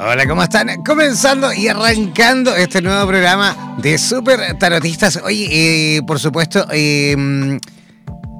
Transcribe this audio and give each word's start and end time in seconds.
Hola, 0.00 0.28
¿cómo 0.28 0.44
están? 0.44 0.84
Comenzando 0.84 1.52
y 1.52 1.66
arrancando 1.66 2.54
este 2.54 2.80
nuevo 2.80 3.04
programa 3.08 3.74
de 3.78 3.98
Super 3.98 4.56
Tarotistas. 4.56 5.18
Oye, 5.24 5.96
eh, 5.96 6.02
por 6.06 6.20
supuesto, 6.20 6.64
eh, 6.70 7.16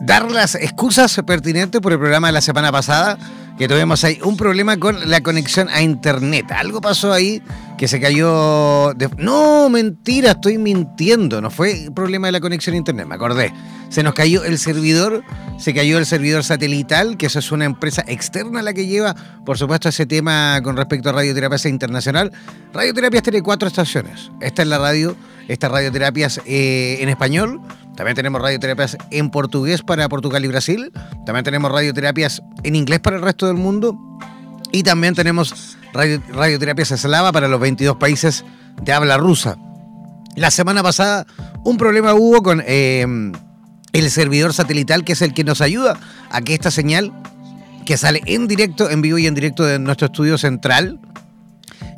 dar 0.00 0.30
las 0.30 0.54
excusas 0.54 1.20
pertinentes 1.26 1.80
por 1.80 1.92
el 1.92 1.98
programa 1.98 2.28
de 2.28 2.34
la 2.34 2.42
semana 2.42 2.70
pasada, 2.70 3.18
que 3.58 3.66
tuvimos 3.66 4.04
ahí 4.04 4.20
un 4.22 4.36
problema 4.36 4.76
con 4.78 5.10
la 5.10 5.20
conexión 5.20 5.68
a 5.68 5.82
internet. 5.82 6.52
Algo 6.52 6.80
pasó 6.80 7.12
ahí 7.12 7.42
que 7.76 7.88
se 7.88 8.00
cayó... 8.00 8.94
No, 9.16 9.68
mentira, 9.68 10.32
estoy 10.32 10.58
mintiendo. 10.58 11.40
No 11.40 11.50
fue 11.50 11.88
problema 11.94 12.28
de 12.28 12.32
la 12.32 12.40
conexión 12.40 12.74
a 12.74 12.78
internet, 12.78 13.06
me 13.06 13.16
acordé. 13.16 13.52
Se 13.88 14.04
nos 14.04 14.14
cayó 14.14 14.44
el 14.44 14.58
servidor, 14.58 15.24
se 15.58 15.74
cayó 15.74 15.98
el 15.98 16.06
servidor 16.06 16.44
satelital, 16.44 17.16
que 17.16 17.26
eso 17.26 17.40
es 17.40 17.50
una 17.50 17.64
empresa 17.64 18.04
externa 18.06 18.62
la 18.62 18.74
que 18.74 18.86
lleva, 18.86 19.16
por 19.44 19.58
supuesto, 19.58 19.88
ese 19.88 20.06
tema 20.06 20.60
con 20.62 20.76
respecto 20.76 21.08
a 21.08 21.12
Radioterapia 21.12 21.68
Internacional. 21.68 22.30
Radioterapias 22.72 23.24
tiene 23.24 23.42
cuatro 23.42 23.66
estaciones. 23.66 24.30
Esta 24.40 24.62
es 24.62 24.68
la 24.68 24.78
radio, 24.78 25.16
esta 25.48 25.68
Radioterapias 25.68 26.40
eh, 26.46 26.98
en 27.00 27.08
español. 27.08 27.60
También 27.98 28.14
tenemos 28.14 28.40
radioterapias 28.40 28.96
en 29.10 29.28
portugués 29.28 29.82
para 29.82 30.08
Portugal 30.08 30.44
y 30.44 30.46
Brasil. 30.46 30.92
También 31.26 31.42
tenemos 31.42 31.72
radioterapias 31.72 32.44
en 32.62 32.76
inglés 32.76 33.00
para 33.00 33.16
el 33.16 33.22
resto 33.22 33.47
del 33.48 33.56
mundo. 33.56 33.98
Y 34.72 34.82
también 34.82 35.14
tenemos 35.14 35.76
radio, 35.92 36.22
radioterapias 36.28 36.92
eslava 36.92 37.32
para 37.32 37.48
los 37.48 37.60
22 37.60 37.96
países 37.96 38.44
de 38.82 38.92
habla 38.92 39.16
rusa. 39.16 39.56
La 40.36 40.50
semana 40.50 40.82
pasada 40.82 41.26
un 41.64 41.76
problema 41.76 42.14
hubo 42.14 42.42
con 42.42 42.62
eh, 42.66 43.04
el 43.92 44.10
servidor 44.10 44.54
satelital 44.54 45.04
que 45.04 45.12
es 45.12 45.22
el 45.22 45.34
que 45.34 45.44
nos 45.44 45.60
ayuda 45.60 45.98
a 46.30 46.40
que 46.40 46.54
esta 46.54 46.70
señal 46.70 47.12
que 47.84 47.96
sale 47.96 48.22
en 48.26 48.46
directo, 48.46 48.90
en 48.90 49.02
vivo 49.02 49.18
y 49.18 49.26
en 49.26 49.34
directo 49.34 49.64
de 49.64 49.78
nuestro 49.78 50.06
estudio 50.06 50.36
central, 50.36 51.00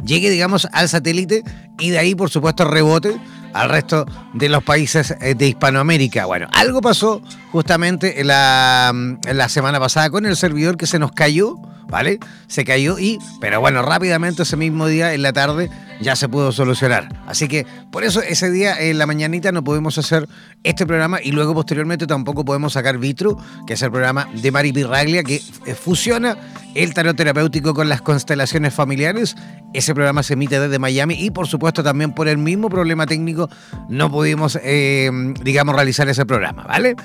llegue, 0.05 0.31
digamos, 0.31 0.69
al 0.73 0.89
satélite 0.89 1.43
y 1.79 1.91
de 1.91 1.99
ahí, 1.99 2.15
por 2.15 2.31
supuesto, 2.31 2.65
rebote 2.65 3.17
al 3.53 3.69
resto 3.69 4.07
de 4.35 4.49
los 4.49 4.63
países 4.63 5.15
eh, 5.21 5.35
de 5.35 5.49
Hispanoamérica. 5.49 6.27
Bueno, 6.27 6.49
algo 6.53 6.81
pasó 6.81 7.21
justamente 7.53 8.21
en 8.21 8.29
la, 8.29 8.93
la 9.33 9.49
semana 9.49 9.81
pasada 9.81 10.11
con 10.11 10.27
el 10.27 10.37
servidor 10.37 10.77
que 10.77 10.87
se 10.87 10.99
nos 10.99 11.13
cayó, 11.13 11.57
¿vale? 11.89 12.19
Se 12.47 12.65
cayó 12.65 12.99
y, 12.99 13.19
pero 13.41 13.61
bueno, 13.61 13.83
rápidamente 13.83 14.45
ese 14.45 14.57
mismo 14.57 14.87
día 14.87 15.13
en 15.13 15.23
la 15.23 15.33
tarde 15.33 15.71
ya 16.01 16.17
se 16.17 16.29
pudo 16.29 16.53
solucionar. 16.53 17.09
Así 17.27 17.49
que 17.49 17.67
por 17.91 18.05
eso 18.05 18.23
ese 18.23 18.51
día 18.51 18.81
en 18.81 18.99
la 18.99 19.07
mañanita 19.07 19.53
no 19.53 19.63
podemos 19.63 19.99
hacer 19.99 20.29
este 20.63 20.87
programa 20.87 21.19
y 21.23 21.33
luego 21.33 21.55
posteriormente 21.55 22.07
tampoco 22.07 22.45
podemos 22.45 22.73
sacar 22.73 22.99
Vitro, 22.99 23.37
que 23.67 23.75
es 23.75 23.83
el 23.83 23.91
programa 23.91 24.29
de 24.33 24.51
Mari 24.51 24.73
Pirraglia 24.73 25.23
que 25.23 25.43
eh, 25.67 25.75
fusiona 25.75 26.37
el 26.75 26.95
tarot 26.95 27.17
terapéutico 27.17 27.75
con 27.75 27.89
las 27.89 28.01
constelaciones 28.01 28.73
familiares. 28.73 29.37
Ese 29.75 29.95
programa 29.95 30.23
se 30.23 30.35
emite 30.35 30.61
desde 30.61 30.79
Miami 30.79 31.15
y 31.15 31.31
por 31.31 31.49
supuesto 31.49 31.83
también 31.83 32.13
por 32.13 32.29
el 32.29 32.39
mismo 32.39 32.71
problema 32.71 33.07
técnico 33.07 33.51
no 33.89 34.11
pudimos, 34.11 34.59
eh, 34.63 35.11
digamos, 35.43 35.75
realizar 35.75 36.09
ese 36.09 36.25
programa, 36.25 36.65
¿vale? 36.65 36.97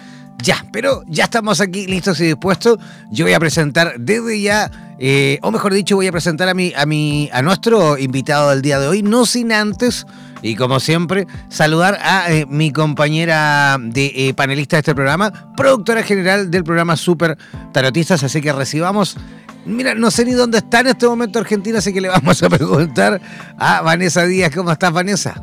Ya, 0.43 0.65
pero 0.71 1.03
ya 1.07 1.25
estamos 1.25 1.61
aquí 1.61 1.87
listos 1.87 2.19
y 2.19 2.25
dispuestos. 2.25 2.77
Yo 3.11 3.25
voy 3.25 3.33
a 3.33 3.39
presentar 3.39 3.95
desde 3.97 4.41
ya, 4.41 4.69
eh, 4.99 5.39
o 5.41 5.51
mejor 5.51 5.73
dicho, 5.73 5.95
voy 5.95 6.07
a 6.07 6.11
presentar 6.11 6.49
a 6.49 6.53
mi, 6.53 6.73
a 6.75 6.85
mi, 6.85 7.29
a 7.33 7.41
nuestro 7.41 7.97
invitado 7.97 8.49
del 8.51 8.61
día 8.61 8.79
de 8.79 8.87
hoy, 8.87 9.01
no 9.01 9.25
sin 9.25 9.51
antes, 9.51 10.05
y 10.41 10.55
como 10.55 10.79
siempre, 10.79 11.25
saludar 11.49 11.97
a 12.01 12.31
eh, 12.31 12.45
mi 12.47 12.71
compañera 12.71 13.77
de 13.79 14.11
eh, 14.15 14.33
panelista 14.35 14.75
de 14.75 14.81
este 14.81 14.93
programa, 14.93 15.53
productora 15.57 16.03
general 16.03 16.51
del 16.51 16.63
programa 16.63 16.95
Super 16.95 17.37
Tarotistas, 17.71 18.23
así 18.23 18.41
que 18.41 18.53
recibamos. 18.53 19.17
Mira, 19.65 19.95
no 19.95 20.11
sé 20.11 20.25
ni 20.25 20.33
dónde 20.33 20.59
está 20.59 20.81
en 20.81 20.87
este 20.87 21.07
momento 21.07 21.39
Argentina, 21.39 21.79
así 21.79 21.91
que 21.91 22.01
le 22.01 22.09
vamos 22.09 22.43
a 22.43 22.49
preguntar 22.51 23.19
a 23.57 23.81
Vanessa 23.81 24.25
Díaz. 24.25 24.53
¿Cómo 24.53 24.71
estás, 24.71 24.91
Vanessa? 24.91 25.33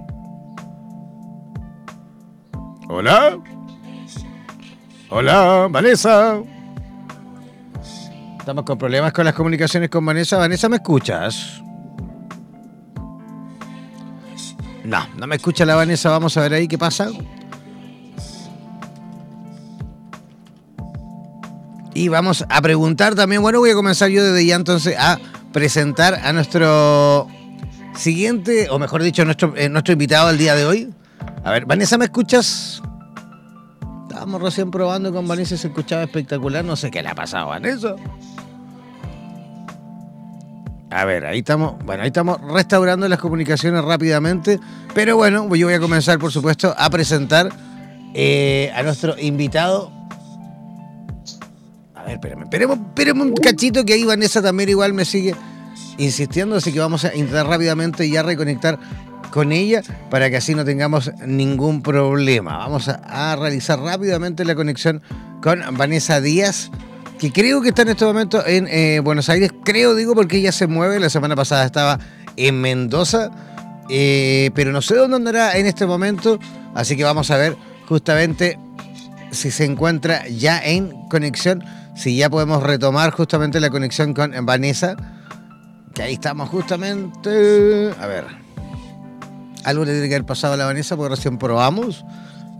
Hola. 2.88 3.38
Hola, 5.15 5.69
Vanessa. 5.71 6.41
Estamos 8.39 8.65
con 8.65 8.78
problemas 8.78 9.12
con 9.12 9.27
las 9.27 9.34
comunicaciones 9.34 9.91
con 9.91 10.06
Vanessa. 10.06 10.39
Vanessa, 10.39 10.71
¿me 10.71 10.77
escuchas? 10.77 11.62
No, 14.84 15.06
no 15.19 15.27
me 15.27 15.37
escucha 15.37 15.67
la 15.67 15.75
Vanessa. 15.75 16.09
Vamos 16.09 16.34
a 16.39 16.41
ver 16.41 16.55
ahí 16.55 16.67
qué 16.67 16.78
pasa. 16.78 17.11
Y 21.93 22.09
vamos 22.09 22.47
a 22.49 22.62
preguntar 22.62 23.15
también. 23.15 23.43
Bueno, 23.43 23.59
voy 23.59 23.69
a 23.69 23.75
comenzar 23.75 24.09
yo 24.09 24.25
desde 24.25 24.47
ya 24.47 24.55
entonces 24.55 24.97
a 24.99 25.19
presentar 25.53 26.15
a 26.25 26.33
nuestro 26.33 27.28
siguiente, 27.95 28.69
o 28.71 28.78
mejor 28.78 29.03
dicho, 29.03 29.27
nuestro, 29.27 29.53
eh, 29.59 29.69
nuestro 29.69 29.93
invitado 29.93 30.28
del 30.28 30.39
día 30.39 30.55
de 30.55 30.65
hoy. 30.65 30.95
A 31.45 31.51
ver, 31.51 31.67
Vanessa, 31.67 31.99
¿me 31.99 32.06
escuchas? 32.06 32.83
Estábamos 34.22 34.43
recién 34.43 34.71
probando 34.71 35.12
con 35.12 35.27
Vanessa, 35.27 35.56
se 35.56 35.66
escuchaba 35.66 36.05
espectacular. 36.05 36.65
No 36.65 36.77
sé 36.77 36.93
qué 36.93 37.03
le 37.03 37.09
ha 37.09 37.15
pasado 37.16 37.47
a 37.47 37.59
Vanessa. 37.59 37.97
A 40.91 41.05
ver, 41.05 41.27
ahí 41.27 41.41
estamos, 41.41 41.84
bueno, 41.84 42.05
ahí 42.05 42.06
estamos 42.06 42.41
restaurando 42.41 43.09
las 43.09 43.19
comunicaciones 43.19 43.83
rápidamente. 43.84 44.60
Pero 44.95 45.16
bueno, 45.16 45.53
yo 45.57 45.66
voy 45.66 45.74
a 45.74 45.80
comenzar, 45.80 46.21
por 46.21 46.30
supuesto, 46.30 46.72
a 46.78 46.89
presentar 46.89 47.48
eh, 48.15 48.71
a 48.77 48.84
nuestro 48.84 49.19
invitado. 49.19 49.91
A 51.97 52.04
ver, 52.04 52.13
espérame, 52.13 52.42
espérame, 52.45 52.74
espérame 52.74 53.22
un 53.22 53.34
cachito 53.34 53.84
que 53.84 53.95
ahí 53.95 54.04
Vanessa 54.04 54.41
también 54.41 54.69
igual 54.69 54.92
me 54.92 55.04
sigue 55.04 55.34
insistiendo, 55.98 56.54
así 56.54 56.72
que 56.72 56.78
vamos 56.78 57.04
a 57.04 57.13
intentar 57.13 57.48
rápidamente 57.48 58.09
ya 58.09 58.22
reconectar 58.22 58.78
con 59.30 59.53
ella 59.53 59.83
para 60.10 60.30
que 60.30 60.36
así 60.36 60.54
no 60.54 60.65
tengamos 60.65 61.10
ningún 61.27 61.83
problema. 61.83 62.59
Vamos 62.59 62.89
a, 62.89 63.36
realizar 63.36 63.78
rápidamente 63.80 64.45
la 64.45 64.54
conexión 64.54 65.03
con 65.42 65.60
Vanessa 65.77 66.21
Díaz, 66.21 66.71
que 67.19 67.33
creo 67.33 67.63
que 67.63 67.71
está 67.71 67.83
en 67.83 67.89
este 67.89 68.04
momento 68.04 68.47
en 68.47 68.69
eh, 68.69 69.01
Buenos 69.01 69.28
Aires. 69.28 69.51
Creo, 69.65 69.95
digo, 69.95 70.15
porque 70.15 70.39
ella 70.39 70.53
se 70.53 70.66
mueve. 70.66 71.01
La 71.01 71.10
semana 71.10 71.36
pasada 71.36 71.65
estaba 71.65 71.98
en 72.36 72.60
Mendoza, 72.60 73.30
eh, 73.89 74.51
pero 74.54 74.72
no 74.72 74.83
sé 74.83 74.95
dónde 74.95 75.16
andará 75.16 75.57
en 75.57 75.66
este 75.66 75.86
momento. 75.86 76.39
Así 76.74 76.97
que 76.97 77.04
vamos 77.04 77.30
a 77.30 77.36
ver 77.36 77.57
justamente 77.89 78.59
si 79.30 79.51
se 79.51 79.65
encuentra 79.65 80.27
ya 80.28 80.60
en 80.63 80.91
conexión, 81.09 81.65
si 81.97 82.16
ya 82.16 82.30
podemos 82.30 82.63
retomar 82.63 83.10
justamente 83.10 83.60
la 83.60 83.71
conexión 83.71 84.15
con 84.15 84.33
Vanessa. 84.45 84.97
Que 85.95 86.03
ahí 86.03 86.15
estamos 86.15 86.48
justamente. 86.48 87.92
A 88.01 88.07
ver. 88.07 88.41
Algo 89.64 89.84
le 89.84 89.92
tiene 89.92 90.09
que 90.09 90.14
haber 90.14 90.26
pasado 90.26 90.54
a 90.54 90.56
la 90.56 90.66
Vanessa 90.66 90.97
porque 90.97 91.14
recién 91.14 91.38
probamos. 91.38 92.04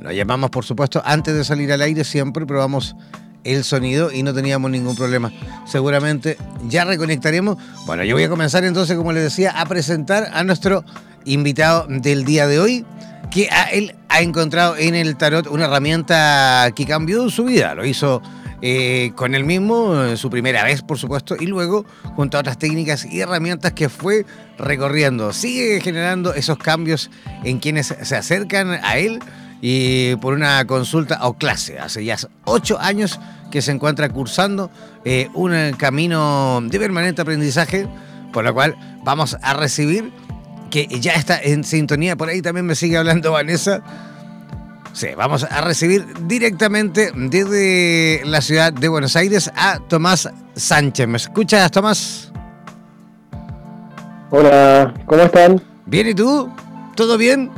Lo 0.01 0.11
llamamos, 0.13 0.51
por 0.51 0.65
supuesto, 0.65 1.03
antes 1.05 1.35
de 1.35 1.45
salir 1.45 1.73
al 1.73 1.81
aire, 1.81 2.05
siempre 2.05 2.45
probamos 2.45 2.97
el 3.45 3.65
sonido 3.65 4.13
y 4.13 4.23
no 4.23 4.35
teníamos 4.35 4.71
ningún 4.71 4.97
problema. 4.97 5.33
Seguramente 5.67 6.37
ya 6.69 6.85
reconectaremos. 6.85 7.59
Bueno, 7.87 8.05
yo 8.05 8.15
voy 8.15 8.25
a 8.25 8.29
comenzar 8.29 8.65
entonces, 8.65 8.97
como 8.97 9.13
les 9.13 9.23
decía, 9.23 9.51
a 9.51 9.67
presentar 9.67 10.31
a 10.33 10.45
nuestro 10.45 10.85
invitado 11.25 11.87
del 11.89 12.25
día 12.25 12.47
de 12.47 12.59
hoy, 12.59 12.85
que 13.31 13.49
él 13.73 13.95
ha 14.09 14.21
encontrado 14.21 14.77
en 14.77 14.95
el 14.95 15.17
tarot 15.17 15.47
una 15.47 15.65
herramienta 15.65 16.71
que 16.75 16.87
cambió 16.87 17.31
su 17.31 17.45
vida. 17.45 17.75
Lo 17.75 17.85
hizo 17.85 18.23
eh, 18.63 19.11
con 19.17 19.35
él 19.35 19.45
mismo, 19.45 20.17
su 20.17 20.31
primera 20.31 20.63
vez, 20.63 20.83
por 20.83 20.97
supuesto, 20.97 21.35
y 21.39 21.47
luego 21.47 21.85
junto 22.15 22.37
a 22.37 22.41
otras 22.41 22.59
técnicas 22.59 23.05
y 23.05 23.21
herramientas 23.21 23.73
que 23.73 23.89
fue 23.89 24.25
recorriendo. 24.57 25.33
Sigue 25.33 25.81
generando 25.81 26.33
esos 26.33 26.59
cambios 26.59 27.11
en 27.43 27.59
quienes 27.59 27.89
se 27.89 28.17
acercan 28.17 28.71
a 28.71 28.99
él 28.99 29.19
y 29.61 30.15
por 30.17 30.35
una 30.35 30.65
consulta 30.65 31.19
o 31.27 31.35
clase. 31.35 31.81
Hace 31.81 32.05
ya 32.05 32.17
ocho 32.45 32.79
años 32.81 33.19
que 33.51 33.63
se 33.63 33.73
encuentra 33.73 34.09
cursando 34.09 34.71
eh, 35.05 35.29
un 35.35 35.55
camino 35.77 36.61
de 36.63 36.79
permanente 36.79 37.21
aprendizaje, 37.23 37.89
por 38.33 38.45
lo 38.45 38.55
cual 38.55 38.77
vamos 39.05 39.37
a 39.43 39.55
recibir 39.55 40.13
que 40.71 40.87
ya 40.87 41.15
está 41.15 41.41
en 41.41 41.65
sintonía. 41.65 42.17
Por 42.17 42.29
ahí 42.29 42.43
también 42.43 42.65
me 42.67 42.77
sigue 42.77 42.97
hablando 42.97 43.33
Vanessa 43.33 43.83
Sí, 44.93 45.09
vamos 45.17 45.45
a 45.45 45.61
recibir 45.63 46.07
directamente 46.27 47.13
desde 47.15 48.23
la 48.27 48.43
ciudad 48.43 48.73
de 48.73 48.89
Buenos 48.89 49.17
Aires 49.17 49.51
a 49.57 49.79
Tomás 49.81 50.29
Sánchez. 50.55 51.09
¿Me 51.09 51.17
escuchas, 51.17 51.71
Tomás? 51.71 52.31
Hola, 54.31 54.93
¿cómo 55.07 55.23
están? 55.23 55.63
Bien, 55.87 56.09
¿y 56.09 56.15
tú? 56.15 56.51
¿Todo 56.95 57.17
bien? 57.17 57.51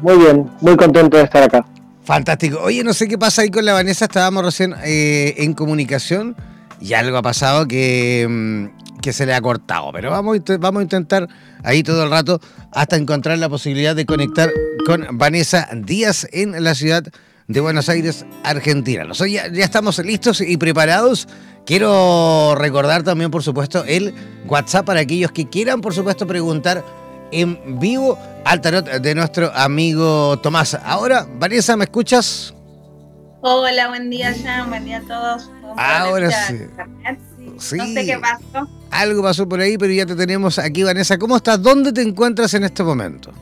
Muy 0.00 0.16
bien, 0.16 0.50
muy 0.60 0.76
contento 0.76 1.18
de 1.18 1.24
estar 1.24 1.42
acá. 1.42 1.64
Fantástico. 2.04 2.58
Oye, 2.62 2.82
no 2.82 2.94
sé 2.94 3.06
qué 3.06 3.18
pasa 3.18 3.42
ahí 3.42 3.50
con 3.50 3.64
la 3.64 3.74
Vanessa, 3.74 4.06
estábamos 4.06 4.44
recién 4.44 4.74
eh, 4.84 5.34
en 5.38 5.52
comunicación 5.52 6.36
y 6.80 6.94
algo 6.94 7.18
ha 7.18 7.22
pasado 7.22 7.68
que, 7.68 8.26
mm, 8.28 8.81
que 9.02 9.12
se 9.12 9.26
le 9.26 9.34
ha 9.34 9.40
cortado, 9.40 9.90
pero 9.92 10.10
vamos, 10.10 10.38
vamos 10.58 10.80
a 10.80 10.82
intentar 10.84 11.28
ahí 11.62 11.82
todo 11.82 12.04
el 12.04 12.10
rato 12.10 12.40
hasta 12.72 12.96
encontrar 12.96 13.36
la 13.38 13.48
posibilidad 13.48 13.94
de 13.94 14.06
conectar 14.06 14.50
con 14.86 15.06
Vanessa 15.18 15.68
Díaz 15.74 16.26
en 16.32 16.62
la 16.64 16.74
ciudad 16.74 17.04
de 17.48 17.60
Buenos 17.60 17.88
Aires, 17.88 18.24
Argentina. 18.44 19.04
ya, 19.12 19.48
ya 19.52 19.64
estamos 19.64 19.98
listos 19.98 20.40
y 20.40 20.56
preparados. 20.56 21.28
Quiero 21.66 22.54
recordar 22.56 23.02
también, 23.02 23.30
por 23.30 23.42
supuesto, 23.42 23.84
el 23.84 24.14
WhatsApp 24.46 24.86
para 24.86 25.00
aquellos 25.00 25.32
que 25.32 25.48
quieran, 25.48 25.80
por 25.80 25.94
supuesto, 25.94 26.26
preguntar 26.26 26.84
en 27.30 27.78
vivo 27.78 28.18
al 28.44 28.60
tarot 28.60 28.86
de 28.86 29.14
nuestro 29.14 29.52
amigo 29.54 30.38
Tomás. 30.38 30.74
Ahora, 30.74 31.26
Vanessa, 31.38 31.76
¿me 31.76 31.84
escuchas? 31.84 32.54
Hola, 33.42 33.88
buen 33.88 34.10
día, 34.10 34.34
Jan, 34.42 34.68
buen 34.68 34.84
día 34.84 34.98
a 34.98 35.02
todos. 35.02 35.50
Ahora 35.76 36.30
sí. 36.30 36.58
sí. 37.58 37.76
No 37.76 37.86
sé 37.86 38.06
qué 38.06 38.18
pasó. 38.18 38.81
Algo 38.92 39.22
pasó 39.22 39.48
por 39.48 39.58
ahí, 39.58 39.78
pero 39.78 39.90
ya 39.90 40.04
te 40.04 40.14
tenemos 40.14 40.58
aquí, 40.58 40.82
Vanessa. 40.82 41.18
¿Cómo 41.18 41.36
estás? 41.36 41.62
¿Dónde 41.62 41.94
te 41.94 42.02
encuentras 42.02 42.52
en 42.52 42.64
este 42.64 42.82
momento? 42.82 43.32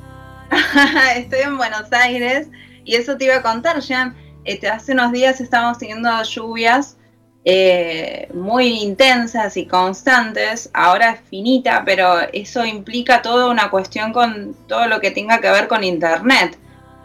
Estoy 1.16 1.40
en 1.40 1.56
Buenos 1.56 1.92
Aires 1.92 2.46
y 2.84 2.94
eso 2.94 3.16
te 3.16 3.24
iba 3.24 3.36
a 3.36 3.42
contar, 3.42 3.82
Jan. 3.82 4.14
Este, 4.44 4.68
hace 4.68 4.92
unos 4.92 5.10
días 5.10 5.40
estamos 5.40 5.78
teniendo 5.78 6.08
lluvias 6.22 6.96
eh, 7.44 8.28
muy 8.32 8.80
intensas 8.80 9.56
y 9.56 9.66
constantes. 9.66 10.70
Ahora 10.72 11.10
es 11.10 11.20
finita, 11.28 11.82
pero 11.84 12.20
eso 12.32 12.64
implica 12.64 13.20
toda 13.20 13.50
una 13.50 13.70
cuestión 13.70 14.12
con 14.12 14.54
todo 14.68 14.86
lo 14.86 15.00
que 15.00 15.10
tenga 15.10 15.40
que 15.40 15.50
ver 15.50 15.66
con 15.66 15.82
Internet. 15.82 16.56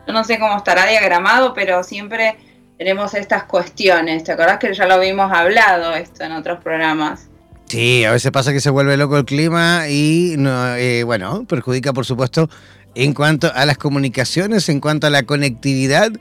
Yo 0.05 0.13
no 0.13 0.23
sé 0.23 0.37
cómo 0.37 0.55
estará 0.55 0.85
diagramado, 0.85 1.55
pero 1.55 1.81
siempre 1.81 2.37
tenemos 2.77 3.15
estas 3.15 3.45
cuestiones. 3.45 4.23
¿Te 4.23 4.33
acordás 4.33 4.59
que 4.59 4.71
ya 4.71 4.85
lo 4.85 4.93
habíamos 4.93 5.31
hablado 5.31 5.95
esto 5.95 6.23
en 6.23 6.33
otros 6.33 6.59
programas? 6.59 7.27
Sí, 7.67 8.05
a 8.05 8.11
veces 8.11 8.31
pasa 8.31 8.53
que 8.53 8.61
se 8.61 8.69
vuelve 8.69 8.95
loco 8.95 9.17
el 9.17 9.25
clima 9.25 9.89
y 9.89 10.35
eh, 10.37 11.03
bueno, 11.03 11.45
perjudica 11.45 11.93
por 11.93 12.05
supuesto 12.05 12.47
en 12.93 13.13
cuanto 13.13 13.51
a 13.53 13.65
las 13.65 13.77
comunicaciones, 13.77 14.69
en 14.69 14.79
cuanto 14.79 15.07
a 15.07 15.09
la 15.09 15.23
conectividad. 15.23 16.11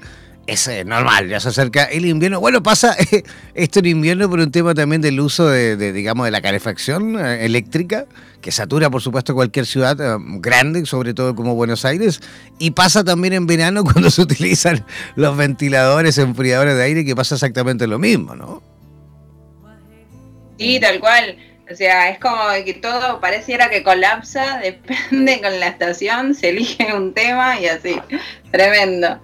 Es 0.47 0.69
eh, 0.69 0.85
normal, 0.85 1.29
ya 1.29 1.41
se 1.41 1.49
acerca 1.49 1.85
el 1.85 2.05
invierno. 2.07 2.41
Bueno, 2.41 2.63
pasa 2.63 2.97
esto 3.55 3.79
en 3.79 3.87
invierno 3.87 4.29
por 4.29 4.41
un 4.41 4.51
tema 4.51 4.75
también 4.75 5.01
del 5.01 5.21
uso 5.21 5.49
de, 5.49 5.93
digamos, 5.93 6.27
de 6.27 6.31
la 6.31 6.43
calefacción 6.43 7.19
eh, 7.19 7.45
eléctrica, 7.45 8.07
que 8.43 8.51
satura, 8.51 8.91
por 8.91 9.01
supuesto, 9.01 9.35
cualquier 9.35 9.65
ciudad 9.65 9.97
grande, 10.41 10.85
sobre 10.85 11.15
todo 11.15 11.35
como 11.35 11.55
Buenos 11.55 11.85
Aires. 11.85 12.21
Y 12.59 12.73
pasa 12.73 13.05
también 13.05 13.33
en 13.35 13.47
verano 13.47 13.85
cuando 13.91 14.11
se 14.11 14.21
utilizan 14.21 14.85
los 15.15 15.37
ventiladores, 15.37 16.19
enfriadores 16.19 16.77
de 16.77 16.83
aire, 16.83 17.05
que 17.05 17.15
pasa 17.15 17.37
exactamente 17.37 17.87
lo 17.87 17.99
mismo, 17.99 18.35
¿no? 18.35 18.74
Sí, 20.59 20.81
tal 20.81 21.01
cual. 21.01 21.37
O 21.71 21.75
sea, 21.75 22.11
es 22.11 22.19
como 22.19 22.37
que 22.65 22.75
todo 22.75 23.21
pareciera 23.21 23.71
que 23.71 23.83
colapsa, 23.83 24.59
depende 24.63 25.41
con 25.41 25.59
la 25.61 25.69
estación, 25.69 26.35
se 26.35 26.51
elige 26.51 26.95
un 26.95 27.15
tema 27.15 27.59
y 27.59 27.67
así. 27.67 28.01
Tremendo. 28.51 29.19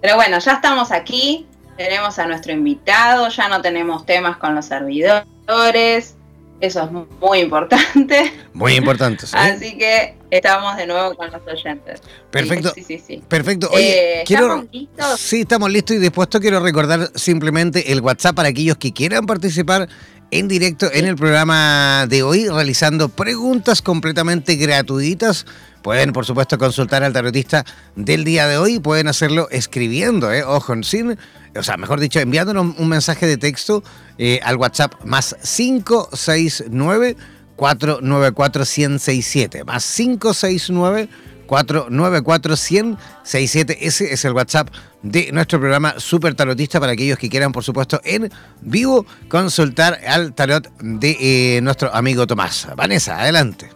Pero 0.00 0.16
bueno, 0.16 0.38
ya 0.38 0.52
estamos 0.52 0.92
aquí, 0.92 1.46
tenemos 1.76 2.18
a 2.18 2.26
nuestro 2.26 2.52
invitado, 2.52 3.28
ya 3.28 3.48
no 3.48 3.62
tenemos 3.62 4.04
temas 4.04 4.36
con 4.36 4.54
los 4.54 4.66
servidores. 4.66 6.16
Eso 6.60 6.84
es 6.84 6.90
muy 7.20 7.38
importante. 7.40 8.32
Muy 8.52 8.74
importante. 8.74 9.26
¿sí? 9.26 9.36
Así 9.36 9.76
que 9.76 10.14
estamos 10.30 10.76
de 10.76 10.86
nuevo 10.86 11.14
con 11.14 11.30
los 11.30 11.42
oyentes. 11.46 12.00
Perfecto. 12.30 12.72
Sí, 12.74 12.82
sí, 12.82 13.02
sí. 13.04 13.22
Perfecto. 13.28 13.68
Oye, 13.72 14.20
eh, 14.20 14.22
¿Estamos 14.22 14.66
listos? 14.70 15.20
Sí, 15.20 15.40
estamos 15.40 15.70
listos 15.70 15.96
y 15.96 15.98
dispuestos. 15.98 16.40
Quiero 16.40 16.60
recordar 16.60 17.10
simplemente 17.14 17.92
el 17.92 18.00
WhatsApp 18.00 18.36
para 18.36 18.48
aquellos 18.48 18.76
que 18.76 18.92
quieran 18.92 19.26
participar 19.26 19.88
en 20.34 20.48
directo 20.48 20.90
en 20.92 21.06
el 21.06 21.14
programa 21.14 22.06
de 22.08 22.24
hoy, 22.24 22.48
realizando 22.48 23.08
preguntas 23.08 23.80
completamente 23.80 24.56
gratuitas. 24.56 25.46
Pueden, 25.80 26.12
por 26.12 26.26
supuesto, 26.26 26.58
consultar 26.58 27.04
al 27.04 27.12
tarotista 27.12 27.64
del 27.94 28.24
día 28.24 28.48
de 28.48 28.58
hoy. 28.58 28.80
Pueden 28.80 29.06
hacerlo 29.06 29.46
escribiendo, 29.52 30.32
¿eh? 30.32 30.42
ojo, 30.42 30.74
sin, 30.82 31.16
o 31.56 31.62
sea, 31.62 31.76
mejor 31.76 32.00
dicho, 32.00 32.18
enviándonos 32.18 32.74
un 32.76 32.88
mensaje 32.88 33.28
de 33.28 33.36
texto 33.36 33.84
eh, 34.18 34.40
al 34.42 34.56
WhatsApp 34.56 34.94
más 35.04 35.36
569 35.40 37.16
494 37.54 38.64
1067 38.64 39.62
más 39.62 39.94
569 39.94 41.08
494 41.54 42.56
1067 42.56 43.78
Ese 43.86 44.12
es 44.12 44.24
el 44.24 44.32
WhatsApp 44.32 44.68
de 45.02 45.30
nuestro 45.30 45.60
programa 45.60 45.94
Super 45.98 46.34
Tarotista 46.34 46.80
para 46.80 46.92
aquellos 46.92 47.16
que 47.16 47.28
quieran, 47.28 47.52
por 47.52 47.62
supuesto, 47.62 48.00
en 48.02 48.32
vivo 48.60 49.06
consultar 49.28 50.00
al 50.04 50.34
tarot 50.34 50.68
de 50.80 51.16
eh, 51.20 51.60
nuestro 51.60 51.94
amigo 51.94 52.26
Tomás. 52.26 52.66
Vanessa, 52.74 53.20
adelante. 53.20 53.70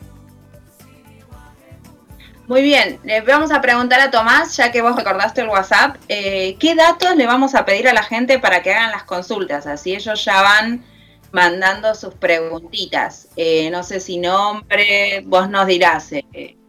Muy 2.49 2.63
bien, 2.63 2.99
le 3.05 3.21
vamos 3.21 3.53
a 3.53 3.61
preguntar 3.61 4.01
a 4.01 4.11
Tomás, 4.11 4.57
ya 4.57 4.73
que 4.73 4.83
vos 4.83 4.97
recordaste 4.97 5.43
el 5.43 5.49
WhatsApp, 5.49 5.97
eh, 6.09 6.57
¿qué 6.59 6.75
datos 6.75 7.15
le 7.15 7.27
vamos 7.27 7.55
a 7.55 7.65
pedir 7.65 7.87
a 7.89 7.93
la 7.93 8.03
gente 8.03 8.41
para 8.41 8.63
que 8.63 8.73
hagan 8.73 8.91
las 8.91 9.05
consultas? 9.05 9.69
Así 9.69 9.95
ellos 9.95 10.25
ya 10.25 10.43
van 10.43 10.83
mandando 11.31 11.95
sus 11.95 12.15
preguntitas. 12.15 13.29
Eh, 13.37 13.71
no 13.71 13.85
sé 13.85 14.01
si 14.01 14.19
nombre, 14.19 15.23
vos 15.27 15.49
nos 15.49 15.67
dirás, 15.67 16.11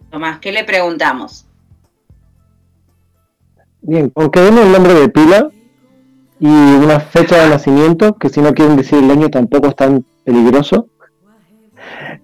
Tomás, 0.10 0.40
¿qué 0.40 0.52
le 0.52 0.64
preguntamos? 0.64 1.46
Bien, 3.82 4.12
aunque 4.16 4.42
den 4.42 4.58
el 4.58 4.72
nombre 4.72 4.94
de 4.94 5.10
pila 5.10 5.50
y 6.40 6.48
una 6.48 7.00
fecha 7.00 7.44
de 7.44 7.50
nacimiento, 7.50 8.16
que 8.18 8.30
si 8.30 8.42
no 8.42 8.54
quieren 8.54 8.76
decir 8.76 9.00
el 9.00 9.12
año 9.12 9.30
tampoco 9.30 9.68
es 9.68 9.76
tan 9.76 10.06
peligroso, 10.24 10.88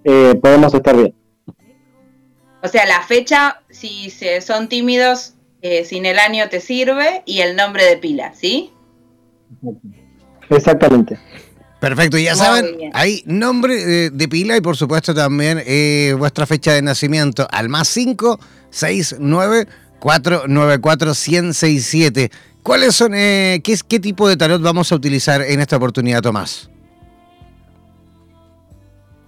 eh, 0.04 0.38
podemos 0.40 0.74
estar 0.74 0.96
bien. 0.96 1.14
O 2.62 2.68
sea, 2.68 2.86
la 2.86 3.02
fecha, 3.02 3.62
si 3.70 4.10
son 4.40 4.68
tímidos, 4.68 5.34
eh, 5.62 5.84
sin 5.84 6.06
el 6.06 6.18
año 6.18 6.48
te 6.48 6.60
sirve 6.60 7.22
y 7.24 7.40
el 7.40 7.56
nombre 7.56 7.84
de 7.84 7.96
pila, 7.96 8.32
¿sí? 8.34 8.72
Exactamente. 10.50 11.18
Perfecto, 11.80 12.16
ya 12.16 12.34
saben, 12.34 12.64
hay 12.94 13.22
nombre 13.26 14.10
de, 14.10 14.28
pila 14.28 14.56
y 14.56 14.62
por 14.62 14.76
supuesto 14.76 15.14
también 15.14 15.62
eh, 15.66 16.14
vuestra 16.18 16.46
fecha 16.46 16.72
de 16.72 16.80
nacimiento 16.80 17.46
al 17.50 17.68
más 17.68 17.88
5 17.88 18.40
6 18.70 19.16
9 19.18 19.66
494 19.98 21.08
1067. 21.08 22.30
¿Cuáles 22.62 22.94
son, 22.94 23.14
eh, 23.14 23.60
qué, 23.62 23.76
qué 23.86 24.00
tipo 24.00 24.28
de 24.28 24.36
tarot 24.36 24.60
vamos 24.60 24.90
a 24.90 24.94
utilizar 24.96 25.42
en 25.42 25.60
esta 25.60 25.76
oportunidad, 25.76 26.22
Tomás? 26.22 26.70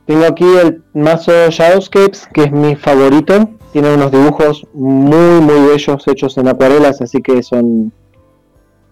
Tengo 0.06 0.24
aquí 0.24 0.44
el 0.44 0.82
mazo 0.94 1.50
Shadowscapes, 1.50 2.28
que 2.32 2.44
es 2.44 2.52
mi 2.52 2.74
favorito. 2.76 3.50
Tiene 3.72 3.92
unos 3.92 4.10
dibujos 4.10 4.66
muy, 4.72 5.40
muy 5.42 5.68
bellos 5.68 6.08
hechos 6.08 6.38
en 6.38 6.48
acuarelas, 6.48 7.02
así 7.02 7.20
que 7.20 7.42
son 7.42 7.92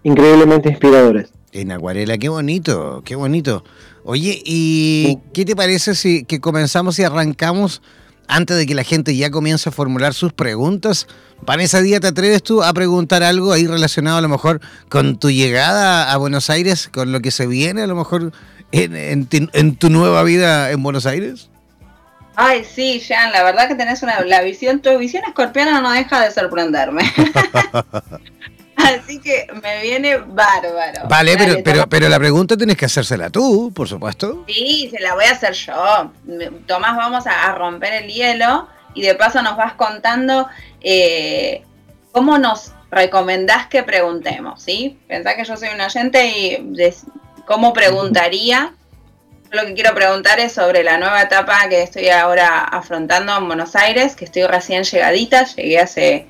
increíblemente 0.03 0.69
inspiradores. 0.69 1.33
En 1.51 1.71
acuarela, 1.71 2.17
qué 2.17 2.29
bonito, 2.29 3.01
qué 3.05 3.15
bonito. 3.15 3.63
Oye, 4.03 4.41
¿y 4.45 5.17
qué 5.33 5.45
te 5.45 5.55
parece 5.55 5.95
si 5.95 6.23
que 6.23 6.39
comenzamos 6.39 6.99
y 6.99 7.03
arrancamos 7.03 7.81
antes 8.27 8.57
de 8.57 8.65
que 8.65 8.75
la 8.75 8.83
gente 8.83 9.15
ya 9.15 9.31
comience 9.31 9.69
a 9.69 9.71
formular 9.71 10.13
sus 10.13 10.33
preguntas, 10.33 11.07
Vanessa 11.41 11.81
Díaz, 11.81 12.01
¿te 12.01 12.07
atreves 12.07 12.43
tú 12.43 12.63
a 12.63 12.73
preguntar 12.73 13.23
algo 13.23 13.53
ahí 13.53 13.65
relacionado 13.67 14.17
a 14.17 14.21
lo 14.21 14.27
mejor 14.27 14.59
con 14.89 15.17
tu 15.17 15.31
llegada 15.31 16.11
a 16.11 16.17
Buenos 16.17 16.49
Aires, 16.49 16.89
con 16.91 17.11
lo 17.11 17.21
que 17.21 17.31
se 17.31 17.47
viene 17.47 17.83
a 17.83 17.87
lo 17.87 17.95
mejor 17.95 18.33
en, 18.71 19.27
en, 19.31 19.75
tu 19.75 19.89
nueva 19.89 20.23
vida 20.23 20.71
en 20.71 20.83
Buenos 20.83 21.05
Aires? 21.05 21.49
Ay, 22.35 22.63
sí, 22.65 22.99
Jan, 22.99 23.31
la 23.31 23.43
verdad 23.43 23.67
que 23.67 23.75
tenés 23.75 24.03
una 24.03 24.19
la 24.21 24.41
visión, 24.41 24.81
tu 24.81 24.95
visión 24.97 25.23
escorpiana 25.25 25.81
no 25.81 25.91
deja 25.91 26.23
de 26.23 26.31
sorprenderme. 26.31 27.03
Así 28.77 29.19
que 29.19 29.47
me 29.63 29.81
viene 29.81 30.17
bárbaro. 30.17 31.07
Vale, 31.09 31.35
pero, 31.35 31.55
pero, 31.63 31.87
pero 31.89 32.09
la 32.09 32.19
pregunta 32.19 32.55
tienes 32.55 32.77
que 32.77 32.85
hacérsela 32.85 33.29
tú, 33.29 33.71
por 33.73 33.87
supuesto. 33.87 34.45
Sí, 34.47 34.89
se 34.91 35.01
la 35.01 35.15
voy 35.15 35.25
a 35.25 35.31
hacer 35.31 35.53
yo. 35.53 36.11
Tomás, 36.67 36.95
vamos 36.95 37.25
a, 37.25 37.53
romper 37.55 37.93
el 37.93 38.07
hielo 38.07 38.67
y 38.93 39.01
de 39.01 39.15
paso 39.15 39.41
nos 39.41 39.57
vas 39.57 39.73
contando 39.73 40.47
eh, 40.81 41.63
cómo 42.11 42.37
nos 42.37 42.71
recomendás 42.91 43.67
que 43.67 43.81
preguntemos, 43.81 44.61
¿sí? 44.61 44.99
Pensá 45.07 45.35
que 45.35 45.43
yo 45.43 45.57
soy 45.57 45.69
un 45.73 45.81
oyente 45.81 46.27
y 46.27 46.77
cómo 47.45 47.73
preguntaría. 47.73 48.73
Lo 49.49 49.65
que 49.65 49.73
quiero 49.73 49.95
preguntar 49.95 50.39
es 50.39 50.51
sobre 50.51 50.83
la 50.83 50.99
nueva 50.99 51.23
etapa 51.23 51.67
que 51.67 51.81
estoy 51.81 52.09
ahora 52.09 52.59
afrontando 52.59 53.35
en 53.35 53.47
Buenos 53.47 53.75
Aires, 53.75 54.15
que 54.15 54.25
estoy 54.25 54.43
recién 54.43 54.83
llegadita, 54.83 55.45
llegué 55.45 55.79
hace 55.79 56.27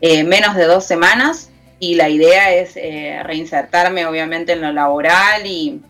eh, 0.00 0.24
menos 0.24 0.56
de 0.56 0.64
dos 0.64 0.84
semanas 0.84 1.50
y 1.78 1.94
la 1.94 2.08
idea 2.08 2.52
es 2.54 2.76
eh, 2.76 3.20
reinsertarme 3.22 4.06
obviamente 4.06 4.52
en 4.52 4.62
lo 4.62 4.72
laboral 4.72 5.46
y 5.46 5.80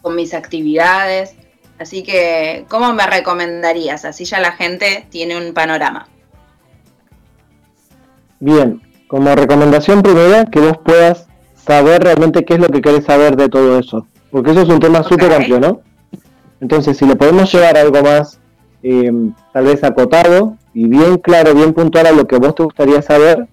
con 0.00 0.16
mis 0.16 0.34
actividades. 0.34 1.34
Así 1.78 2.02
que, 2.02 2.64
¿cómo 2.68 2.92
me 2.92 3.06
recomendarías? 3.06 4.04
Así 4.04 4.24
ya 4.24 4.40
la 4.40 4.52
gente 4.52 5.06
tiene 5.10 5.36
un 5.36 5.54
panorama. 5.54 6.06
Bien, 8.40 8.82
como 9.06 9.34
recomendación 9.34 10.02
primera, 10.02 10.44
que 10.46 10.60
vos 10.60 10.78
puedas 10.84 11.28
saber 11.54 12.02
realmente 12.02 12.44
qué 12.44 12.54
es 12.54 12.60
lo 12.60 12.68
que 12.68 12.80
querés 12.80 13.04
saber 13.04 13.36
de 13.36 13.48
todo 13.48 13.78
eso. 13.78 14.06
Porque 14.30 14.50
eso 14.50 14.62
es 14.62 14.68
un 14.68 14.80
tema 14.80 15.02
súper 15.02 15.32
amplio, 15.32 15.60
¿no? 15.60 15.80
Entonces, 16.60 16.96
si 16.96 17.06
le 17.06 17.16
podemos 17.16 17.52
llevar 17.52 17.76
algo 17.76 18.02
más, 18.02 18.40
eh, 18.82 19.12
tal 19.52 19.64
vez 19.64 19.84
acotado 19.84 20.56
y 20.74 20.88
bien 20.88 21.18
claro, 21.18 21.54
bien 21.54 21.72
puntual 21.72 22.06
a 22.06 22.12
lo 22.12 22.26
que 22.26 22.36
vos 22.36 22.54
te 22.54 22.62
gustaría 22.62 23.02
saber, 23.02 23.46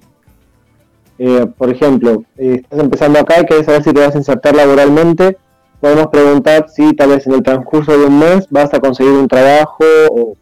eh, 1.22 1.46
por 1.58 1.70
ejemplo, 1.70 2.24
eh, 2.38 2.62
estás 2.64 2.80
empezando 2.80 3.20
acá 3.20 3.42
y 3.42 3.46
querés 3.46 3.66
saber 3.66 3.84
si 3.84 3.92
te 3.92 4.00
vas 4.00 4.16
a 4.16 4.18
insertar 4.18 4.56
laboralmente, 4.56 5.38
podemos 5.82 6.08
preguntar 6.08 6.70
si 6.70 6.94
tal 6.94 7.10
vez 7.10 7.28
en 7.28 7.34
el 7.34 7.44
transcurso 7.44 7.98
de 7.98 8.06
un 8.06 8.20
mes 8.20 8.48
vas 8.50 8.74
a 8.74 8.80
conseguir 8.80 9.12
un 9.12 9.28
trabajo 9.28 9.84
o, 10.10 10.34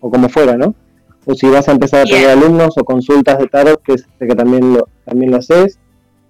como 0.00 0.28
fuera, 0.28 0.58
¿no? 0.58 0.74
O 1.24 1.34
si 1.34 1.48
vas 1.48 1.68
a 1.68 1.72
empezar 1.72 2.02
a 2.02 2.04
tener 2.04 2.28
alumnos 2.28 2.76
o 2.76 2.84
consultas 2.84 3.38
de 3.38 3.46
tarot, 3.46 3.80
que, 3.82 3.96
que 4.18 4.34
también 4.34 4.74
lo, 4.74 4.88
también 5.06 5.30
lo 5.30 5.38
haces. 5.38 5.78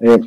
Eh, 0.00 0.20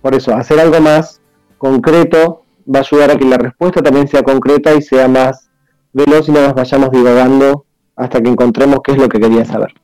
por 0.00 0.14
eso, 0.14 0.32
hacer 0.34 0.60
algo 0.60 0.80
más 0.80 1.20
concreto 1.58 2.44
va 2.72 2.78
a 2.78 2.82
ayudar 2.82 3.10
a 3.10 3.16
que 3.16 3.24
la 3.24 3.38
respuesta 3.38 3.82
también 3.82 4.06
sea 4.06 4.22
concreta 4.22 4.74
y 4.74 4.82
sea 4.82 5.08
más 5.08 5.50
veloz 5.92 6.28
y 6.28 6.32
no 6.32 6.40
nos 6.40 6.54
vayamos 6.54 6.92
divagando 6.92 7.64
hasta 7.96 8.20
que 8.20 8.28
encontremos 8.28 8.78
qué 8.84 8.92
es 8.92 8.98
lo 8.98 9.08
que 9.08 9.18
querías 9.18 9.48
saber. 9.48 9.74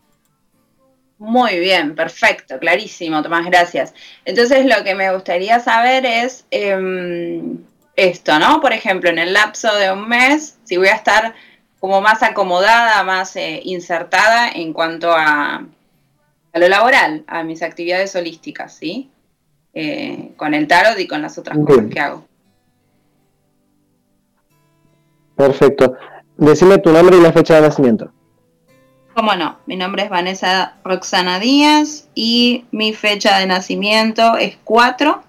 Muy 1.22 1.60
bien, 1.60 1.94
perfecto, 1.94 2.58
clarísimo, 2.58 3.22
Tomás, 3.22 3.46
gracias. 3.46 3.94
Entonces 4.24 4.66
lo 4.66 4.82
que 4.82 4.96
me 4.96 5.14
gustaría 5.14 5.60
saber 5.60 6.04
es 6.04 6.46
em, 6.50 7.58
esto, 7.94 8.40
¿no? 8.40 8.60
Por 8.60 8.72
ejemplo, 8.72 9.08
en 9.08 9.20
el 9.20 9.32
lapso 9.32 9.72
de 9.76 9.92
un 9.92 10.08
mes, 10.08 10.58
si 10.64 10.78
voy 10.78 10.88
a 10.88 10.96
estar 10.96 11.32
como 11.78 12.00
más 12.00 12.24
acomodada, 12.24 13.04
más 13.04 13.36
eh, 13.36 13.60
insertada 13.62 14.48
en 14.48 14.72
cuanto 14.72 15.12
a, 15.12 15.64
a, 16.52 16.58
lo 16.58 16.68
laboral, 16.68 17.22
a 17.28 17.44
mis 17.44 17.62
actividades 17.62 18.16
holísticas, 18.16 18.74
¿sí? 18.74 19.08
Eh, 19.74 20.32
con 20.36 20.54
el 20.54 20.66
tarot 20.66 20.98
y 20.98 21.06
con 21.06 21.22
las 21.22 21.38
otras 21.38 21.56
cosas 21.56 21.86
que 21.88 22.00
hago. 22.00 22.26
Perfecto. 25.36 25.94
Decime 26.36 26.78
tu 26.78 26.90
nombre 26.90 27.16
y 27.16 27.20
la 27.20 27.32
fecha 27.32 27.54
de 27.54 27.60
nacimiento. 27.60 28.12
¿Cómo 29.14 29.34
no? 29.34 29.58
Mi 29.66 29.76
nombre 29.76 30.04
es 30.04 30.10
Vanessa 30.10 30.74
Roxana 30.84 31.38
Díaz 31.38 32.08
y 32.14 32.64
mi 32.70 32.94
fecha 32.94 33.38
de 33.38 33.46
nacimiento 33.46 34.36
es 34.36 34.56
4 34.64 35.22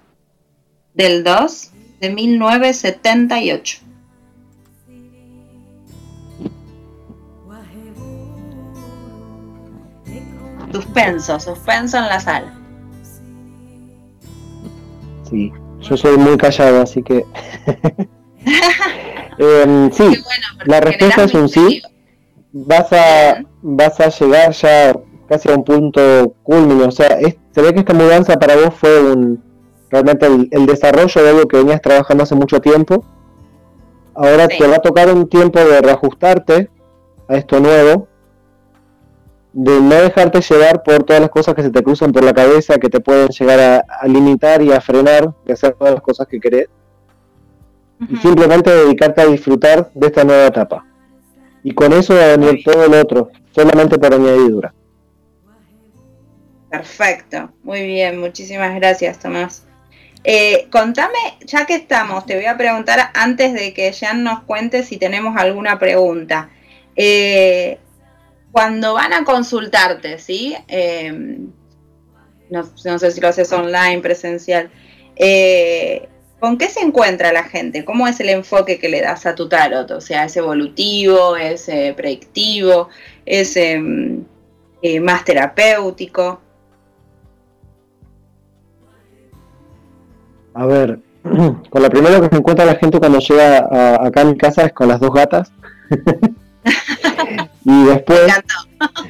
del 0.93 1.23
2 1.23 1.71
de 1.99 2.09
1978. 2.09 3.79
Suspenso, 10.71 11.39
suspenso 11.39 11.97
en 11.97 12.05
la 12.05 12.19
sala. 12.19 12.53
Sí, 15.29 15.51
yo 15.81 15.97
soy 15.97 16.17
muy 16.17 16.37
callado, 16.37 16.81
así 16.81 17.03
que... 17.03 17.25
Em, 19.39 19.91
sí, 19.91 20.03
la 20.65 20.79
respuesta 20.79 21.23
es 21.23 21.33
un 21.33 21.49
sí 21.49 21.81
vas 22.53 22.93
a, 22.93 23.43
vas 23.63 23.99
a 23.99 24.09
llegar 24.09 24.51
ya 24.51 24.93
casi 25.27 25.49
a 25.49 25.55
un 25.55 25.63
punto 25.63 26.35
culmine. 26.43 26.83
O 26.83 26.91
sea, 26.91 27.17
se 27.17 27.61
ve 27.61 27.73
que 27.73 27.79
esta 27.79 27.93
mudanza 27.93 28.37
para 28.37 28.55
vos 28.55 28.75
fue 28.75 29.01
un 29.01 29.41
realmente 29.93 30.25
el, 30.25 30.65
desarrollo 30.65 31.23
de 31.23 31.29
algo 31.29 31.47
que 31.47 31.57
venías 31.57 31.81
trabajando 31.81 32.23
hace 32.23 32.33
mucho 32.33 32.59
tiempo. 32.59 33.05
Ahora 34.15 34.47
te 34.47 34.67
va 34.67 34.77
a 34.77 34.81
tocar 34.81 35.11
un 35.13 35.29
tiempo 35.29 35.59
de 35.59 35.81
reajustarte 35.81 36.69
a 37.27 37.35
esto 37.35 37.59
nuevo, 37.59 38.07
de 39.53 39.79
no 39.79 39.95
dejarte 39.95 40.41
llevar 40.41 40.81
por 40.81 41.03
todas 41.03 41.21
las 41.21 41.29
cosas 41.29 41.53
que 41.53 41.61
se 41.61 41.69
te 41.69 41.83
cruzan 41.83 42.11
por 42.11 42.23
la 42.23 42.33
cabeza, 42.33 42.79
que 42.79 42.89
te 42.89 42.99
pueden 42.99 43.29
llegar 43.29 43.85
a, 44.01 44.07
limitar 44.07 44.63
y 44.63 44.71
a 44.71 44.81
frenar 44.81 45.31
de 45.45 45.53
hacer 45.53 45.73
todas 45.73 45.93
las 45.93 46.01
cosas 46.01 46.27
que 46.27 46.39
querés. 46.39 46.69
Y 48.09 48.15
simplemente 48.17 48.71
dedicarte 48.71 49.21
a 49.21 49.27
disfrutar 49.27 49.91
de 49.93 50.07
esta 50.07 50.23
nueva 50.23 50.47
etapa. 50.47 50.85
Y 51.63 51.71
con 51.73 51.93
eso 51.93 52.15
va 52.15 52.25
a 52.25 52.37
venir 52.37 52.63
todo 52.63 52.83
el 52.83 52.95
otro, 52.95 53.29
solamente 53.53 53.97
por 53.97 54.13
añadidura. 54.13 54.73
Perfecto, 56.69 57.51
muy 57.63 57.83
bien, 57.83 58.19
muchísimas 58.19 58.73
gracias 58.75 59.19
Tomás. 59.19 59.65
Eh, 60.23 60.67
contame, 60.71 61.37
ya 61.45 61.65
que 61.65 61.75
estamos, 61.75 62.25
te 62.25 62.35
voy 62.35 62.45
a 62.45 62.57
preguntar 62.57 63.11
antes 63.13 63.53
de 63.53 63.73
que 63.73 63.91
Jan 63.93 64.23
nos 64.23 64.43
cuente 64.43 64.83
si 64.83 64.97
tenemos 64.97 65.35
alguna 65.37 65.77
pregunta. 65.77 66.49
Eh, 66.95 67.77
cuando 68.51 68.93
van 68.93 69.13
a 69.13 69.25
consultarte, 69.25 70.19
¿sí? 70.19 70.55
Em, 70.67 71.51
no, 72.49 72.69
no, 72.85 72.99
sé 72.99 73.11
si 73.11 73.19
lo 73.19 73.27
haces 73.27 73.51
online, 73.51 73.99
presencial. 73.99 74.69
Eh, 75.15 76.07
¿Con 76.43 76.57
qué 76.57 76.67
se 76.67 76.81
encuentra 76.81 77.31
la 77.31 77.45
gente? 77.45 77.85
¿Cómo 77.85 78.05
es 78.05 78.19
el 78.19 78.27
enfoque 78.27 78.77
que 78.77 78.89
le 78.89 78.99
das 78.99 79.25
a 79.25 79.33
tu 79.33 79.47
tarot? 79.47 79.89
O 79.91 80.01
sea, 80.01 80.25
¿es 80.25 80.35
evolutivo? 80.35 81.37
¿Es 81.37 81.69
eh, 81.69 81.93
predictivo? 81.95 82.89
¿Es 83.25 83.55
em, 83.55 84.25
eh, 84.81 84.99
más 84.99 85.23
terapéutico? 85.23 86.41
A 90.53 90.65
ver, 90.65 90.99
con 91.69 91.81
lo 91.81 91.89
primero 91.89 92.19
que 92.19 92.27
se 92.27 92.35
encuentra 92.35 92.65
la 92.65 92.75
gente 92.75 92.99
cuando 92.99 93.19
llega 93.19 94.05
acá 94.05 94.19
a 94.19 94.25
mi 94.25 94.37
casa 94.37 94.63
es 94.63 94.73
con 94.73 94.89
las 94.89 94.99
dos 94.99 95.13
gatas. 95.13 95.53
y 97.63 97.85
después, 97.85 98.33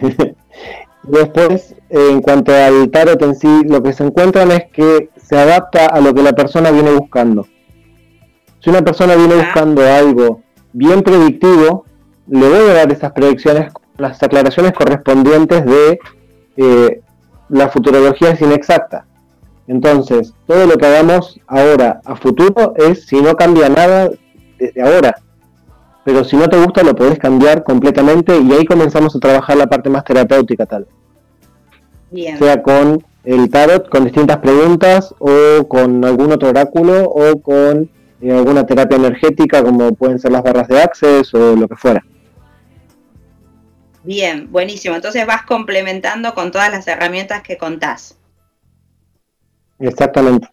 después, 1.02 1.76
en 1.90 2.22
cuanto 2.22 2.54
al 2.54 2.92
tarot 2.92 3.20
en 3.24 3.34
sí, 3.34 3.64
lo 3.66 3.82
que 3.82 3.92
se 3.92 4.04
encuentran 4.04 4.52
es 4.52 4.66
que 4.66 5.10
se 5.34 5.40
adapta 5.40 5.88
a 5.88 6.00
lo 6.00 6.14
que 6.14 6.22
la 6.22 6.34
persona 6.34 6.70
viene 6.70 6.92
buscando. 6.92 7.48
Si 8.60 8.70
una 8.70 8.84
persona 8.84 9.16
viene 9.16 9.34
buscando 9.34 9.82
algo 9.82 10.44
bien 10.74 11.02
predictivo, 11.02 11.86
le 12.28 12.48
voy 12.48 12.70
a 12.70 12.74
dar 12.74 12.92
esas 12.92 13.14
predicciones, 13.14 13.74
las 13.98 14.22
aclaraciones 14.22 14.74
correspondientes 14.74 15.66
de 15.66 16.00
eh, 16.58 17.02
la 17.50 17.68
futurología 17.70 18.30
es 18.30 18.42
inexacta. 18.42 19.08
Entonces, 19.66 20.36
todo 20.46 20.68
lo 20.68 20.78
que 20.78 20.86
hagamos 20.86 21.40
ahora 21.48 22.00
a 22.06 22.16
futuro 22.16 22.76
es 22.76 23.08
si 23.08 23.20
no 23.20 23.36
cambia 23.36 23.70
nada 23.70 24.12
desde 24.60 24.82
ahora. 24.84 25.16
Pero 26.04 26.24
si 26.26 26.36
no 26.36 26.48
te 26.48 26.64
gusta, 26.64 26.84
lo 26.84 26.94
podés 26.94 27.18
cambiar 27.18 27.64
completamente 27.64 28.38
y 28.38 28.52
ahí 28.52 28.66
comenzamos 28.66 29.16
a 29.16 29.20
trabajar 29.20 29.58
la 29.58 29.66
parte 29.66 29.90
más 29.90 30.04
terapéutica 30.04 30.68
tal. 30.68 30.86
Bien. 32.12 32.38
Sea 32.38 32.62
con 32.62 33.04
el 33.24 33.50
tarot 33.50 33.90
con 33.90 34.04
distintas 34.04 34.38
preguntas 34.38 35.14
o 35.20 35.68
con 35.68 36.04
algún 36.04 36.32
otro 36.32 36.50
oráculo 36.50 37.04
o 37.06 37.42
con 37.42 37.90
eh, 38.22 38.32
alguna 38.32 38.66
terapia 38.66 38.98
energética 38.98 39.64
como 39.64 39.94
pueden 39.94 40.20
ser 40.20 40.32
las 40.32 40.44
barras 40.44 40.68
de 40.68 40.82
access 40.82 41.34
o 41.34 41.56
lo 41.56 41.68
que 41.68 41.76
fuera. 41.76 42.04
Bien, 44.04 44.52
buenísimo. 44.52 44.96
Entonces 44.96 45.26
vas 45.26 45.44
complementando 45.44 46.34
con 46.34 46.52
todas 46.52 46.70
las 46.72 46.88
herramientas 46.88 47.42
que 47.42 47.58
contás. 47.58 48.18
Exactamente. 49.80 50.48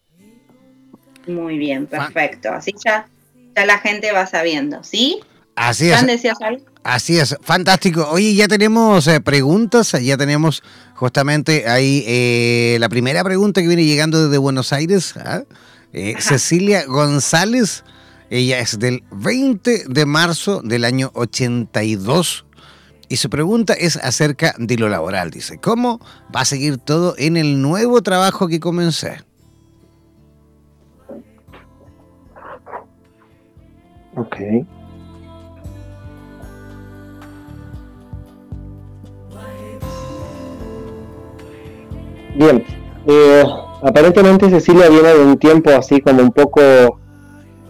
Muy 1.27 1.57
bien, 1.57 1.85
perfecto. 1.87 2.49
Así 2.51 2.73
ya, 2.83 3.07
ya 3.55 3.65
la 3.65 3.77
gente 3.77 4.11
va 4.11 4.25
sabiendo, 4.25 4.83
¿sí? 4.83 5.19
Así 5.55 5.91
es. 5.91 6.05
decías 6.07 6.41
algo? 6.41 6.65
Así 6.83 7.19
es, 7.19 7.37
fantástico. 7.41 8.07
Oye, 8.09 8.33
ya 8.33 8.47
tenemos 8.47 9.07
eh, 9.07 9.21
preguntas, 9.21 9.91
ya 9.91 10.17
tenemos 10.17 10.63
justamente 10.95 11.69
ahí 11.69 12.03
eh, 12.07 12.77
la 12.79 12.89
primera 12.89 13.23
pregunta 13.23 13.61
que 13.61 13.67
viene 13.67 13.85
llegando 13.85 14.23
desde 14.23 14.39
Buenos 14.39 14.73
Aires. 14.73 15.15
¿ah? 15.17 15.43
Eh, 15.93 16.15
Cecilia 16.19 16.85
González, 16.87 17.83
ella 18.31 18.59
es 18.59 18.79
del 18.79 19.03
20 19.11 19.83
de 19.89 20.05
marzo 20.07 20.61
del 20.63 20.83
año 20.83 21.11
82 21.13 22.45
y 23.09 23.17
su 23.17 23.29
pregunta 23.29 23.73
es 23.73 23.97
acerca 23.97 24.55
de 24.57 24.77
lo 24.77 24.89
laboral. 24.89 25.29
Dice, 25.29 25.59
¿cómo 25.59 25.99
va 26.35 26.41
a 26.41 26.45
seguir 26.45 26.79
todo 26.79 27.13
en 27.19 27.37
el 27.37 27.61
nuevo 27.61 28.01
trabajo 28.01 28.47
que 28.47 28.59
comencé? 28.59 29.21
Ok. 34.15 34.37
Bien, 42.35 42.63
eh, 43.07 43.43
aparentemente 43.81 44.49
Cecilia 44.49 44.89
viene 44.89 45.09
de 45.09 45.25
un 45.25 45.37
tiempo 45.37 45.71
así 45.71 45.99
como 45.99 46.21
un 46.21 46.31
poco 46.31 46.61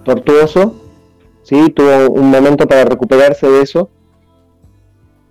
tortuoso, 0.03 0.75
¿sí? 1.43 1.69
tuvo 1.69 2.09
un 2.11 2.29
momento 2.29 2.67
para 2.67 2.85
recuperarse 2.85 3.47
de 3.47 3.61
eso. 3.61 3.89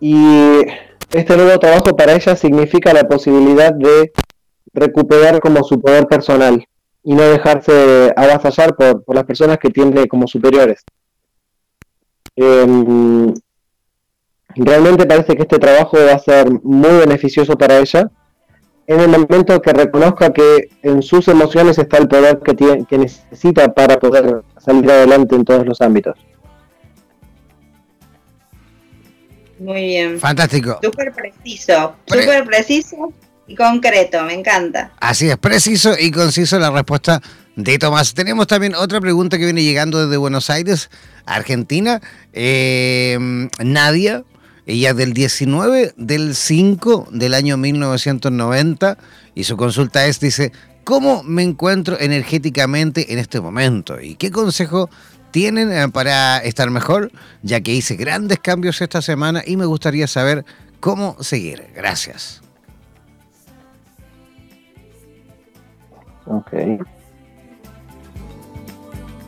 Y 0.01 0.63
este 1.13 1.37
nuevo 1.37 1.59
trabajo 1.61 1.97
para 1.97 2.15
ella 2.15 2.35
significa 2.35 2.93
la 2.93 3.05
posibilidad 3.05 3.73
de 3.73 4.13
recuperar 4.73 5.41
como 5.41 5.63
su 5.63 5.81
poder 5.81 6.07
personal 6.07 6.67
y 7.03 7.15
no 7.15 7.23
dejarse 7.23 8.13
avasallar 8.17 8.75
por, 8.75 9.15
las 9.15 9.25
personas 9.25 9.59
que 9.59 9.71
tiene 9.71 10.09
como 10.09 10.27
superiores. 10.27 10.83
Em, 12.35 13.33
realmente 14.57 15.07
parece 15.07 15.37
que 15.37 15.43
este 15.43 15.59
trabajo 15.59 15.97
va 15.99 16.15
a 16.15 16.19
ser 16.19 16.51
muy 16.63 16.99
beneficioso 16.99 17.57
para 17.57 17.79
ella 17.79 18.11
en 18.87 19.01
el 19.01 19.09
momento 19.09 19.61
que 19.63 19.73
reconozca 19.73 20.33
que 20.33 20.71
en 20.83 21.03
sus 21.03 21.29
emociones 21.29 21.79
está 21.79 21.99
el 21.99 22.09
poder 22.09 22.41
que, 22.41 22.55
tiene, 22.55 22.85
que 22.87 22.99
necesita 22.99 23.73
para 23.73 23.99
poder 23.99 24.43
salir 24.59 24.91
adelante 24.91 25.37
en 25.37 25.45
todos 25.45 25.65
los 25.67 25.81
ámbitos. 25.81 26.17
Muy 29.59 29.83
bien. 29.83 30.19
Fantástico. 30.19 30.81
Súper 30.83 31.13
preciso, 31.13 31.95
súper 32.07 32.45
preciso 32.45 33.13
y 33.47 33.55
concreto, 33.55 34.23
me 34.23 34.35
encanta. 34.35 34.93
Así 35.01 35.29
es, 35.29 35.37
preciso 35.37 35.93
y 35.99 36.11
conciso 36.11 36.59
la 36.59 36.71
respuesta 36.71 37.21
de 37.57 37.79
Tomás. 37.79 38.15
Tenemos 38.15 38.47
también 38.47 38.75
otra 38.75 39.01
pregunta 39.01 39.39
que 39.39 39.45
viene 39.45 39.63
llegando 39.63 40.05
desde 40.05 40.17
Buenos 40.17 40.51
Aires, 40.51 40.91
Argentina. 41.27 42.01
Eh, 42.33 43.19
Nadia 43.59 44.25
ella 44.67 44.95
del 44.95 45.13
19 45.13 45.95
del 45.97 46.35
5 46.35 47.09
del 47.13 47.35
año 47.35 47.57
1990 47.57 48.99
y 49.35 49.45
su 49.45 49.57
consulta 49.57 50.07
es, 50.07 50.21
dice, 50.21 50.53
¿cómo 50.85 51.23
me 51.23 51.43
encuentro 51.43 51.99
energéticamente 51.99 53.13
en 53.13 53.19
este 53.19 53.41
momento? 53.41 54.01
¿Y 54.01 54.17
qué 54.17 54.31
consejo 54.31 54.91
tienen 55.31 55.73
eh, 55.73 55.89
para 55.89 56.39
estar 56.39 56.71
mejor? 56.71 57.11
Ya 57.43 57.61
que 57.61 57.73
hice 57.73 57.97
grandes 57.97 58.39
cambios 58.39 58.81
esta 58.81 59.03
semana 59.03 59.43
y 59.47 59.57
me 59.57 59.67
gustaría 59.67 60.07
saber 60.07 60.45
cómo 60.81 61.17
seguir. 61.21 61.67
Gracias. 61.75 62.43
Ok. 66.27 66.53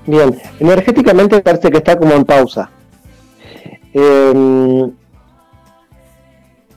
Bien, 0.07 0.41
energéticamente 0.59 1.41
parece 1.41 1.71
que 1.71 1.79
está 1.79 1.97
como 1.97 2.13
en 2.15 2.25
pausa. 2.25 2.71
Eh, 3.95 4.93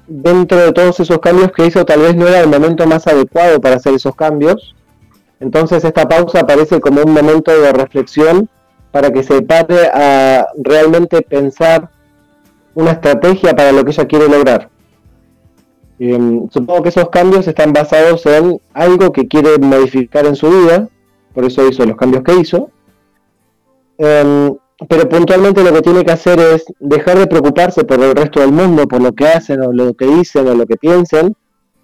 dentro 0.08 0.58
de 0.58 0.72
todos 0.72 1.00
esos 1.00 1.20
cambios 1.20 1.52
que 1.52 1.66
hizo, 1.66 1.86
tal 1.86 2.02
vez 2.02 2.16
no 2.16 2.28
era 2.28 2.42
el 2.42 2.48
momento 2.48 2.86
más 2.86 3.08
adecuado 3.08 3.60
para 3.60 3.76
hacer 3.76 3.94
esos 3.94 4.16
cambios. 4.16 4.76
Entonces 5.40 5.84
esta 5.84 6.08
pausa 6.08 6.42
aparece 6.42 6.80
como 6.80 7.02
un 7.02 7.14
momento 7.14 7.52
de 7.52 7.72
reflexión 7.74 8.50
para 8.92 9.12
que 9.12 9.24
se 9.24 9.42
pare 9.42 9.88
a 9.94 10.48
realmente 10.58 11.22
pensar 11.22 11.90
una 12.74 12.92
estrategia 12.92 13.56
para 13.56 13.72
lo 13.72 13.84
que 13.84 13.92
ella 13.92 14.06
quiere 14.06 14.30
lograr. 14.30 14.70
Em, 15.98 16.50
supongo 16.50 16.84
que 16.84 16.90
esos 16.90 17.10
cambios 17.10 17.48
están 17.48 17.72
basados 17.74 18.26
en 18.26 18.60
algo 18.74 19.12
que 19.12 19.28
quiere 19.28 19.58
modificar 19.60 20.26
en 20.26 20.36
su 20.36 20.50
vida, 20.50 20.90
por 21.34 21.46
eso 21.46 21.68
hizo 21.68 21.86
los 21.86 21.96
cambios 21.96 22.24
que 22.24 22.36
hizo. 22.36 22.70
Em, 23.98 24.56
pero 24.90 25.08
puntualmente 25.08 25.64
lo 25.64 25.74
que 25.74 25.82
tiene 25.82 26.04
que 26.04 26.12
hacer 26.12 26.40
es 26.40 26.66
dejar 26.80 27.18
de 27.18 27.28
preocuparse 27.28 27.84
por 27.84 28.02
el 28.02 28.16
resto 28.16 28.42
del 28.42 28.52
mundo, 28.52 28.88
por 28.88 29.02
lo 29.02 29.14
que 29.14 29.28
hacen 29.28 29.62
o 29.62 29.72
lo 29.72 29.94
que 29.94 30.06
dicen 30.06 30.48
o 30.48 30.54
lo 30.54 30.66
que 30.66 30.76
piensen, 30.76 31.36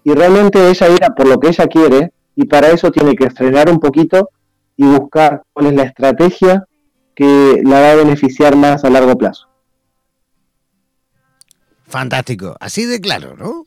y 0.04 0.12
realmente 0.12 0.68
ella 0.68 0.88
ir 0.88 1.00
por 1.16 1.26
lo 1.26 1.38
que 1.38 1.48
ella 1.48 1.66
quiere, 1.66 2.12
y 2.34 2.44
para 2.46 2.68
eso 2.68 2.90
tiene 2.90 3.14
que 3.14 3.30
frenar 3.30 3.70
un 3.70 3.78
poquito 3.78 4.30
y 4.76 4.84
buscar 4.84 5.42
cuál 5.52 5.66
es 5.66 5.74
la 5.74 5.84
estrategia 5.84 6.66
que 7.14 7.60
la 7.64 7.80
va 7.80 7.92
a 7.92 7.96
beneficiar 7.96 8.56
más 8.56 8.84
a 8.84 8.90
largo 8.90 9.16
plazo. 9.16 9.48
Fantástico, 11.86 12.56
así 12.58 12.86
de 12.86 13.00
claro, 13.00 13.36
¿no? 13.36 13.66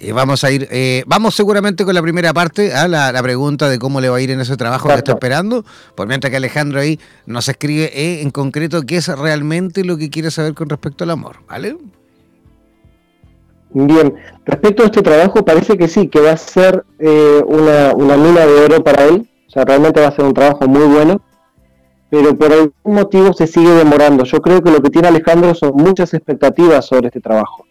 y 0.00 0.12
vamos 0.12 0.44
a 0.44 0.52
ir, 0.52 0.68
eh, 0.70 1.02
vamos 1.06 1.34
seguramente 1.34 1.84
con 1.84 1.92
la 1.92 2.02
primera 2.02 2.32
parte, 2.32 2.72
a 2.72 2.82
¿ah? 2.82 2.88
la, 2.88 3.22
pregunta 3.22 3.68
de 3.68 3.80
cómo 3.80 4.00
le 4.00 4.08
va 4.08 4.18
a 4.18 4.20
ir 4.20 4.30
en 4.30 4.40
ese 4.40 4.56
trabajo 4.56 4.88
que 4.88 4.94
está 4.94 5.12
esperando, 5.12 5.64
por 5.96 6.06
mientras 6.06 6.30
que 6.30 6.36
Alejandro 6.36 6.78
ahí 6.78 7.00
nos 7.26 7.48
escribe 7.48 7.90
eh, 7.92 8.22
en 8.22 8.30
concreto 8.30 8.82
qué 8.82 8.96
es 8.96 9.08
realmente 9.08 9.84
lo 9.84 9.96
que 9.96 10.08
quiere 10.08 10.30
saber 10.30 10.54
con 10.54 10.68
respecto 10.68 11.02
al 11.02 11.10
amor, 11.10 11.38
¿vale? 11.48 11.76
Bien, 13.70 14.14
respecto 14.46 14.84
a 14.84 14.86
este 14.86 15.02
trabajo 15.02 15.44
parece 15.44 15.76
que 15.76 15.88
sí, 15.88 16.06
que 16.06 16.20
va 16.20 16.30
a 16.30 16.36
ser 16.36 16.84
eh, 17.00 17.42
una, 17.44 17.92
una 17.92 18.16
mina 18.16 18.46
de 18.46 18.64
oro 18.64 18.84
para 18.84 19.04
él, 19.04 19.28
o 19.48 19.50
sea, 19.50 19.64
realmente 19.64 20.00
va 20.00 20.08
a 20.08 20.12
ser 20.12 20.24
un 20.24 20.34
trabajo 20.34 20.68
muy 20.68 20.86
bueno, 20.86 21.20
pero 22.08 22.38
por 22.38 22.52
algún 22.52 22.72
motivo 22.84 23.32
se 23.32 23.46
sigue 23.46 23.70
demorando. 23.70 24.24
Yo 24.24 24.40
creo 24.40 24.62
que 24.62 24.70
lo 24.70 24.80
que 24.80 24.90
tiene 24.90 25.08
Alejandro 25.08 25.54
son 25.54 25.72
muchas 25.74 26.14
expectativas 26.14 26.86
sobre 26.86 27.08
este 27.08 27.20
trabajo 27.20 27.67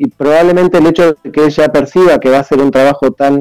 y 0.00 0.06
probablemente 0.06 0.78
el 0.78 0.86
hecho 0.86 1.16
de 1.24 1.32
que 1.32 1.44
ella 1.44 1.72
perciba 1.72 2.20
que 2.20 2.30
va 2.30 2.38
a 2.38 2.44
ser 2.44 2.60
un 2.60 2.70
trabajo 2.70 3.10
tan 3.10 3.40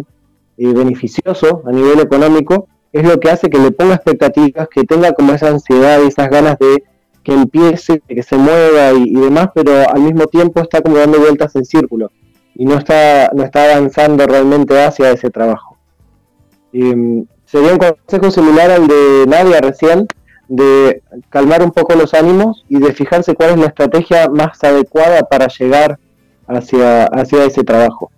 eh, 0.57 0.73
beneficioso 0.73 1.61
a 1.67 1.71
nivel 1.71 1.99
económico, 1.99 2.67
es 2.91 3.07
lo 3.07 3.19
que 3.19 3.29
hace 3.29 3.47
que 3.47 3.59
le 3.59 3.69
ponga 3.69 3.93
expectativas, 3.93 4.67
que 4.67 4.83
tenga 4.83 5.13
como 5.13 5.33
esa 5.33 5.49
ansiedad 5.49 5.99
y 6.03 6.07
esas 6.07 6.31
ganas 6.31 6.57
de 6.57 6.83
que 7.23 7.33
empiece, 7.33 8.01
que 8.07 8.23
se 8.23 8.37
mueva 8.37 8.93
y, 8.93 9.13
demás, 9.13 9.49
pero 9.53 9.87
al 9.87 10.01
mismo 10.01 10.25
tiempo 10.25 10.61
está 10.61 10.81
como 10.81 10.97
dando 10.97 11.19
vueltas 11.19 11.55
en 11.55 11.63
círculo 11.63 12.09
y 12.55 12.65
no 12.65 12.75
está, 12.75 13.29
no 13.35 13.43
está 13.43 13.75
avanzando 13.75 14.25
realmente 14.25 14.83
hacia 14.83 15.11
ese 15.11 15.29
trabajo. 15.29 15.77
Em, 16.73 17.27
sería 17.45 17.73
un 17.73 17.77
consejo 17.77 18.31
similar 18.31 18.71
al 18.71 18.87
de 18.87 19.25
Nadia 19.27 19.61
recién, 19.61 20.07
de 20.47 21.03
calmar 21.29 21.61
un 21.61 21.71
poco 21.71 21.93
los 21.93 22.15
ánimos 22.15 22.65
y 22.67 22.79
de 22.79 22.93
fijarse 22.93 23.35
cuál 23.35 23.51
es 23.51 23.57
la 23.59 23.67
estrategia 23.67 24.27
más 24.29 24.63
adecuada 24.63 25.21
para 25.21 25.47
llegar 25.49 25.99
hacia, 26.47 27.05
hacia 27.05 27.45
ese 27.45 27.63
trabajo. 27.63 28.11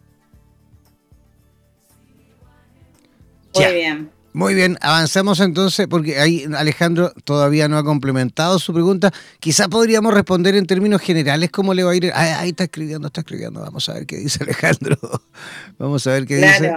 Muy 3.56 3.74
bien. 3.74 4.20
Muy 4.32 4.54
bien, 4.54 4.78
avanzamos 4.82 5.40
entonces, 5.40 5.88
porque 5.88 6.20
ahí 6.20 6.46
Alejandro 6.56 7.12
todavía 7.24 7.68
no 7.68 7.78
ha 7.78 7.84
complementado 7.84 8.60
su 8.60 8.74
pregunta. 8.74 9.12
Quizá 9.40 9.68
podríamos 9.68 10.14
responder 10.14 10.56
en 10.56 10.68
términos 10.68 11.02
generales 11.02 11.50
cómo 11.50 11.74
le 11.74 11.84
va 11.84 11.92
a 11.92 11.96
ir. 11.96 12.12
ahí 12.14 12.50
está 12.50 12.66
escribiendo, 12.66 13.08
está 13.08 13.22
escribiendo. 13.22 13.60
Vamos 13.60 13.90
a 13.90 13.94
ver 13.94 14.06
qué 14.06 14.18
dice 14.18 14.44
Alejandro. 14.44 14.98
Vamos 15.80 16.06
a 16.06 16.12
ver 16.12 16.28
qué 16.28 16.38
dice. 16.38 16.74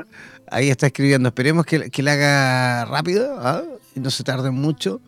Ahí 0.51 0.71
está 0.71 0.87
escribiendo. 0.87 1.29
Esperemos 1.29 1.67
que, 1.67 1.91
que 1.91 2.03
le 2.03 2.11
haga 2.11 2.87
rápido 2.87 3.39
¿ah? 3.39 3.63
y 3.95 4.01
no 4.01 4.11
se 4.11 4.25
tarde 4.25 4.51
mucho. 4.51 5.03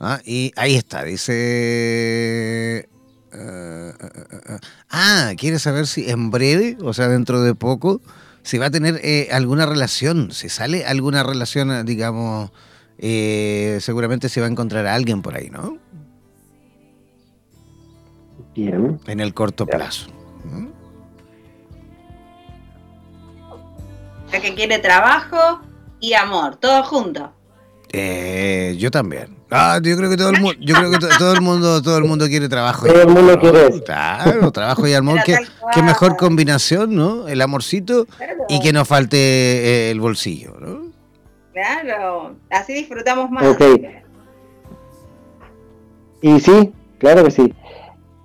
¿ah? 0.00 0.20
Y 0.24 0.52
ahí 0.56 0.74
está, 0.74 1.04
dice. 1.04 2.88
Eh, 3.36 3.92
eh, 4.00 4.38
eh, 4.48 4.58
ah, 4.90 5.32
quiere 5.36 5.58
saber 5.58 5.86
si 5.86 6.10
en 6.10 6.30
breve, 6.30 6.76
o 6.82 6.94
sea, 6.94 7.08
dentro 7.08 7.42
de 7.42 7.54
poco 7.54 8.00
si 8.46 8.58
va 8.58 8.66
a 8.66 8.70
tener 8.70 9.00
eh, 9.02 9.28
alguna 9.32 9.66
relación, 9.66 10.30
si 10.30 10.48
sale 10.48 10.86
alguna 10.86 11.24
relación, 11.24 11.84
digamos, 11.84 12.52
eh, 12.96 13.78
seguramente 13.80 14.28
se 14.28 14.40
va 14.40 14.46
a 14.46 14.50
encontrar 14.50 14.86
a 14.86 14.94
alguien 14.94 15.20
por 15.20 15.34
ahí, 15.36 15.50
¿no? 15.50 15.78
Bien. 18.54 19.00
En 19.08 19.18
el 19.18 19.34
corto 19.34 19.66
plazo. 19.66 20.06
¿Mm? 20.44 20.68
Que 24.30 24.54
quiere 24.54 24.78
trabajo 24.78 25.60
y 25.98 26.12
amor, 26.12 26.54
todo 26.54 26.84
junto. 26.84 27.32
Eh, 27.92 28.76
yo 28.78 28.92
también. 28.92 29.35
Ah, 29.50 29.78
yo 29.80 29.96
creo 29.96 30.10
que 30.10 30.16
todo 30.16 30.30
el 30.30 30.40
mundo, 30.40 30.58
yo 30.60 30.74
creo 30.74 30.90
que 30.90 30.98
todo 30.98 31.32
el 31.34 31.40
mundo, 31.40 31.80
todo 31.80 31.98
el 31.98 32.04
mundo 32.04 32.26
quiere 32.26 32.48
trabajo. 32.48 32.86
Todo 32.86 33.02
el 33.02 33.08
mundo 33.08 33.38
quiere. 33.38 33.80
Claro, 33.84 34.50
trabajo 34.50 34.86
y 34.88 34.94
amor, 34.94 35.20
qué, 35.24 35.38
qué 35.72 35.82
mejor 35.82 36.16
combinación, 36.16 36.96
¿no? 36.96 37.28
El 37.28 37.40
amorcito 37.40 38.06
y 38.48 38.60
que 38.60 38.72
no 38.72 38.84
falte 38.84 39.16
eh, 39.16 39.90
el 39.92 40.00
bolsillo, 40.00 40.56
¿no? 40.58 40.86
Claro, 41.52 42.34
así 42.50 42.74
disfrutamos 42.74 43.30
más. 43.30 43.46
Ok. 43.46 43.62
Y 46.22 46.40
sí, 46.40 46.72
claro 46.98 47.22
que 47.24 47.30
sí. 47.30 47.54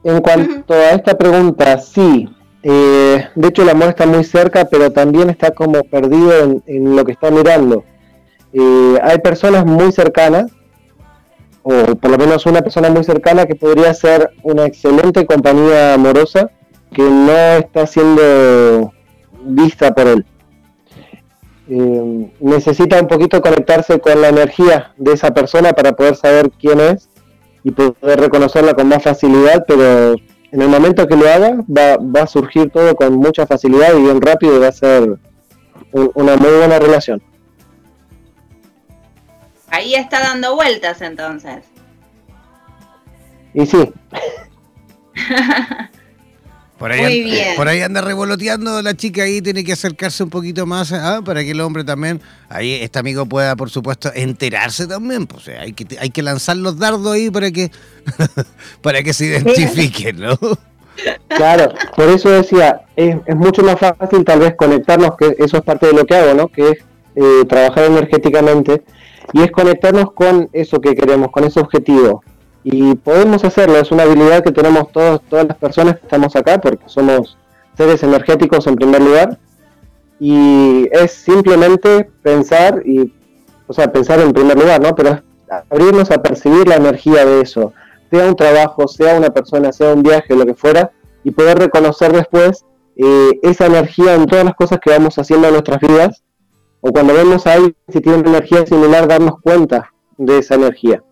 En 0.04 0.22
cuanto 0.22 0.74
a 0.74 0.92
esta 0.92 1.16
pregunta, 1.18 1.78
sí. 1.78 2.28
Eh, 2.64 3.28
de 3.36 3.48
hecho, 3.48 3.62
el 3.62 3.70
amor 3.70 3.90
está 3.90 4.08
muy 4.08 4.24
cerca, 4.24 4.66
pero 4.66 4.92
también 4.92 5.30
está 5.30 5.52
como 5.52 5.84
perdido 5.84 6.44
en, 6.44 6.64
en 6.66 6.96
lo 6.96 7.06
que 7.06 7.12
está 7.12 7.30
mirando. 7.30 7.84
Eh, 8.54 9.00
hay 9.04 9.20
personas 9.20 9.66
muy 9.66 9.92
cercanas 9.92 10.52
o 11.64 11.96
por 11.96 12.12
lo 12.12 12.18
menos 12.18 12.46
una 12.46 12.62
persona 12.62 12.90
muy 12.90 13.04
cercana 13.04 13.46
que 13.46 13.56
podría 13.56 13.94
ser 13.94 14.32
una 14.44 14.66
excelente 14.66 15.26
compañía 15.26 15.94
amorosa 15.94 16.50
que 16.94 17.04
no 17.04 17.32
está 17.32 17.88
siendo 17.88 18.92
vista 19.44 19.94
por 19.94 20.08
él. 20.08 20.26
Eh, 21.70 22.32
necesita 22.40 23.00
un 23.00 23.08
poquito 23.08 23.42
conectarse 23.42 24.00
con 24.00 24.20
la 24.22 24.30
energía 24.30 24.94
de 24.98 25.14
esa 25.14 25.34
persona 25.34 25.72
para 25.74 25.94
poder 25.94 26.16
saber 26.16 26.52
quién 26.60 26.80
es 26.82 27.10
y 27.64 27.72
poder 27.72 28.20
reconocerla 28.20 28.74
con 28.74 28.88
más 28.88 29.04
facilidad, 29.04 29.64
pero 29.68 30.14
en 30.52 30.62
el 30.62 30.68
momento 30.68 31.08
que 31.08 31.16
lo 31.16 31.30
haga 31.30 31.58
va, 31.70 31.98
va 31.98 32.24
a 32.24 32.28
surgir 32.28 32.72
todo 32.72 32.94
con 32.96 33.14
mucha 33.14 33.46
facilidad 33.48 33.96
y 33.96 34.02
bien 34.02 34.20
rápido 34.20 34.58
y 34.58 34.60
va 34.60 34.68
a 34.68 34.74
ser 34.74 35.18
una 35.94 36.36
muy 36.36 36.52
buena 36.58 36.80
relación. 36.80 37.22
Ahí 39.72 39.96
está 39.96 40.20
dando 40.20 40.56
vueltas 40.56 41.02
entonces. 41.02 41.64
Y 43.54 43.66
sí. 43.66 43.92
Por 46.78 46.92
ahí, 46.92 47.02
Muy 47.04 47.22
bien. 47.22 47.56
por 47.58 47.68
ahí 47.68 47.82
anda 47.84 48.02
revoloteando 48.02 48.82
la 48.82 48.96
chica 48.96 49.22
ahí, 49.22 49.40
tiene 49.40 49.64
que 49.64 49.74
acercarse 49.74 50.24
un 50.24 50.32
poquito 50.32 50.66
más 50.66 50.92
¿ah? 50.92 51.22
para 51.24 51.44
que 51.44 51.52
el 51.52 51.62
hombre 51.62 51.84
también, 51.84 52.20
ahí 52.50 52.74
este 52.74 52.98
amigo 52.98 53.28
pueda, 53.28 53.56
por 53.56 53.70
supuesto, 53.70 54.10
enterarse 54.16 54.88
también. 54.88 55.28
Pues, 55.28 55.48
hay, 55.50 55.74
que, 55.74 55.86
hay 56.00 56.10
que 56.10 56.24
lanzar 56.24 56.58
los 56.58 56.80
dardos 56.80 57.14
ahí 57.14 57.30
para 57.30 57.52
que, 57.52 57.70
para 58.82 59.04
que 59.04 59.14
se 59.14 59.26
identifiquen, 59.28 60.22
¿no? 60.22 60.40
Claro, 61.28 61.72
por 61.96 62.10
eso 62.10 62.32
decía, 62.32 62.82
es, 62.96 63.16
es, 63.28 63.36
mucho 63.36 63.62
más 63.62 63.78
fácil 63.78 64.26
tal 64.26 64.40
vez 64.40 64.56
conectarnos, 64.56 65.16
que 65.18 65.36
eso 65.38 65.58
es 65.58 65.64
parte 65.64 65.86
de 65.86 65.94
lo 65.94 66.04
que 66.08 66.16
hago, 66.16 66.34
¿no? 66.34 66.48
Que 66.48 66.70
es 66.70 66.78
eh, 67.16 67.46
trabajar 67.48 67.84
energéticamente 67.84 68.82
y 69.34 69.42
es 69.42 69.52
conectarnos 69.52 70.12
con 70.14 70.50
eso 70.54 70.80
que 70.80 70.96
queremos, 70.96 71.32
con 71.32 71.44
ese 71.44 71.60
objetivo. 71.60 72.24
Y 72.64 72.96
podemos 72.96 73.44
hacerlo, 73.44 73.78
es 73.78 73.92
una 73.92 74.04
habilidad 74.04 74.44
que 74.44 74.52
tenemos 74.52 74.92
todos, 74.92 75.22
todas 75.30 75.48
las 75.48 75.58
personas 75.58 75.96
que 75.96 76.04
estamos 76.04 76.36
acá, 76.36 76.60
porque 76.60 76.84
somos 76.88 77.38
seres 77.76 78.04
energéticos 78.04 78.68
en 78.68 78.76
primer 78.76 79.02
lugar. 79.02 79.40
Y 80.20 80.88
es 80.92 81.12
simplemente 81.12 82.10
pensar, 82.22 82.84
y, 82.86 83.12
o 83.68 83.74
sea, 83.74 83.92
pensar 83.92 84.20
en 84.20 84.34
primer 84.34 84.58
lugar, 84.58 84.80
¿no? 84.82 84.94
Pero 84.96 85.10
es 85.10 85.64
abrirnos 85.70 86.12
a 86.12 86.22
percibir 86.22 86.68
la 86.68 86.76
energía 86.76 87.26
de 87.26 87.42
eso, 87.42 87.74
sea 88.10 88.28
un 88.28 88.36
trabajo, 88.36 88.88
sea 88.88 89.18
una 89.18 89.32
persona, 89.32 89.72
sea 89.72 89.94
un 89.94 90.04
viaje, 90.04 90.36
lo 90.36 90.46
que 90.46 90.54
fuera, 90.54 90.92
y 91.24 91.32
poder 91.32 91.58
reconocer 91.58 92.14
después 92.14 92.66
eh, 92.96 93.40
esa 93.42 93.66
energía 93.66 94.16
en 94.16 94.28
todas 94.28 94.46
las 94.46 94.56
cosas 94.56 94.80
que 94.80 94.92
vamos 94.92 95.18
haciendo 95.18 95.48
en 95.48 95.54
nuestras 95.54 95.80
vidas 95.80 96.24
o 96.82 96.92
cuando 96.92 97.14
vemos 97.14 97.48
a 97.48 97.54
alguien 97.54 97.76
que 97.92 98.02
tiene 98.02 98.18
una 98.20 98.30
energía 98.30 98.66
similar, 98.66 99.08
darnos 99.08 99.40
cuenta 99.42 99.94
de 100.18 100.40
esa 100.40 100.56
energía. 100.56 101.04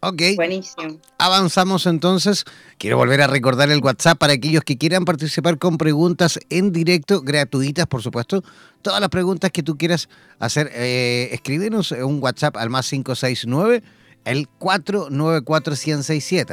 Ok. 0.00 0.22
Buenísimo. 0.36 0.98
Avanzamos 1.18 1.86
entonces. 1.86 2.44
Quiero 2.78 2.96
volver 2.96 3.22
a 3.22 3.26
recordar 3.26 3.70
el 3.70 3.82
WhatsApp 3.82 4.18
para 4.18 4.34
aquellos 4.34 4.62
que 4.62 4.76
quieran 4.76 5.04
participar 5.04 5.58
con 5.58 5.78
preguntas 5.78 6.38
en 6.50 6.72
directo, 6.72 7.22
gratuitas, 7.22 7.86
por 7.86 8.02
supuesto. 8.02 8.42
Todas 8.82 9.00
las 9.00 9.08
preguntas 9.08 9.50
que 9.50 9.62
tú 9.62 9.76
quieras 9.76 10.08
hacer, 10.38 10.70
eh, 10.74 11.30
escríbenos 11.32 11.92
un 11.92 12.22
WhatsApp 12.22 12.56
al 12.56 12.70
más 12.70 12.88
569 12.88 13.82
el 14.24 14.48
494 14.48 15.74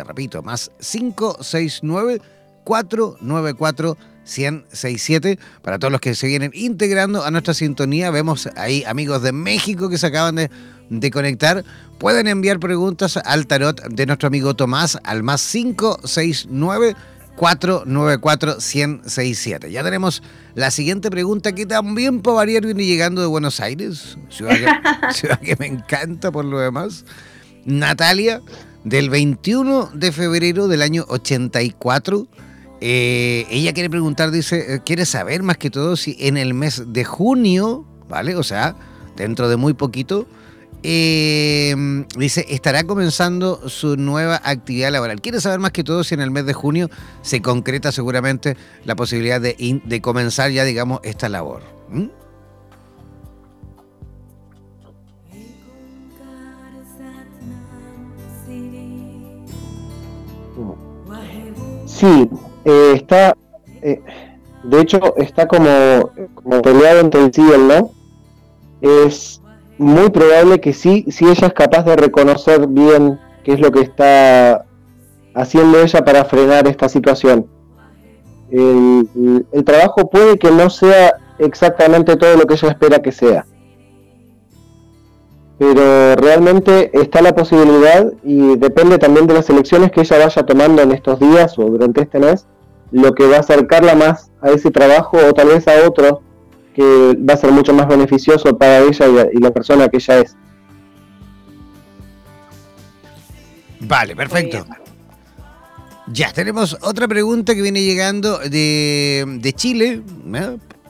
Repito, 0.06 0.42
más 0.44 0.72
569 0.80 2.22
494 2.64 3.98
1067 3.98 4.13
para 5.62 5.80
todos 5.80 5.92
los 5.92 6.02
que 6.02 6.16
se 6.16 6.28
vienen 6.28 6.52
integrando 6.54 7.24
a 7.24 7.32
nuestra 7.32 7.54
sintonía. 7.54 8.12
Vemos 8.12 8.50
ahí 8.56 8.84
amigos 8.86 9.22
de 9.22 9.32
México 9.32 9.90
que 9.90 9.98
se 9.98 10.08
acaban 10.08 10.36
de, 10.36 10.50
de 10.90 11.12
conectar. 11.12 11.64
Pueden 12.00 12.28
enviar 12.28 12.60
preguntas 12.60 13.18
al 13.18 13.48
tarot 13.48 13.82
de 13.90 14.06
nuestro 14.06 14.28
amigo 14.28 14.54
Tomás 14.56 14.98
al 15.04 15.24
más 15.24 15.46
569 15.52 16.96
494 17.36 18.58
1067. 18.58 19.72
Ya 19.72 19.84
tenemos 19.84 20.22
la 20.56 20.72
siguiente 20.72 21.10
pregunta 21.10 21.54
que 21.54 21.66
también 21.66 22.22
por 22.22 22.36
variar 22.36 22.66
viene 22.66 22.86
llegando 22.86 23.22
de 23.22 23.28
Buenos 23.28 23.60
Aires, 23.60 24.18
ciudad 24.30 24.52
que, 24.52 25.14
ciudad 25.14 25.40
que 25.40 25.56
me 25.58 25.68
encanta 25.68 26.32
por 26.32 26.46
lo 26.46 26.60
demás. 26.60 27.06
Natalia, 27.66 28.42
del 28.84 29.10
21 29.10 29.92
de 29.94 30.12
febrero 30.12 30.68
del 30.68 30.82
año 30.82 31.06
84 31.08 32.28
eh, 32.82 33.46
ella 33.50 33.74
quiere 33.74 33.90
preguntar, 33.90 34.32
dice, 34.32 34.76
eh, 34.76 34.82
quiere 34.86 35.06
saber 35.06 35.44
más 35.44 35.58
que 35.58 35.70
todo 35.70 35.96
si 35.96 36.18
en 36.20 36.38
el 36.38 36.54
mes 36.54 36.84
de 36.88 37.04
junio, 37.04 37.86
¿vale? 38.10 38.36
O 38.36 38.44
sea, 38.44 38.76
dentro 39.16 39.48
de 39.50 39.58
muy 39.58 39.74
poquito, 39.74 40.28
eh, 40.84 41.74
dice, 42.18 42.46
estará 42.50 42.84
comenzando 42.84 43.70
su 43.70 43.96
nueva 43.96 44.42
actividad 44.44 44.92
laboral. 44.92 45.22
Quiere 45.22 45.40
saber 45.40 45.60
más 45.60 45.72
que 45.72 45.84
todo 45.84 46.04
si 46.04 46.14
en 46.14 46.22
el 46.22 46.30
mes 46.30 46.46
de 46.46 46.54
junio 46.54 46.90
se 47.22 47.42
concreta 47.42 47.92
seguramente 47.94 48.58
la 48.84 48.96
posibilidad 48.96 49.40
de, 49.40 50.02
comenzar 50.02 50.52
ya, 50.52 50.66
digamos, 50.66 51.00
esta 51.04 51.30
labor. 51.30 51.62
Sí, 62.04 62.30
eh, 62.66 62.92
está, 62.96 63.34
eh, 63.82 64.02
de 64.64 64.82
hecho, 64.82 65.16
está 65.16 65.48
como, 65.48 66.12
peleado 66.62 67.00
entre 67.00 67.24
el 67.24 67.34
sí 67.34 67.42
y 67.42 67.54
el 67.54 67.66
no. 67.66 67.92
Es 68.82 69.42
muy 69.78 70.10
probable 70.10 70.60
que 70.60 70.74
sí, 70.74 71.06
si 71.10 71.24
ella 71.24 71.48
es 71.48 71.54
capaz 71.54 71.84
de 71.84 71.96
reconocer 71.96 72.68
bien 72.68 73.22
qué 73.46 73.54
es 73.54 73.62
lo 73.62 73.72
que 73.72 73.80
está 73.80 74.66
haciendo 75.34 75.80
ella 75.80 76.04
para 76.04 76.26
frenar 76.26 76.68
esta 76.68 76.90
situación. 76.90 77.48
El, 78.52 79.48
trabajo 79.64 80.10
puede 80.10 80.38
que 80.38 80.52
no 80.52 80.70
sea 80.70 81.14
exactamente 81.40 82.18
todo 82.18 82.36
lo 82.36 82.46
que 82.46 82.56
ella 82.56 82.68
espera 82.68 83.02
que 83.02 83.14
sea. 83.14 83.46
Pero 85.60 86.16
realmente 86.16 86.90
está 86.94 87.22
la 87.22 87.36
posibilidad 87.36 88.12
y 88.24 88.58
depende 88.58 88.98
también 88.98 89.28
de 89.28 89.36
las 89.36 89.50
elecciones 89.50 89.92
que 89.92 90.02
ella 90.02 90.18
vaya 90.18 90.44
tomando 90.44 90.82
en 90.82 90.92
estos 90.92 91.20
días 91.20 91.58
o 91.60 91.66
durante 91.66 92.02
este 92.02 92.20
mes, 92.20 92.46
lo 92.92 93.14
que 93.14 93.28
va 93.28 93.38
a 93.38 93.40
acercarla 93.40 93.96
más 93.96 94.32
a 94.42 94.50
ese 94.50 94.72
trabajo 94.72 95.18
o 95.18 95.34
tal 95.34 95.48
vez 95.50 95.68
a 95.68 95.88
otro 95.88 96.22
que 96.74 97.18
va 97.18 97.36
a 97.36 97.38
ser 97.38 97.52
mucho 97.52 97.74
más 97.74 97.88
beneficioso 97.88 98.58
para 98.58 98.80
ella 98.80 99.30
y, 99.32 99.40
la 99.40 99.52
persona 99.52 99.88
que 99.90 99.98
ella 99.98 100.20
es. 100.20 100.36
Vale, 103.80 104.16
perfecto. 104.16 104.66
Ya, 106.08 106.34
tenemos 106.34 106.78
otra 106.82 107.08
pregunta 107.08 107.56
que 107.56 107.62
viene 107.62 107.82
llegando 107.82 108.40
de, 108.40 109.24
de 109.40 109.54
Chile, 109.54 110.02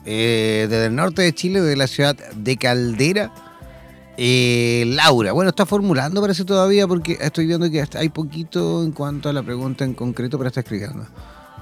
eh, 0.04 0.66
desde 0.68 0.86
el 0.86 0.94
norte 0.94 1.22
de 1.22 1.32
Chile, 1.32 1.60
de 1.60 1.76
la 1.76 1.86
ciudad 1.86 2.16
de 2.34 2.56
Caldera. 2.56 3.32
Eh, 4.16 4.84
Laura, 4.86 5.32
bueno, 5.32 5.50
está 5.50 5.66
formulando, 5.66 6.20
parece 6.20 6.44
todavía, 6.44 6.86
porque 6.86 7.18
estoy 7.20 7.46
viendo 7.46 7.70
que 7.70 7.84
hay 7.94 8.08
poquito 8.08 8.82
en 8.82 8.92
cuanto 8.92 9.28
a 9.28 9.32
la 9.32 9.42
pregunta 9.42 9.84
en 9.84 9.94
concreto, 9.94 10.38
pero 10.38 10.48
está 10.48 10.60
escribiendo. 10.60 11.06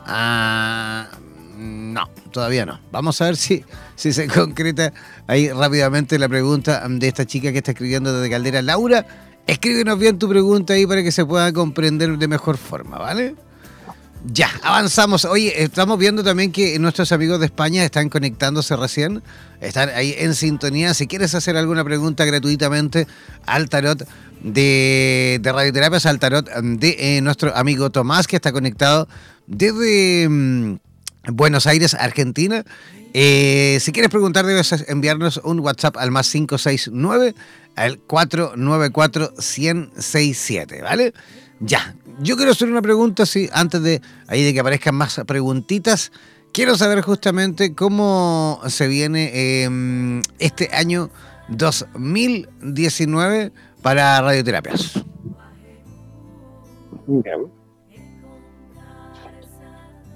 Ah, 0.05 1.09
no, 1.57 2.09
todavía 2.31 2.67
no. 2.67 2.81
Vamos 2.91 3.21
a 3.21 3.27
ver 3.27 3.37
si, 3.37 3.65
si 3.95 4.13
se 4.13 4.27
concreta 4.29 4.93
ahí 5.27 5.49
rápidamente 5.51 6.19
la 6.19 6.29
pregunta 6.29 6.87
de 6.89 7.09
esta 7.09 7.25
chica 7.25 7.53
que 7.53 7.59
está 7.59 7.71
escribiendo 7.71 8.13
desde 8.13 8.31
Caldera. 8.31 8.61
Laura, 8.63 9.07
escríbenos 9.47 9.99
bien 9.99 10.19
tu 10.19 10.29
pregunta 10.29 10.75
ahí 10.75 10.87
para 10.87 11.03
que 11.03 11.13
se 11.13 11.25
pueda 11.25 11.53
comprender 11.53 12.19
de 12.19 12.29
mejor 12.29 12.59
forma, 12.59 12.99
¿vale? 12.99 13.35
Ya, 14.25 14.49
avanzamos. 14.63 15.25
Oye, 15.25 15.65
estamos 15.65 15.99
viendo 15.99 16.23
también 16.23 16.53
que 16.53 16.79
nuestros 16.79 17.11
amigos 17.11 17.41
de 17.41 17.47
España 17.47 17.85
están 17.85 18.09
conectándose 18.09 18.77
recién, 18.77 19.21
están 19.61 19.89
ahí 19.89 20.15
en 20.17 20.35
sintonía. 20.37 20.95
Si 20.95 21.09
quieres 21.09 21.35
hacer 21.35 21.57
alguna 21.57 21.83
pregunta 21.85 22.25
gratuitamente 22.25 23.09
al 23.47 23.69
tarot 23.69 24.07
de, 24.41 25.41
de 25.43 25.53
radioterapias, 25.53 26.07
al 26.07 26.21
tarot 26.21 26.49
de 26.49 26.97
eh, 26.99 27.21
nuestro 27.21 27.57
amigo 27.57 27.91
Tomás, 27.91 28.29
que 28.29 28.37
está 28.37 28.53
conectado 28.53 29.09
desde 29.49 30.29
mm, 30.29 30.77
Buenos 31.33 31.67
Aires, 31.67 31.95
Argentina. 31.95 32.65
Eh, 33.15 33.79
si 33.81 33.91
quieres 33.91 34.11
preguntar, 34.11 34.47
debes 34.47 34.73
enviarnos 34.89 35.41
un 35.43 35.59
WhatsApp 35.61 35.97
al 35.97 36.13
más 36.13 36.31
569 36.31 37.35
al 37.75 37.99
494 37.99 39.33
1067, 39.37 40.81
¿vale? 40.83 41.13
Ya, 41.65 41.95
yo 42.21 42.37
quiero 42.37 42.51
hacer 42.51 42.69
una 42.69 42.83
pregunta, 42.83 43.25
sí, 43.25 43.49
antes 43.53 43.83
de 43.83 44.03
ahí 44.27 44.43
de 44.43 44.53
que 44.53 44.61
aparezcan 44.61 44.97
más 44.97 45.21
preguntitas. 45.27 46.11
Quiero 46.53 46.77
saber 46.77 47.03
justamente 47.03 47.75
cómo 47.75 48.61
se 48.67 48.89
viene 48.89 49.63
em, 49.65 50.23
este 50.39 50.69
año 50.73 51.11
2019 51.49 53.53
para 53.81 54.21
radioterapias. 54.21 55.03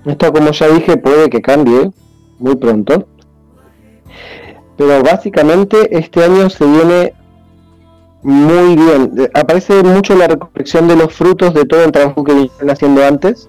Esto, 0.04 0.32
como 0.32 0.50
ya 0.50 0.68
dije, 0.68 0.96
puede 0.96 1.30
que 1.30 1.40
cambie 1.40 1.90
muy 2.38 2.56
pronto. 2.56 3.08
Pero 4.76 5.02
básicamente 5.02 5.96
este 5.96 6.24
año 6.24 6.50
se 6.50 6.66
viene 6.66 7.14
muy 8.26 8.74
bien. 8.74 9.30
Aparece 9.34 9.84
mucho 9.84 10.16
la 10.16 10.26
recolección 10.26 10.88
de 10.88 10.96
los 10.96 11.14
frutos 11.14 11.54
de 11.54 11.64
todo 11.64 11.84
el 11.84 11.92
trabajo 11.92 12.24
que 12.24 12.32
vienen 12.32 12.70
haciendo 12.70 13.04
antes. 13.04 13.48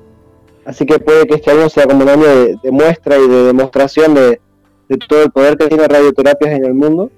Así 0.65 0.85
que 0.85 0.99
puede 0.99 1.25
que 1.25 1.33
este 1.33 1.49
año 1.49 1.67
sea 1.67 1.87
como 1.87 2.03
un 2.03 2.09
año 2.09 2.27
de, 2.27 2.71
muestra 2.71 3.17
y 3.17 3.27
de 3.27 3.43
demostración 3.45 4.13
de, 4.13 4.39
todo 5.09 5.23
el 5.23 5.31
poder 5.31 5.57
que 5.57 5.65
tiene 5.65 5.87
radioterapias 5.87 6.51
en 6.51 6.65
el 6.65 6.75
mundo. 6.75 7.09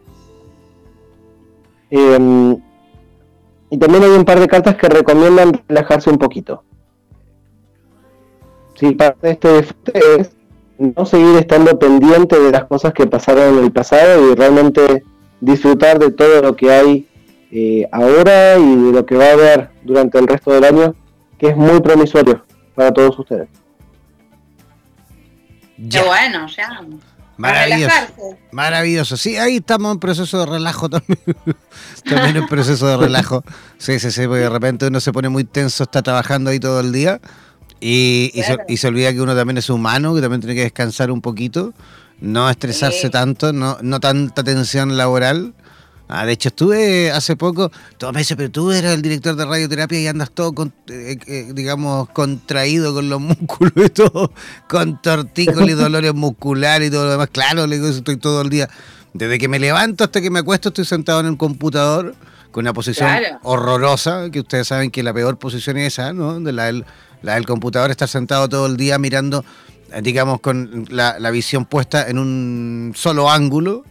Em, 1.90 2.56
y 3.70 3.78
también 3.78 4.04
hay 4.06 4.12
un 4.12 4.24
par 4.24 4.40
de 4.40 4.48
cartas 4.48 4.78
que 4.78 4.88
recomiendan 4.88 5.62
relajarse 5.68 6.10
un 6.10 6.18
poquito. 6.18 6.64
Sí, 8.76 8.92
parte 8.92 9.36
de 9.42 9.60
este 9.60 10.00
es 10.18 10.32
no 10.78 11.06
seguir 11.06 11.36
estando 11.36 11.78
pendiente 11.78 12.40
de 12.40 12.54
las 12.54 12.64
cosas 12.64 12.94
que 12.94 13.06
pasaron 13.06 13.58
en 13.58 13.66
el 13.66 13.72
pasado 13.74 14.32
y 14.32 14.36
realmente 14.36 15.04
disfrutar 15.42 16.00
de 16.00 16.12
todo 16.12 16.42
lo 16.42 16.56
que 16.56 16.72
hay 16.72 17.09
eh, 17.52 17.88
ahora 17.92 18.58
y 18.58 18.76
de 18.76 18.92
lo 18.92 19.06
que 19.06 19.16
va 19.16 19.26
a 19.26 19.34
haber 19.34 19.70
durante 19.84 20.20
el 20.20 20.28
resto 20.28 20.52
del 20.52 20.64
año, 20.64 20.96
que 21.38 21.50
es 21.50 21.58
muy 21.58 21.82
promisorio 21.82 22.46
para 22.76 22.92
todos 22.94 23.18
ustedes. 23.20 23.48
Qué 25.90 26.02
bueno, 26.02 26.48
ya. 26.48 26.82
Maravilloso. 27.38 27.96
Maravilloso. 28.52 29.18
Sí, 29.18 29.38
ahí 29.38 29.58
estamos 29.58 29.94
en 29.94 30.00
proceso 30.00 30.40
de 30.40 30.46
relajo 30.46 30.90
también. 30.90 31.20
también 32.10 32.36
en 32.36 32.48
proceso 32.48 32.86
de 32.86 32.98
relajo. 32.98 33.44
Sí, 33.78 33.98
sí, 34.00 34.12
sí, 34.12 34.28
porque 34.28 34.42
de 34.42 34.50
repente 34.50 34.88
uno 34.88 35.00
se 35.00 35.14
pone 35.14 35.30
muy 35.30 35.46
tenso, 35.46 35.84
está 35.84 36.02
trabajando 36.02 36.50
ahí 36.50 36.60
todo 36.60 36.82
el 36.82 36.92
día 36.92 37.22
y, 37.80 38.32
y, 38.68 38.78
se, 38.78 38.88
olvida 38.88 39.14
que 39.14 39.22
uno 39.22 39.36
también 39.36 39.58
es 39.58 39.70
humano, 39.70 40.14
que 40.14 40.22
también 40.22 40.42
tiene 40.42 40.56
que 40.56 40.64
descansar 40.64 41.12
un 41.12 41.22
poquito, 41.22 41.74
no 42.20 42.50
estresarse 42.50 43.10
tanto, 43.10 43.54
no, 43.54 43.78
no 43.82 44.00
tanta 44.00 44.44
tensión 44.44 44.98
laboral. 44.98 45.54
Ah, 46.12 46.26
de 46.26 46.32
hecho, 46.32 46.50
estuve 46.50 47.12
hace 47.12 47.36
poco, 47.36 47.72
todo 48.00 48.12
me 48.12 48.22
dice, 48.22 48.36
pero 48.36 48.50
tú 48.50 48.72
eres 48.72 48.96
el 48.96 49.04
director 49.04 49.36
de 49.36 49.46
radioterapia 49.46 50.00
y 50.00 50.08
andas 50.08 50.32
todo, 50.32 50.54
con, 50.54 50.74
eh, 50.88 51.20
eh, 51.28 51.52
digamos, 51.54 52.10
contraído 52.10 52.96
con 52.96 53.10
los 53.10 53.22
músculos 53.40 53.74
y 53.76 53.90
todo, 53.90 54.34
con 54.68 55.00
tortícolis, 55.04 55.78
dolores 55.78 56.16
musculares 56.16 56.88
y 56.88 56.92
todo 56.92 57.06
lo 57.06 57.12
demás. 57.12 57.30
Claro, 57.32 57.68
le 57.68 57.76
digo, 57.76 57.88
estoy 57.90 58.18
todo 58.18 58.42
el 58.42 58.50
día. 58.50 58.68
Desde 59.14 59.38
que 59.38 59.48
me 59.48 59.60
levanto 59.60 60.04
hasta 60.04 60.20
que 60.20 60.32
me 60.32 60.40
acuesto 60.40 60.70
estoy 60.70 60.86
sentado 60.86 61.20
en 61.20 61.28
el 61.28 61.38
computador 61.38 62.16
con 62.50 62.64
una 62.64 62.74
posición 62.74 63.08
horrorosa, 63.44 64.32
que 64.32 64.40
ustedes 64.40 64.68
saben 64.68 64.90
que 64.90 65.04
la 65.04 65.14
peor 65.14 65.38
posición 65.38 65.78
es 65.78 65.94
esa, 65.94 66.12
¿no? 66.12 66.40
De 66.40 66.52
la, 66.52 66.72
la 67.22 67.36
del 67.36 67.46
computador, 67.46 67.92
estar 67.92 68.08
sentado 68.08 68.50
todo 68.50 68.66
el 68.66 68.78
día 68.78 68.98
mirando, 68.98 69.46
eh, 69.94 70.02
digamos, 70.02 70.40
con 70.42 70.88
la, 70.90 71.20
la 71.20 71.30
visión 71.30 71.66
puesta 71.66 72.08
en 72.08 72.18
un 72.18 72.94
solo 72.96 73.30
ángulo 73.30 73.86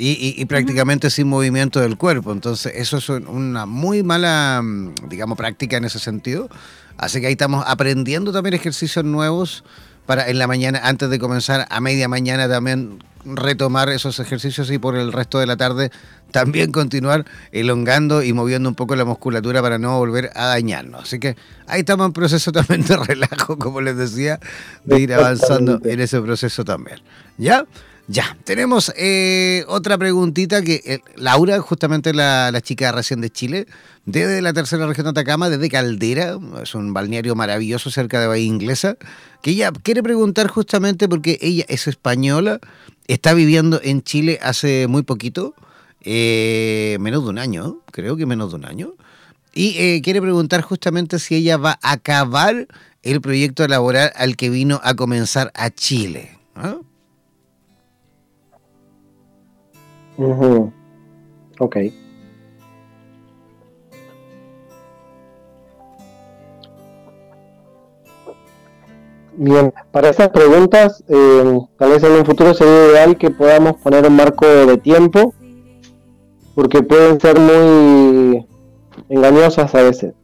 y, 0.00 0.44
prácticamente 0.44 1.10
sin 1.10 1.26
movimiento 1.28 1.80
del 1.80 1.96
cuerpo. 1.96 2.32
Entonces, 2.32 2.72
eso 2.76 2.98
es 2.98 3.08
una 3.08 3.66
muy 3.66 4.02
mala, 4.02 4.60
mm, 4.62 5.08
digamos, 5.08 5.36
práctica 5.36 5.76
en 5.76 5.84
ese 5.84 5.98
sentido. 5.98 6.48
Así 6.96 7.20
que 7.20 7.26
ahí 7.26 7.32
estamos 7.32 7.64
aprendiendo 7.66 8.32
también 8.32 8.54
ejercicios 8.54 9.04
nuevos 9.04 9.64
para 10.06 10.28
en 10.28 10.38
la 10.38 10.46
mañana, 10.46 10.80
antes 10.84 11.10
de 11.10 11.18
comenzar 11.18 11.66
a 11.68 11.80
media 11.80 12.08
mañana 12.08 12.48
también 12.48 12.98
retomar 13.24 13.88
esos 13.90 14.20
ejercicios 14.20 14.70
y 14.70 14.78
por 14.78 14.96
el 14.96 15.12
resto 15.12 15.38
de 15.38 15.46
la 15.46 15.56
tarde 15.56 15.90
también 16.30 16.72
continuar 16.72 17.26
elongando 17.52 18.22
y 18.22 18.32
moviendo 18.32 18.68
un 18.68 18.74
poco 18.74 18.96
la 18.96 19.04
musculatura 19.04 19.60
para 19.60 19.78
no 19.78 19.98
volver 19.98 20.30
a 20.34 20.46
dañarnos. 20.46 21.02
Así 21.02 21.18
que 21.18 21.36
ahí 21.66 21.80
estamos 21.80 22.06
en 22.06 22.12
proceso 22.12 22.52
también 22.52 22.84
de 22.84 22.96
relajo, 23.06 23.58
como 23.58 23.80
les 23.80 23.96
decía, 23.96 24.38
de 24.84 25.00
ir 25.00 25.12
avanzando 25.12 25.80
en 25.84 26.00
ese 26.00 26.20
proceso 26.20 26.64
también. 26.64 27.00
¿Ya? 27.36 27.66
Ya, 28.10 28.38
tenemos 28.44 28.90
eh, 28.96 29.66
otra 29.68 29.98
preguntita 29.98 30.62
que 30.62 30.80
eh, 30.86 31.00
Laura, 31.16 31.60
justamente 31.60 32.14
la, 32.14 32.58
chica 32.62 32.90
recién 32.90 33.20
de 33.20 33.28
Chile, 33.28 33.66
desde 34.06 34.40
la 34.40 34.54
tercera 34.54 34.86
región 34.86 35.04
de 35.04 35.10
Atacama, 35.10 35.50
desde 35.50 35.68
Caldera, 35.68 36.38
es 36.62 36.74
un 36.74 36.94
balneario 36.94 37.34
maravilloso 37.34 37.90
cerca 37.90 38.18
de 38.18 38.26
Bahía 38.26 38.46
Inglesa, 38.46 38.96
que 39.42 39.50
ella 39.50 39.70
quiere 39.72 40.02
preguntar 40.02 40.48
justamente 40.48 41.06
porque 41.06 41.38
ella 41.42 41.66
es 41.68 41.86
española, 41.86 42.60
está 43.08 43.34
viviendo 43.34 43.78
en 43.84 44.00
Chile 44.02 44.38
hace 44.40 44.86
muy 44.88 45.02
poquito, 45.02 45.54
eh, 46.00 46.96
menos 47.00 47.24
de 47.24 47.28
un 47.28 47.38
año, 47.38 47.82
creo 47.92 48.16
que 48.16 48.24
menos 48.24 48.52
de 48.52 48.56
un 48.56 48.64
año, 48.64 48.94
y 49.52 50.00
quiere 50.00 50.22
preguntar 50.22 50.62
justamente 50.62 51.18
si 51.18 51.34
ella 51.34 51.58
va 51.58 51.78
a 51.82 51.92
acabar 51.92 52.68
el 53.02 53.20
proyecto 53.20 53.68
laboral 53.68 54.12
al 54.14 54.36
que 54.36 54.48
vino 54.48 54.80
a 54.82 54.94
comenzar 54.94 55.50
a 55.54 55.68
Chile. 55.68 56.38
Ok. 60.18 61.76
Bien, 69.40 69.72
para 69.92 70.10
esas 70.10 70.30
preguntas, 70.30 71.04
eh, 71.08 71.60
tal 71.78 71.90
vez 71.90 72.02
en 72.02 72.12
un 72.12 72.24
futuro 72.24 72.52
sería 72.54 72.86
ideal 72.90 73.16
que 73.16 73.30
podamos 73.30 73.76
poner 73.76 74.04
un 74.04 74.16
marco 74.16 74.44
de 74.44 74.76
tiempo, 74.78 75.32
porque 76.56 76.82
pueden 76.82 77.20
ser 77.20 77.38
muy 77.38 78.44
engañosas 79.08 79.72
a 79.76 79.82
veces. 79.82 80.14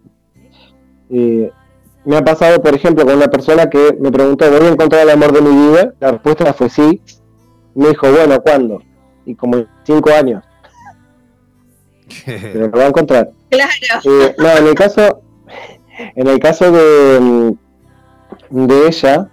Eh, 1.11 1.53
me 2.05 2.17
ha 2.17 2.25
pasado, 2.25 2.61
por 2.61 2.75
ejemplo, 2.75 3.05
con 3.07 3.15
una 3.15 3.29
persona 3.29 3.71
que 3.71 3.97
me 4.01 4.11
preguntó, 4.11 4.51
¿voy 4.51 4.67
a 4.67 4.73
encontrar 4.73 5.03
el 5.03 5.11
amor 5.11 5.33
de 5.33 5.43
mi 5.43 5.69
vida? 5.69 5.95
La 6.01 6.11
respuesta 6.11 6.53
fue 6.53 6.69
sí. 6.69 7.01
Me 7.77 7.91
dijo, 7.91 8.11
bueno, 8.11 8.41
¿cuándo? 8.43 8.81
y 9.27 9.35
como 9.35 9.65
cinco 9.85 10.11
años. 10.11 10.45
Pero 12.25 12.69
lo 12.69 12.79
va 12.79 12.85
a 12.85 12.89
encontrar. 12.89 13.31
Claro. 13.51 13.71
Eh, 14.05 14.35
no, 14.39 14.49
en 14.51 14.67
el 14.67 14.75
caso, 14.75 15.23
en 16.17 16.27
el 16.27 16.39
caso 16.39 16.71
de, 16.73 17.55
de 18.51 18.87
ella, 18.87 19.29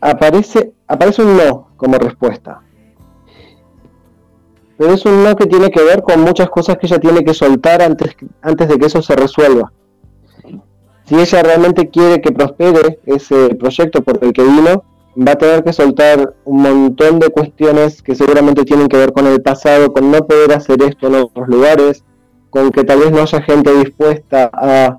aparece, 0.00 0.72
aparece 0.86 1.22
un 1.22 1.36
no 1.36 1.70
como 1.76 1.98
respuesta. 1.98 2.60
pero 4.76 4.92
es 4.92 5.04
un 5.06 5.24
no 5.24 5.34
que 5.36 5.46
tiene 5.46 5.70
que 5.70 5.82
ver 5.82 6.02
con 6.02 6.20
muchas 6.20 6.50
cosas 6.50 6.76
que 6.76 6.86
ella 6.86 6.98
tiene 6.98 7.24
que 7.24 7.32
soltar 7.32 7.80
antes, 7.82 8.14
antes 8.42 8.68
de 8.68 8.78
que 8.78 8.86
eso 8.86 9.00
se 9.02 9.16
resuelva. 9.16 9.72
Si 11.06 11.14
ella 11.14 11.42
realmente 11.42 11.88
quiere 11.90 12.20
que 12.20 12.32
prospere 12.32 12.98
ese 13.06 13.54
proyecto 13.54 14.02
por 14.02 14.22
el 14.24 14.32
que 14.32 14.42
vino, 14.42 14.84
va 15.16 15.32
a 15.32 15.38
tener 15.38 15.62
que 15.62 15.72
soltar 15.72 16.34
un 16.44 16.62
montón 16.62 17.18
de 17.18 17.30
cuestiones 17.30 18.02
que 18.02 18.14
seguramente 18.14 18.64
tienen 18.64 18.88
que 18.88 18.96
ver 18.96 19.12
con 19.12 19.26
el 19.26 19.40
pasado, 19.42 19.92
con 19.92 20.10
no 20.10 20.26
poder 20.26 20.52
hacer 20.52 20.82
esto 20.82 21.06
en 21.06 21.14
otros 21.16 21.48
lugares, 21.48 22.04
con 22.50 22.70
que 22.70 22.84
tal 22.84 23.00
vez 23.00 23.12
no 23.12 23.22
haya 23.22 23.42
gente 23.42 23.72
dispuesta 23.74 24.50
a 24.52 24.98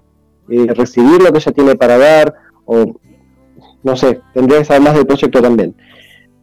eh, 0.49 0.67
recibir 0.73 1.21
lo 1.21 1.31
que 1.31 1.39
ella 1.39 1.51
tiene 1.51 1.75
para 1.75 1.97
dar, 1.97 2.33
o 2.65 2.85
no 3.83 3.95
sé, 3.95 4.21
tendría 4.33 4.59
que 4.59 4.65
saber 4.65 4.81
más 4.81 4.95
del 4.95 5.05
proyecto 5.05 5.41
también. 5.41 5.75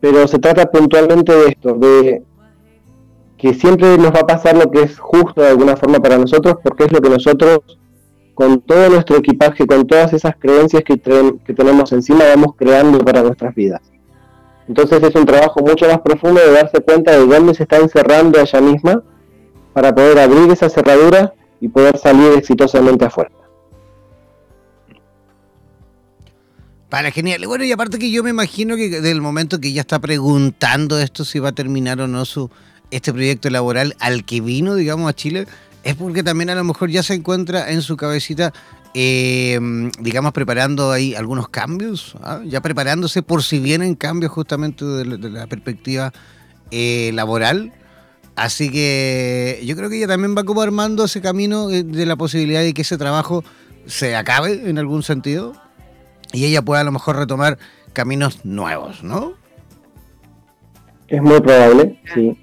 Pero 0.00 0.26
se 0.28 0.38
trata 0.38 0.70
puntualmente 0.70 1.32
de 1.32 1.48
esto, 1.48 1.74
de 1.74 2.22
que 3.36 3.54
siempre 3.54 3.98
nos 3.98 4.12
va 4.12 4.20
a 4.20 4.26
pasar 4.26 4.56
lo 4.56 4.70
que 4.70 4.82
es 4.82 4.98
justo 4.98 5.40
de 5.40 5.48
alguna 5.48 5.76
forma 5.76 5.98
para 5.98 6.18
nosotros, 6.18 6.56
porque 6.62 6.84
es 6.84 6.92
lo 6.92 7.00
que 7.00 7.10
nosotros, 7.10 7.60
con 8.42 8.60
todo 8.60 8.90
nuestro 8.90 9.18
equipaje, 9.18 9.64
con 9.68 9.86
todas 9.86 10.12
esas 10.12 10.34
creencias 10.36 10.82
que, 10.82 10.96
tenemos 10.96 11.92
encima, 11.92 12.24
vamos 12.24 12.56
creando 12.56 12.98
para 12.98 13.22
nuestras 13.22 13.54
vidas. 13.54 13.80
Entonces 14.66 15.00
es 15.00 15.14
un 15.14 15.24
trabajo 15.24 15.60
mucho 15.60 15.86
más 15.86 16.00
profundo 16.00 16.40
de 16.40 16.50
darse 16.50 16.80
cuenta 16.80 17.12
de 17.12 17.24
dónde 17.24 17.54
se 17.54 17.62
está 17.62 17.76
encerrando 17.76 18.40
ella 18.40 18.60
misma 18.60 19.00
para 19.72 19.94
poder 19.94 20.18
abrir 20.18 20.50
esa 20.50 20.68
cerradura 20.68 21.32
y 21.60 21.68
poder 21.68 21.96
salir 21.98 22.32
exitosamente 22.32 23.04
afuera. 23.04 23.30
Para 26.88 27.12
genial. 27.12 27.46
Bueno, 27.46 27.62
y 27.62 27.70
aparte 27.70 28.00
que 28.00 28.10
yo 28.10 28.24
me 28.24 28.30
imagino 28.30 28.74
que 28.74 29.00
del 29.00 29.20
momento 29.20 29.60
que 29.60 29.68
ella 29.68 29.82
está 29.82 30.00
preguntando 30.00 30.98
esto 30.98 31.24
si 31.24 31.38
va 31.38 31.50
a 31.50 31.52
terminar 31.52 32.00
o 32.00 32.08
no 32.08 32.24
su, 32.24 32.50
este 32.90 33.12
proyecto 33.12 33.50
laboral 33.50 33.94
al 34.00 34.24
que 34.24 34.40
vino, 34.40 34.74
digamos, 34.74 35.08
a 35.08 35.14
Chile, 35.14 35.46
es 35.82 35.96
porque 35.96 36.22
también 36.22 36.50
a 36.50 36.54
lo 36.54 36.64
mejor 36.64 36.90
ya 36.90 37.02
se 37.02 37.14
encuentra 37.14 37.70
en 37.70 37.82
su 37.82 37.96
cabecita, 37.96 38.52
eh, 38.94 39.58
digamos, 39.98 40.32
preparando 40.32 40.92
ahí 40.92 41.14
algunos 41.14 41.48
cambios, 41.48 42.16
¿ah? 42.22 42.40
ya 42.44 42.60
preparándose 42.60 43.22
por 43.22 43.42
si 43.42 43.58
vienen 43.58 43.94
cambios 43.94 44.32
justamente 44.32 44.84
de, 44.84 45.04
la, 45.04 45.46
perspectiva 45.46 46.12
eh, 46.70 47.10
laboral. 47.14 47.72
Así 48.36 48.70
que 48.70 49.60
yo 49.64 49.76
creo 49.76 49.90
que 49.90 49.98
ella 49.98 50.08
también 50.08 50.36
va 50.36 50.44
como 50.44 50.62
armando 50.62 51.04
ese 51.04 51.20
camino 51.20 51.70
eh, 51.70 51.82
de 51.82 52.06
la 52.06 52.16
posibilidad 52.16 52.62
de 52.62 52.72
que 52.72 52.82
ese 52.82 52.96
trabajo 52.96 53.44
se 53.86 54.14
acabe 54.16 54.68
en 54.70 54.78
algún 54.78 55.02
sentido 55.02 55.52
y 56.32 56.44
ella 56.44 56.62
pueda 56.62 56.80
a 56.80 56.84
lo 56.84 56.92
mejor 56.92 57.16
retomar 57.16 57.58
caminos 57.92 58.44
nuevos, 58.44 59.02
¿no? 59.02 59.34
Es 61.08 61.20
muy 61.20 61.40
probable, 61.40 62.00
sí 62.14 62.38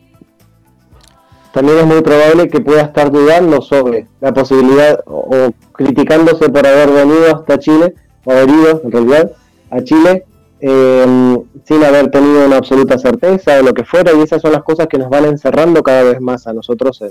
también 1.53 1.79
es 1.79 1.85
muy 1.85 2.01
probable 2.01 2.47
que 2.47 2.59
pueda 2.59 2.81
estar 2.81 3.12
dudando 3.12 3.62
sobre 3.62 4.07
la 4.21 4.33
posibilidad 4.33 4.99
o, 5.05 5.51
criticándose 5.73 6.49
por 6.49 6.65
haber 6.65 6.89
venido 6.91 7.35
hasta 7.35 7.59
Chile, 7.59 7.95
o 8.25 8.31
haber 8.31 8.49
ido 8.49 8.81
en 8.83 8.91
realidad 8.91 9.31
a 9.71 9.81
Chile, 9.81 10.25
em, 10.59 11.41
sin 11.65 11.83
haber 11.83 12.12
tenido 12.12 12.45
una 12.45 12.57
absoluta 12.57 12.97
certeza 12.99 13.55
de 13.55 13.63
lo 13.63 13.73
que 13.73 13.83
fuera, 13.83 14.12
y 14.13 14.21
esas 14.21 14.41
son 14.41 14.51
las 14.51 14.63
cosas 14.63 14.88
que 14.88 14.97
nos 14.97 15.09
van 15.09 15.25
encerrando 15.25 15.81
cada 15.81 16.03
vez 16.03 16.21
más 16.21 16.45
a 16.47 16.53
nosotros 16.53 17.03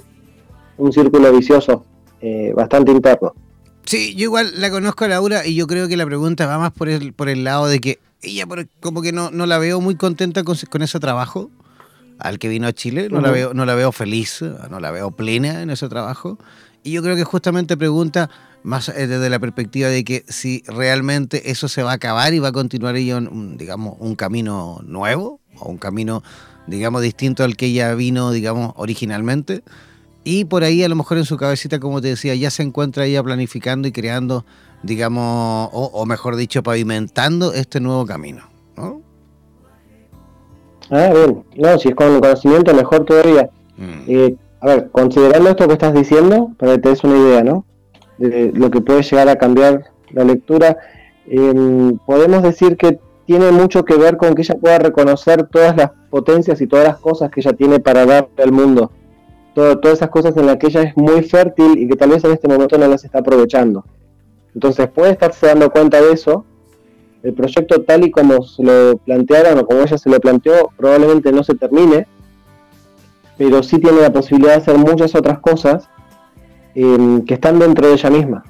un 0.76 0.92
círculo 0.92 1.32
vicioso 1.32 1.84
eh, 2.20 2.52
bastante 2.54 2.92
interno. 2.92 3.32
Sí, 3.84 4.14
yo 4.14 4.24
igual 4.24 4.52
la 4.56 4.70
conozco 4.70 5.04
a 5.04 5.08
Laura 5.08 5.46
y 5.46 5.54
yo 5.54 5.66
creo 5.66 5.88
que 5.88 5.96
la 5.96 6.04
pregunta 6.04 6.46
va 6.46 6.58
más 6.58 6.72
por 6.72 6.88
el, 6.88 7.12
por 7.14 7.28
el 7.28 7.42
lado 7.42 7.66
de 7.66 7.80
que 7.80 7.98
ella 8.22 8.44
como 8.80 9.02
que 9.02 9.12
no, 9.12 9.30
no 9.30 9.46
la 9.46 9.58
veo 9.58 9.80
muy 9.80 9.94
contenta 9.94 10.44
con, 10.44 10.56
con 10.68 10.82
ese 10.82 11.00
trabajo 11.00 11.50
al 12.18 12.38
que 12.38 12.48
vino 12.48 12.66
a 12.66 12.72
Chile, 12.72 13.08
no, 13.10 13.20
la 13.20 13.30
veo, 13.30 13.54
no 13.54 13.64
la 13.64 13.74
veo 13.74 13.92
feliz, 13.92 14.42
no 14.70 14.80
la 14.80 14.90
veo 14.90 15.10
plena 15.10 15.62
en 15.62 15.70
ese 15.70 15.88
trabajo. 15.88 16.38
Y 16.82 16.92
yo 16.92 17.02
creo 17.02 17.16
que 17.16 17.24
justamente 17.24 17.76
pregunta 17.76 18.30
más 18.62 18.88
eh, 18.88 19.06
desde 19.06 19.30
la 19.30 19.38
perspectiva 19.38 19.88
de 19.88 20.04
que 20.04 20.24
si 20.28 20.62
realmente 20.66 21.50
eso 21.50 21.68
se 21.68 21.82
va 21.82 21.92
a 21.92 21.94
acabar 21.94 22.34
y 22.34 22.38
va 22.38 22.48
a 22.48 22.52
continuar 22.52 22.96
ella, 22.96 23.20
digamos, 23.56 23.96
un 23.98 24.14
camino 24.16 24.80
nuevo 24.84 25.40
o 25.58 25.68
un 25.68 25.78
camino, 25.78 26.22
digamos, 26.66 27.02
distinto 27.02 27.44
al 27.44 27.56
que 27.56 27.66
ella 27.66 27.94
vino, 27.94 28.30
digamos, 28.30 28.72
originalmente. 28.76 29.62
Y 30.24 30.44
por 30.44 30.64
ahí 30.64 30.82
a 30.82 30.88
lo 30.88 30.96
mejor 30.96 31.18
en 31.18 31.24
su 31.24 31.36
cabecita, 31.36 31.78
como 31.78 32.00
te 32.00 32.08
decía, 32.08 32.34
ya 32.34 32.50
se 32.50 32.62
encuentra 32.62 33.06
ella 33.06 33.22
planificando 33.22 33.88
y 33.88 33.92
creando, 33.92 34.44
digamos, 34.82 35.70
o, 35.72 35.90
o 35.92 36.06
mejor 36.06 36.36
dicho, 36.36 36.62
pavimentando 36.62 37.52
este 37.52 37.80
nuevo 37.80 38.04
camino. 38.06 38.48
¿no? 38.76 39.07
Ah, 40.90 41.10
bien. 41.12 41.44
No, 41.56 41.78
si 41.78 41.88
es 41.88 41.94
con 41.94 42.20
conocimiento, 42.20 42.74
mejor 42.74 43.04
todavía. 43.04 43.50
Mm. 43.76 44.02
Eh, 44.06 44.36
a 44.60 44.66
ver, 44.66 44.90
considerando 44.90 45.50
esto 45.50 45.66
que 45.66 45.74
estás 45.74 45.94
diciendo, 45.94 46.50
para 46.58 46.72
que 46.72 46.78
te 46.78 46.88
des 46.90 47.04
una 47.04 47.16
idea, 47.16 47.44
¿no? 47.44 47.64
De 48.16 48.52
lo 48.54 48.70
que 48.70 48.80
puede 48.80 49.02
llegar 49.02 49.28
a 49.28 49.36
cambiar 49.36 49.84
la 50.10 50.24
lectura, 50.24 50.76
em, 51.26 51.98
podemos 51.98 52.42
decir 52.42 52.76
que 52.76 52.98
tiene 53.26 53.52
mucho 53.52 53.84
que 53.84 53.96
ver 53.96 54.16
con 54.16 54.34
que 54.34 54.42
ella 54.42 54.56
pueda 54.56 54.78
reconocer 54.78 55.46
todas 55.48 55.76
las 55.76 55.90
potencias 56.10 56.60
y 56.60 56.66
todas 56.66 56.86
las 56.86 56.98
cosas 56.98 57.30
que 57.30 57.40
ella 57.40 57.52
tiene 57.52 57.78
para 57.78 58.06
darle 58.06 58.42
al 58.42 58.52
mundo. 58.52 58.90
todas 59.54 59.94
esas 59.94 60.10
cosas 60.10 60.36
en 60.36 60.46
las 60.46 60.56
que 60.56 60.68
ella 60.68 60.82
es 60.82 60.96
muy 60.96 61.20
fértil 61.22 61.76
y 61.76 61.88
que 61.88 61.96
tal 61.96 62.10
vez 62.10 62.22
en 62.22 62.30
este 62.30 62.46
momento 62.46 62.78
no 62.78 62.86
las 62.86 63.04
está 63.04 63.18
aprovechando. 63.18 63.84
Entonces 64.54 64.88
puede 64.88 65.10
estarse 65.10 65.48
dando 65.48 65.68
cuenta 65.70 66.00
de 66.00 66.12
eso 66.12 66.44
el 67.28 67.34
proyecto 67.34 67.82
tal 67.82 68.04
y 68.04 68.10
como 68.10 68.42
se 68.42 68.62
lo 68.62 68.96
plantearon 68.98 69.58
o 69.58 69.66
como 69.66 69.80
ella 69.82 69.98
se 69.98 70.10
lo 70.10 70.18
planteó 70.18 70.70
probablemente 70.76 71.30
no 71.32 71.44
se 71.44 71.54
termine, 71.54 72.06
pero 73.36 73.62
sí 73.62 73.78
tiene 73.78 74.00
la 74.00 74.12
posibilidad 74.12 74.52
de 74.52 74.58
hacer 74.58 74.78
muchas 74.78 75.14
otras 75.14 75.38
cosas 75.38 75.88
eh, 76.74 77.22
que 77.26 77.34
están 77.34 77.58
dentro 77.58 77.86
de 77.86 77.94
ella 77.94 78.10
misma. 78.10 78.44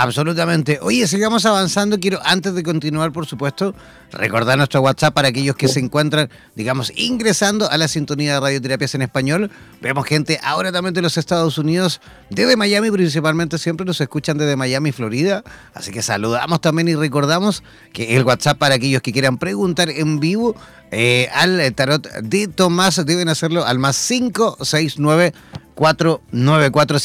Absolutamente. 0.00 0.78
Oye, 0.80 1.06
sigamos 1.06 1.44
avanzando. 1.44 2.00
Quiero, 2.00 2.20
antes 2.24 2.54
de 2.54 2.62
continuar, 2.62 3.12
por 3.12 3.26
supuesto, 3.26 3.74
recordar 4.10 4.56
nuestro 4.56 4.80
WhatsApp 4.80 5.12
para 5.12 5.28
aquellos 5.28 5.56
que 5.56 5.68
se 5.68 5.78
encuentran, 5.78 6.30
digamos, 6.54 6.90
ingresando 6.96 7.70
a 7.70 7.76
la 7.76 7.86
sintonía 7.86 8.32
de 8.32 8.40
radioterapias 8.40 8.94
en 8.94 9.02
español. 9.02 9.50
Vemos 9.82 10.06
gente 10.06 10.40
ahora 10.42 10.72
también 10.72 10.94
de 10.94 11.02
los 11.02 11.18
Estados 11.18 11.58
Unidos, 11.58 12.00
desde 12.30 12.56
Miami 12.56 12.90
principalmente, 12.90 13.58
siempre 13.58 13.84
nos 13.84 14.00
escuchan 14.00 14.38
desde 14.38 14.56
Miami, 14.56 14.90
Florida. 14.90 15.44
Así 15.74 15.92
que 15.92 16.00
saludamos 16.00 16.62
también 16.62 16.88
y 16.88 16.94
recordamos 16.94 17.62
que 17.92 18.16
el 18.16 18.24
WhatsApp 18.24 18.56
para 18.56 18.76
aquellos 18.76 19.02
que 19.02 19.12
quieran 19.12 19.36
preguntar 19.36 19.90
en 19.90 20.18
vivo 20.18 20.56
eh, 20.92 21.28
al 21.34 21.74
tarot 21.74 22.10
de 22.22 22.48
Tomás 22.48 23.04
deben 23.04 23.28
hacerlo 23.28 23.66
al 23.66 23.78
más 23.78 23.98
569 24.08 25.34
494 25.80 26.98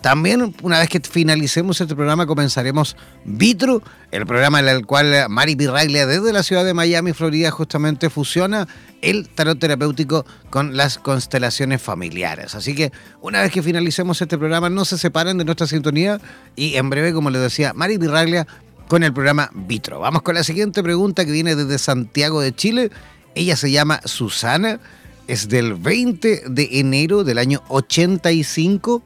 También, 0.00 0.54
una 0.62 0.78
vez 0.78 0.88
que 0.88 1.00
finalicemos 1.00 1.78
este 1.82 1.94
programa, 1.94 2.24
comenzaremos 2.26 2.96
Vitru, 3.26 3.82
el 4.10 4.24
programa 4.24 4.60
en 4.60 4.68
el 4.68 4.86
cual 4.86 5.28
Mari 5.28 5.54
Virraglia, 5.54 6.06
desde 6.06 6.32
la 6.32 6.42
ciudad 6.42 6.64
de 6.64 6.72
Miami, 6.72 7.12
Florida, 7.12 7.50
justamente 7.50 8.08
fusiona 8.08 8.66
el 9.02 9.28
tarot 9.28 9.58
terapéutico 9.58 10.24
con 10.48 10.78
las 10.78 10.96
constelaciones 10.96 11.82
familiares. 11.82 12.54
Así 12.54 12.74
que, 12.74 12.90
una 13.20 13.42
vez 13.42 13.52
que 13.52 13.62
finalicemos 13.62 14.22
este 14.22 14.38
programa, 14.38 14.70
no 14.70 14.86
se 14.86 14.96
separen 14.96 15.36
de 15.36 15.44
nuestra 15.44 15.66
sintonía 15.66 16.22
y 16.56 16.76
en 16.76 16.88
breve, 16.88 17.12
como 17.12 17.28
les 17.28 17.42
decía, 17.42 17.74
Mari 17.74 17.98
Virraglia 17.98 18.46
con 18.88 19.02
el 19.02 19.12
programa 19.12 19.50
Vitro. 19.52 20.00
Vamos 20.00 20.22
con 20.22 20.34
la 20.34 20.42
siguiente 20.42 20.82
pregunta 20.82 21.26
que 21.26 21.32
viene 21.32 21.54
desde 21.54 21.76
Santiago 21.76 22.40
de 22.40 22.54
Chile. 22.54 22.90
Ella 23.34 23.56
se 23.56 23.70
llama 23.70 24.00
Susana 24.06 24.80
es 25.26 25.48
del 25.48 25.74
20 25.74 26.44
de 26.48 26.68
enero 26.72 27.24
del 27.24 27.38
año 27.38 27.62
85 27.68 29.02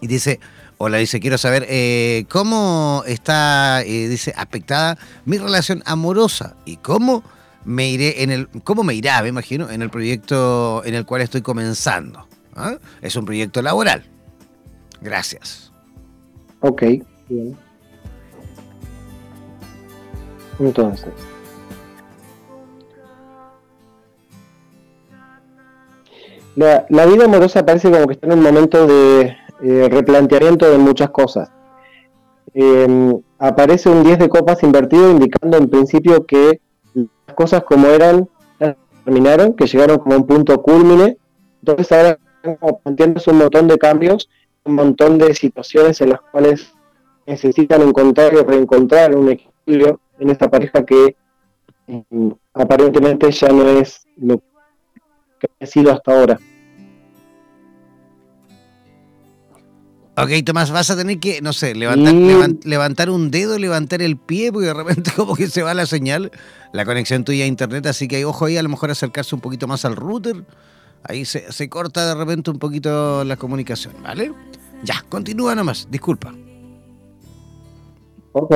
y 0.00 0.06
dice, 0.06 0.40
hola, 0.78 0.98
dice, 0.98 1.20
quiero 1.20 1.38
saber 1.38 1.66
eh, 1.68 2.24
cómo 2.28 3.02
está, 3.06 3.82
eh, 3.82 4.08
dice, 4.08 4.32
afectada 4.36 4.98
mi 5.24 5.38
relación 5.38 5.82
amorosa 5.86 6.56
y 6.64 6.76
cómo 6.78 7.22
me 7.64 7.90
iré 7.90 8.22
en 8.22 8.30
el, 8.30 8.48
cómo 8.64 8.82
me 8.82 8.94
irá, 8.94 9.22
me 9.22 9.28
imagino, 9.28 9.70
en 9.70 9.82
el 9.82 9.90
proyecto 9.90 10.82
en 10.84 10.94
el 10.94 11.04
cual 11.04 11.22
estoy 11.22 11.42
comenzando. 11.42 12.26
¿ah? 12.54 12.76
Es 13.02 13.16
un 13.16 13.24
proyecto 13.24 13.62
laboral. 13.62 14.04
Gracias. 15.00 15.72
Ok, 16.60 16.82
bien. 17.28 17.56
Entonces, 20.58 21.08
La, 26.60 27.06
vida 27.06 27.24
amorosa 27.24 27.64
parece 27.64 27.90
como 27.90 28.06
que 28.06 28.12
está 28.12 28.26
en 28.26 28.34
un 28.34 28.42
momento 28.42 28.86
de 28.86 29.34
eh, 29.62 29.88
replanteamiento 29.90 30.70
de 30.70 30.76
muchas 30.76 31.08
cosas. 31.08 31.50
Em, 32.52 33.18
aparece 33.38 33.88
un 33.88 34.04
10 34.04 34.18
de 34.18 34.28
copas 34.28 34.62
invertido 34.62 35.10
indicando 35.10 35.56
en 35.56 35.70
principio 35.70 36.26
que 36.26 36.60
las 36.94 37.34
cosas 37.34 37.64
como 37.64 37.86
eran 37.86 38.28
terminaron, 39.06 39.54
que 39.54 39.66
llegaron 39.66 39.96
como 40.00 40.16
a 40.16 40.18
un 40.18 40.26
punto 40.26 40.60
culmine. 40.60 41.16
Entonces 41.62 41.90
ahora 41.92 42.18
planteándose 42.84 43.30
un 43.30 43.38
montón 43.38 43.66
de 43.66 43.78
cambios, 43.78 44.28
un 44.64 44.74
montón 44.74 45.16
de 45.16 45.34
situaciones 45.34 45.98
en 46.02 46.10
las 46.10 46.20
cuales 46.20 46.74
necesitan 47.26 47.80
encontrar 47.80 48.34
y 48.34 48.42
reencontrar 48.42 49.16
un 49.16 49.30
equilibrio 49.30 49.98
en 50.18 50.28
esta 50.28 50.50
pareja 50.50 50.84
que 50.84 51.16
em, 51.86 52.34
aparentemente 52.52 53.30
ya 53.30 53.48
no 53.48 53.66
es 53.66 54.06
lo 54.18 54.42
que 55.38 55.48
ha 55.58 55.64
sido 55.64 55.90
hasta 55.90 56.12
ahora. 56.12 56.38
Ok, 60.22 60.30
Tomás, 60.44 60.70
vas 60.70 60.90
a 60.90 60.96
tener 60.96 61.18
que, 61.18 61.40
no 61.40 61.52
sé, 61.52 61.74
levantar, 61.74 62.50
levantar 62.64 63.10
un 63.10 63.30
dedo, 63.30 63.58
levantar 63.58 64.02
el 64.02 64.16
pie, 64.16 64.52
porque 64.52 64.66
de 64.66 64.74
repente 64.74 65.10
como 65.16 65.34
que 65.34 65.48
se 65.48 65.62
va 65.62 65.72
la 65.74 65.86
señal, 65.86 66.30
la 66.72 66.84
conexión 66.84 67.24
tuya 67.24 67.44
a 67.44 67.46
internet, 67.46 67.86
así 67.86 68.08
que 68.08 68.24
ojo 68.24 68.44
ahí, 68.44 68.56
a 68.56 68.62
lo 68.62 68.68
mejor 68.68 68.90
acercarse 68.90 69.34
un 69.34 69.40
poquito 69.40 69.66
más 69.66 69.84
al 69.84 69.96
router, 69.96 70.44
ahí 71.04 71.24
se, 71.24 71.50
se 71.52 71.68
corta 71.68 72.06
de 72.06 72.14
repente 72.14 72.50
un 72.50 72.58
poquito 72.58 73.24
la 73.24 73.36
comunicación, 73.36 73.94
¿vale? 74.02 74.32
Ya, 74.82 75.04
continúa 75.08 75.54
nomás, 75.54 75.88
disculpa. 75.90 76.34
Ok. 78.32 78.54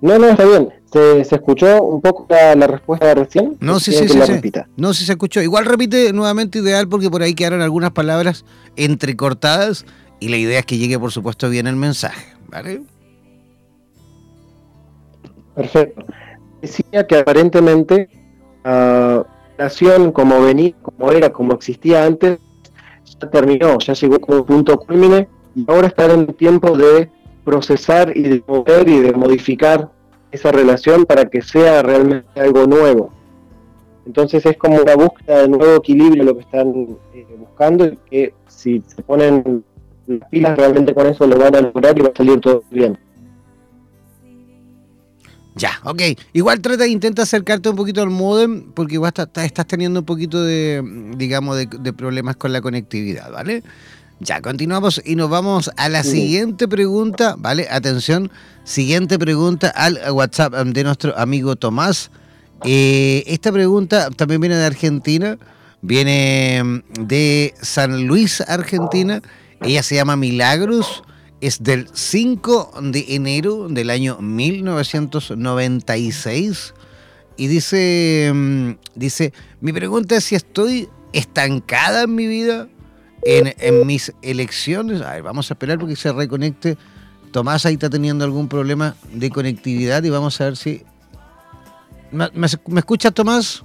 No, 0.00 0.18
no, 0.18 0.28
está 0.28 0.44
bien. 0.44 0.68
¿Se, 0.92 1.22
escuchó 1.34 1.82
un 1.82 2.00
poco 2.00 2.26
la, 2.28 2.66
respuesta 2.66 3.06
de 3.06 3.14
recién? 3.16 3.56
No, 3.58 3.80
sí, 3.80 3.92
sí, 3.92 4.06
sí, 4.06 4.52
No, 4.76 4.94
sí 4.94 5.04
se 5.04 5.12
escuchó. 5.12 5.40
Igual 5.42 5.64
repite 5.64 6.12
nuevamente 6.12 6.60
ideal 6.60 6.88
porque 6.88 7.10
por 7.10 7.22
ahí 7.22 7.34
quedaron 7.34 7.62
algunas 7.62 7.90
palabras 7.90 8.44
entrecortadas 8.76 9.86
y 10.20 10.28
la 10.28 10.36
idea 10.36 10.60
es 10.60 10.66
que 10.66 10.78
llegue, 10.78 10.98
por 10.98 11.12
supuesto, 11.12 11.48
bien 11.50 11.66
el 11.66 11.76
mensaje, 11.76 12.26
¿vale? 12.48 12.82
Perfecto. 15.54 16.04
Decía 16.62 17.06
que 17.06 17.18
aparentemente 17.18 18.08
la 18.64 19.26
nación 19.58 20.12
como 20.12 20.40
venía, 20.40 20.72
como 20.82 21.12
era, 21.12 21.30
como 21.30 21.54
existía 21.54 22.04
antes, 22.04 22.38
ya 23.20 23.30
terminó, 23.30 23.78
ya 23.78 23.92
llegó 23.92 24.20
como 24.20 24.38
un 24.38 24.46
punto 24.46 24.78
culmine 24.78 25.28
y 25.54 25.64
ahora 25.68 25.88
está 25.88 26.12
en 26.12 26.26
tiempo 26.34 26.76
de 26.76 27.10
procesar 27.44 28.16
y 28.16 28.22
de 28.22 28.44
mover 28.46 28.88
y 28.88 29.00
de 29.00 29.12
modificar 29.12 29.90
esa 30.32 30.50
relación 30.50 31.04
para 31.04 31.26
que 31.26 31.42
sea 31.42 31.82
realmente 31.82 32.40
algo 32.40 32.66
nuevo. 32.66 33.12
Entonces 34.06 34.44
es 34.44 34.56
como 34.56 34.80
una 34.80 34.96
búsqueda 34.96 35.42
de 35.42 35.48
nuevo 35.48 35.76
equilibrio 35.76 36.24
lo 36.24 36.34
que 36.34 36.42
están 36.42 36.98
eh, 37.14 37.26
buscando 37.38 37.86
y 37.86 37.96
que 38.10 38.34
si 38.48 38.82
se 38.86 39.02
ponen 39.02 39.64
las 40.06 40.28
pilas 40.30 40.56
realmente 40.56 40.94
con 40.94 41.06
eso 41.06 41.26
lo 41.26 41.38
van 41.38 41.54
a 41.56 41.60
lograr 41.60 41.98
y 41.98 42.02
va 42.02 42.08
a 42.08 42.16
salir 42.16 42.40
todo 42.40 42.62
bien. 42.70 42.98
Ya, 45.56 45.78
ok. 45.84 46.02
Igual 46.32 46.60
trata, 46.60 46.84
de 46.84 46.88
intenta 46.88 47.22
acercarte 47.22 47.68
un 47.68 47.76
poquito 47.76 48.02
al 48.02 48.10
modem 48.10 48.72
porque 48.72 48.94
igual 48.94 49.12
estás 49.16 49.66
teniendo 49.66 50.00
un 50.00 50.06
poquito 50.06 50.42
de, 50.42 50.82
digamos, 51.16 51.56
de, 51.56 51.92
problemas 51.92 52.36
con 52.36 52.52
la 52.52 52.60
conectividad, 52.60 53.30
¿vale? 53.30 53.62
Ya, 54.20 54.40
continuamos 54.40 55.00
y 55.04 55.16
nos 55.16 55.30
vamos 55.30 55.70
a 55.76 55.88
la 55.88 56.02
siguiente 56.02 56.66
pregunta, 56.66 57.36
¿vale? 57.38 57.68
Atención, 57.70 58.30
siguiente 58.64 59.18
pregunta 59.18 59.68
al 59.68 59.98
WhatsApp 60.12 60.54
de 60.54 60.84
nuestro 60.84 61.16
amigo 61.16 61.56
Tomás. 61.56 62.10
Eh, 62.64 63.22
esta 63.26 63.52
pregunta 63.52 64.10
también 64.10 64.40
viene 64.40 64.56
de 64.56 64.64
Argentina, 64.64 65.38
viene 65.82 66.82
de 66.98 67.54
San 67.60 68.06
Luis, 68.06 68.40
Argentina. 68.40 69.22
Ella 69.64 69.82
se 69.82 69.94
llama 69.94 70.16
Milagros 70.16 71.02
es 71.44 71.62
del 71.62 71.88
5 71.92 72.72
de 72.80 73.04
enero 73.10 73.68
del 73.68 73.90
año 73.90 74.16
1996 74.18 76.72
y 77.36 77.48
dice, 77.48 78.32
mm, 78.34 78.70
dice, 78.94 79.34
mi 79.60 79.74
pregunta 79.74 80.16
es 80.16 80.24
si 80.24 80.36
estoy 80.36 80.88
estancada 81.12 82.04
en 82.04 82.14
mi 82.14 82.26
vida, 82.26 82.68
en, 83.24 83.86
mis 83.86 84.14
elecciones. 84.22 85.02
A 85.02 85.12
ver, 85.12 85.22
vamos 85.22 85.50
a 85.50 85.54
esperar 85.54 85.78
porque 85.78 85.96
se 85.96 86.10
reconecte. 86.12 86.78
Tomás 87.30 87.66
ahí 87.66 87.74
está 87.74 87.90
teniendo 87.90 88.24
algún 88.24 88.48
problema 88.48 88.96
de 89.12 89.28
conectividad 89.28 90.02
y 90.02 90.08
vamos 90.08 90.40
a 90.40 90.44
ver 90.44 90.56
si... 90.56 90.82
¿Me, 92.10 92.30
me, 92.32 92.46
escuchas, 92.78 93.12
Tomás? 93.12 93.62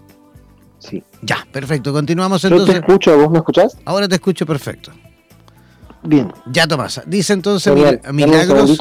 Sí. 0.79 1.01
Ya, 1.21 1.47
perfecto. 1.51 1.93
Continuamos 1.93 2.43
entonces. 2.43 2.67
Yo 2.67 2.73
te 2.73 2.79
escucho, 2.79 3.17
¿vos 3.17 3.31
me 3.31 3.37
escuchás? 3.37 3.77
Ahora 3.85 4.09
te 4.09 4.15
escucho 4.15 4.45
perfecto. 4.45 4.91
Bien. 6.03 6.31
Ya, 6.51 6.67
Tomás. 6.67 7.01
Dice 7.05 7.33
entonces 7.33 7.73
Milagros. 8.11 8.77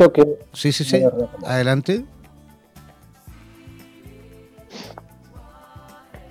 Sí, 0.52 0.72
sí, 0.72 0.84
sí. 0.84 1.02
Adelante. 1.44 2.04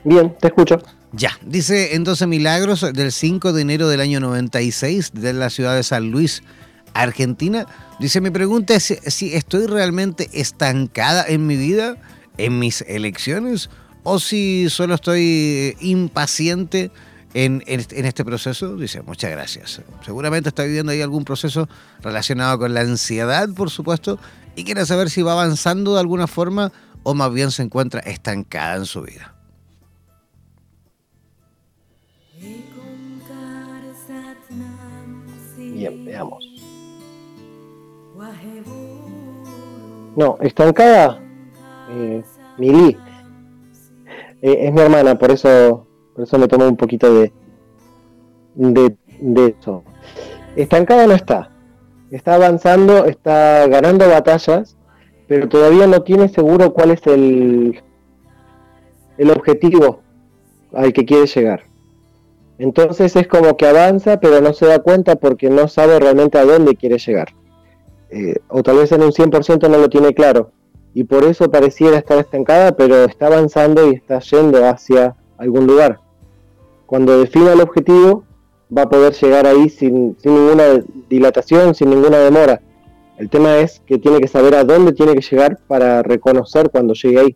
Bien, 0.03 0.35
te 0.39 0.47
escucho. 0.47 0.81
Ya, 1.11 1.37
dice 1.45 1.95
entonces 1.95 2.27
Milagros 2.27 2.85
del 2.93 3.11
5 3.11 3.53
de 3.53 3.61
enero 3.61 3.87
del 3.87 4.01
año 4.01 4.19
96 4.19 5.11
de 5.13 5.33
la 5.33 5.49
ciudad 5.49 5.75
de 5.75 5.83
San 5.83 6.11
Luis, 6.11 6.43
Argentina. 6.93 7.65
Dice, 7.99 8.21
mi 8.21 8.29
pregunta 8.29 8.75
es 8.75 8.97
si 9.05 9.33
estoy 9.33 9.65
realmente 9.67 10.29
estancada 10.33 11.25
en 11.27 11.47
mi 11.47 11.57
vida, 11.57 11.97
en 12.37 12.59
mis 12.59 12.81
elecciones, 12.87 13.69
o 14.03 14.19
si 14.19 14.69
solo 14.69 14.95
estoy 14.95 15.75
impaciente 15.81 16.91
en, 17.45 17.63
este 17.67 18.25
proceso? 18.25 18.75
Dice, 18.75 19.03
muchas 19.03 19.29
gracias. 19.29 19.81
Seguramente 20.03 20.49
está 20.49 20.63
viviendo 20.63 20.91
ahí 20.91 21.01
algún 21.01 21.23
proceso 21.23 21.69
relacionado 22.01 22.57
con 22.57 22.73
la 22.73 22.81
ansiedad, 22.81 23.47
por 23.55 23.69
supuesto, 23.69 24.17
y 24.55 24.63
quiere 24.63 24.85
saber 24.85 25.11
si 25.11 25.21
va 25.21 25.33
avanzando 25.33 25.93
de 25.93 25.99
alguna 25.99 26.25
forma 26.25 26.71
o 27.03 27.13
más 27.13 27.31
bien 27.31 27.51
se 27.51 27.61
encuentra 27.61 28.01
estancada 28.01 28.77
en 28.77 28.85
su 28.85 29.03
vida. 29.03 29.35
Bien, 35.57 36.05
veamos. 36.05 36.43
No, 40.15 40.39
estancada, 40.41 41.21
eh, 41.91 42.23
Mili. 42.57 42.97
Eh, 44.41 44.57
es 44.67 44.73
mi 44.73 44.81
hermana, 44.81 45.15
por 45.19 45.29
eso 45.29 45.86
por 46.17 46.23
eso 46.23 46.39
me 46.39 46.47
tomo 46.47 46.67
un 46.67 46.75
poquito 46.75 47.13
de, 47.13 47.31
de, 48.55 49.55
eso. 49.59 49.83
Estancada 50.55 51.05
no 51.05 51.13
está. 51.13 51.51
Está 52.09 52.33
avanzando, 52.33 53.05
está 53.05 53.67
ganando 53.67 54.09
batallas, 54.09 54.75
pero 55.27 55.47
todavía 55.47 55.85
no 55.85 56.01
tiene 56.01 56.27
seguro 56.27 56.73
cuál 56.73 56.89
es 56.89 57.05
el, 57.05 57.83
el 59.19 59.29
objetivo 59.29 59.99
al 60.73 60.91
que 60.91 61.05
quiere 61.05 61.27
llegar. 61.27 61.65
Entonces 62.57 63.15
es 63.15 63.27
como 63.27 63.55
que 63.55 63.67
avanza, 63.67 64.19
pero 64.19 64.41
no 64.41 64.53
se 64.53 64.65
da 64.65 64.79
cuenta 64.79 65.17
porque 65.17 65.51
no 65.51 65.67
sabe 65.67 65.99
realmente 65.99 66.39
a 66.39 66.45
dónde 66.45 66.75
quiere 66.75 66.97
llegar. 66.97 67.27
Eh, 68.09 68.37
o 68.47 68.63
tal 68.63 68.77
vez 68.77 68.91
en 68.91 69.03
un 69.03 69.11
100% 69.11 69.69
no 69.69 69.77
lo 69.77 69.87
tiene 69.87 70.15
claro. 70.15 70.49
Y 70.95 71.03
por 71.03 71.25
eso 71.25 71.51
pareciera 71.51 71.95
estar 71.95 72.17
estancada, 72.17 72.71
pero 72.75 73.03
está 73.03 73.27
avanzando 73.27 73.87
y 73.87 73.93
está 73.93 74.17
yendo 74.17 74.65
hacia 74.65 75.15
algún 75.37 75.67
lugar 75.67 75.99
cuando 76.87 77.19
defina 77.19 77.53
el 77.53 77.61
objetivo, 77.61 78.23
va 78.75 78.83
a 78.83 78.89
poder 78.89 79.13
llegar 79.13 79.45
ahí 79.45 79.69
sin, 79.69 80.17
ninguna 80.23 80.83
dilatación, 81.09 81.75
sin 81.75 81.89
ninguna 81.89 82.17
demora. 82.17 82.61
El 83.17 83.29
tema 83.29 83.57
es 83.57 83.81
que 83.85 83.97
tiene 83.97 84.19
que 84.19 84.27
saber 84.27 84.55
a 84.55 84.63
dónde 84.63 84.93
tiene 84.93 85.13
que 85.13 85.21
llegar 85.21 85.59
para 85.67 86.01
reconocer 86.01 86.69
cuando 86.71 86.93
llegue 86.93 87.19
ahí. 87.19 87.35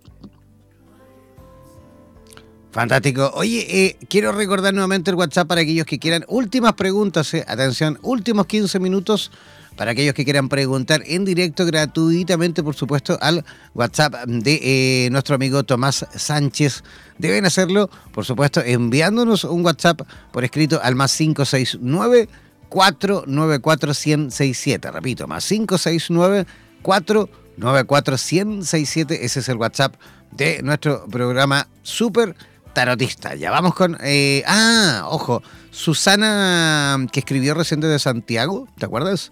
Fantástico. 2.71 3.29
Oye, 3.33 3.65
eh, 3.69 3.97
quiero 4.07 4.31
recordar 4.31 4.73
nuevamente 4.73 5.11
el 5.11 5.17
WhatsApp 5.17 5.47
para 5.47 5.61
aquellos 5.61 5.85
que 5.85 5.99
quieran. 5.99 6.23
Últimas 6.29 6.73
preguntas, 6.73 7.33
eh. 7.33 7.43
atención, 7.45 7.99
últimos 8.01 8.45
15 8.45 8.79
minutos 8.79 9.31
para 9.75 9.91
aquellos 9.91 10.13
que 10.13 10.23
quieran 10.23 10.49
preguntar 10.49 11.01
en 11.05 11.25
directo 11.25 11.65
gratuitamente, 11.65 12.63
por 12.63 12.75
supuesto, 12.75 13.17
al 13.21 13.43
WhatsApp 13.73 14.25
de 14.25 14.59
eh, 15.05 15.09
nuestro 15.11 15.35
amigo 15.35 15.63
Tomás 15.63 16.05
Sánchez. 16.15 16.83
Deben 17.17 17.45
hacerlo, 17.45 17.89
por 18.11 18.25
supuesto, 18.25 18.61
enviándonos 18.61 19.43
un 19.43 19.65
WhatsApp 19.65 20.01
por 20.31 20.43
escrito 20.43 20.79
al 20.83 20.95
más 20.95 21.15
569 21.15 22.29
494 22.69 23.93
1067. 24.05 24.91
Repito, 24.91 25.27
más 25.27 25.47
569 25.47 26.45
494 26.81 28.15
1067. 28.17 29.25
Ese 29.25 29.39
es 29.39 29.49
el 29.49 29.57
WhatsApp 29.57 29.95
de 30.31 30.61
nuestro 30.63 31.05
programa 31.07 31.67
Super 31.83 32.35
Tarotista. 32.73 33.35
Ya 33.35 33.51
vamos 33.51 33.73
con. 33.73 33.97
Eh, 34.01 34.43
ah, 34.47 35.03
ojo. 35.07 35.43
Susana, 35.71 36.97
que 37.11 37.21
escribió 37.21 37.53
reciente 37.53 37.87
de 37.87 37.97
Santiago, 37.97 38.67
¿te 38.77 38.85
acuerdas? 38.85 39.31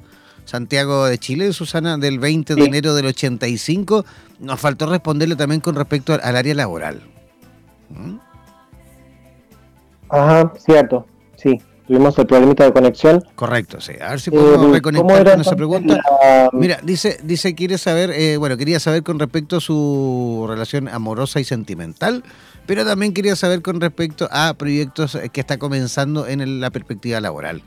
Santiago 0.49 1.05
de 1.05 1.19
Chile, 1.19 1.53
Susana, 1.53 1.99
del 1.99 2.17
20 2.17 2.55
de 2.55 2.65
enero 2.65 2.95
del 2.95 3.05
85. 3.05 4.03
Nos 4.39 4.59
faltó 4.59 4.87
responderle 4.87 5.35
también 5.35 5.61
con 5.61 5.75
respecto 5.75 6.11
al, 6.11 6.35
área 6.35 6.55
laboral. 6.55 7.03
¿Mm? 7.89 8.17
Ajá, 10.09 10.51
cierto, 10.57 11.05
sí. 11.35 11.61
Tuvimos 11.85 12.17
el 12.17 12.25
problemita 12.25 12.63
de 12.63 12.73
conexión. 12.73 13.23
Correcto, 13.35 13.79
sí. 13.79 13.93
A 14.01 14.09
ver 14.09 14.19
si 14.19 14.31
podemos 14.31 14.69
eh, 14.69 14.73
reconectar 14.73 15.31
con 15.31 15.41
esa 15.41 15.55
pregunta. 15.55 16.01
Mira, 16.53 16.79
dice, 16.81 17.19
dice, 17.23 17.53
quiere 17.53 17.77
saber, 17.77 18.09
eh, 18.09 18.37
bueno, 18.37 18.57
quería 18.57 18.79
saber 18.79 19.03
con 19.03 19.19
respecto 19.19 19.57
a 19.57 19.61
su 19.61 20.47
relación 20.49 20.87
amorosa 20.87 21.39
y 21.39 21.43
sentimental, 21.43 22.23
pero 22.65 22.85
también 22.85 23.13
quería 23.13 23.35
saber 23.35 23.61
con 23.61 23.81
respecto 23.81 24.27
a 24.31 24.55
proyectos 24.55 25.15
que 25.31 25.41
está 25.41 25.59
comenzando 25.59 26.25
en 26.25 26.59
la 26.59 26.71
perspectiva 26.71 27.21
laboral. 27.21 27.61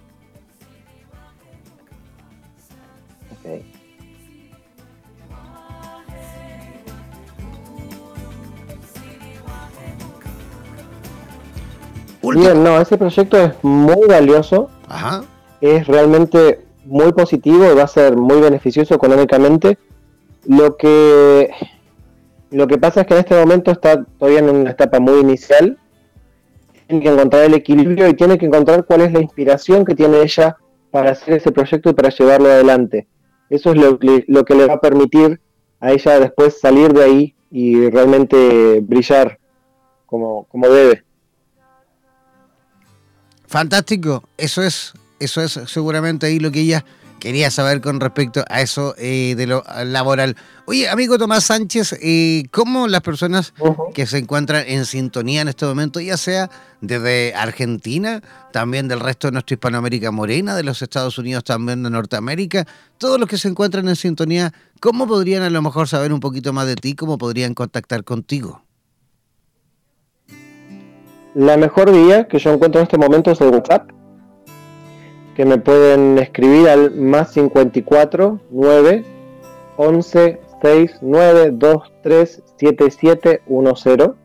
Bien, 12.23 12.63
no, 12.63 12.81
ese 12.81 12.97
proyecto 12.97 13.37
es 13.37 13.53
muy 13.63 14.07
valioso. 14.07 14.71
Ajá. 14.89 15.25
Es 15.61 15.87
realmente 15.87 16.65
muy 16.85 17.13
positivo 17.13 17.71
y 17.71 17.75
va 17.75 17.85
a 17.85 17.89
ser 17.89 18.17
muy 18.17 18.41
beneficioso 18.41 18.95
económicamente. 18.95 19.79
Lo 20.47 20.77
que, 20.77 21.51
lo 22.51 22.67
que 22.67 22.79
pasa 22.79 23.03
es 23.03 23.07
que 23.07 23.15
en 23.15 23.21
este 23.21 23.35
momento 23.35 23.71
está 23.71 24.05
todavía 24.19 24.41
en 24.41 24.51
una 24.51 24.71
etapa 24.71 25.01
muy 25.01 25.21
inicial. 25.21 25.79
Tiene 26.87 27.03
que 27.03 27.11
encontrar 27.11 27.45
el 27.45 27.55
equilibrio 27.55 28.09
y 28.09 28.15
tiene 28.15 28.39
que 28.39 28.47
encontrar 28.47 28.85
cuál 28.85 29.03
es 29.03 29.13
la 29.13 29.21
inspiración 29.21 29.85
que 29.85 29.95
tiene 29.95 30.23
ella 30.23 30.57
para 30.91 31.13
hacer 31.13 31.35
ese 31.35 31.53
proyecto 31.53 31.91
y 31.91 31.95
para 31.95 32.11
llevarlo 32.11 32.49
adelante. 32.49 33.07
Eso 33.49 33.71
es 33.71 33.77
lo, 33.77 33.99
lo 34.27 34.45
que 34.45 34.55
le 34.55 34.67
va 34.67 34.75
a 34.75 34.81
permitir 34.81 35.41
a 35.81 35.93
ella 35.93 36.21
después 36.21 36.61
salir 36.61 36.93
de 36.93 37.05
ahí 37.05 37.35
y 37.51 37.91
realmente 37.91 38.81
brillar 38.81 39.39
como, 40.07 40.45
como 40.45 40.69
debe. 40.69 41.05
Fantástico, 43.53 44.27
eso 44.39 44.63
es, 44.63 44.95
eso 45.21 45.43
es 45.43 45.61
seguramente 45.67 46.25
ahí 46.25 46.39
lo 46.39 46.51
que 46.51 46.61
ella 46.61 46.87
quería 47.21 47.51
saber 47.51 47.83
con 47.83 48.01
respecto 48.01 48.43
a 48.49 48.63
eso 48.63 48.95
eh, 48.97 49.35
de 49.37 49.47
lo 49.47 49.63
laboral. 49.85 50.39
Oye, 50.65 50.89
amigo 50.89 51.19
Tomás 51.19 51.45
Sánchez, 51.45 51.99
eh, 52.01 52.45
¿cómo 52.51 52.89
las 52.89 53.03
personas 53.03 53.53
que 53.93 54.07
se 54.07 54.17
encuentran 54.17 54.65
en 54.67 54.87
sintonía 54.87 55.43
en 55.43 55.49
este 55.49 55.67
momento, 55.67 56.01
ya 56.01 56.17
sea 56.17 56.49
desde 56.81 57.35
Argentina, 57.35 58.23
también 58.55 58.89
del 58.89 59.01
resto 59.01 59.29
de 59.29 59.33
nuestra 59.33 59.53
Hispanoamérica 59.53 60.11
morena, 60.11 60.57
de 60.57 60.63
los 60.63 60.81
Estados 60.81 61.19
Unidos, 61.19 61.45
también 61.45 61.83
de 61.83 61.91
Norteamérica, 61.91 62.67
todos 62.97 63.21
los 63.21 63.29
que 63.29 63.37
se 63.37 63.49
encuentran 63.49 63.87
en 63.87 63.97
sintonía, 63.97 64.55
¿cómo 64.81 65.07
podrían 65.07 65.43
a 65.43 65.51
lo 65.51 65.61
mejor 65.61 65.89
saber 65.89 66.15
un 66.15 66.21
poquito 66.21 66.55
más 66.55 66.67
de 66.67 66.77
ti? 66.77 66.95
¿Cómo 66.95 67.19
podrían 67.19 67.53
contactar 67.53 68.03
contigo? 68.03 68.65
La 71.35 71.57
mejor 71.57 71.91
vía 71.91 72.29
que 72.29 72.39
yo 72.39 72.53
encuentro 72.53 72.81
en 72.81 72.85
este 72.85 72.99
momento 72.99 73.31
es 73.31 73.41
el 73.41 73.49
WhatsApp, 73.49 73.91
que 75.35 75.47
me 75.47 75.59
pueden 75.59 76.19
escribir 76.19 76.69
al 76.69 76.95
más 76.95 77.33
54 77.33 78.41
9 78.51 79.05
11 79.77 80.41
6 80.63 80.91
9 81.01 81.51
2 81.53 81.93
3 82.03 82.43
7 82.59 82.91
7 82.91 83.43
1 83.47 83.77
0. 83.77 84.17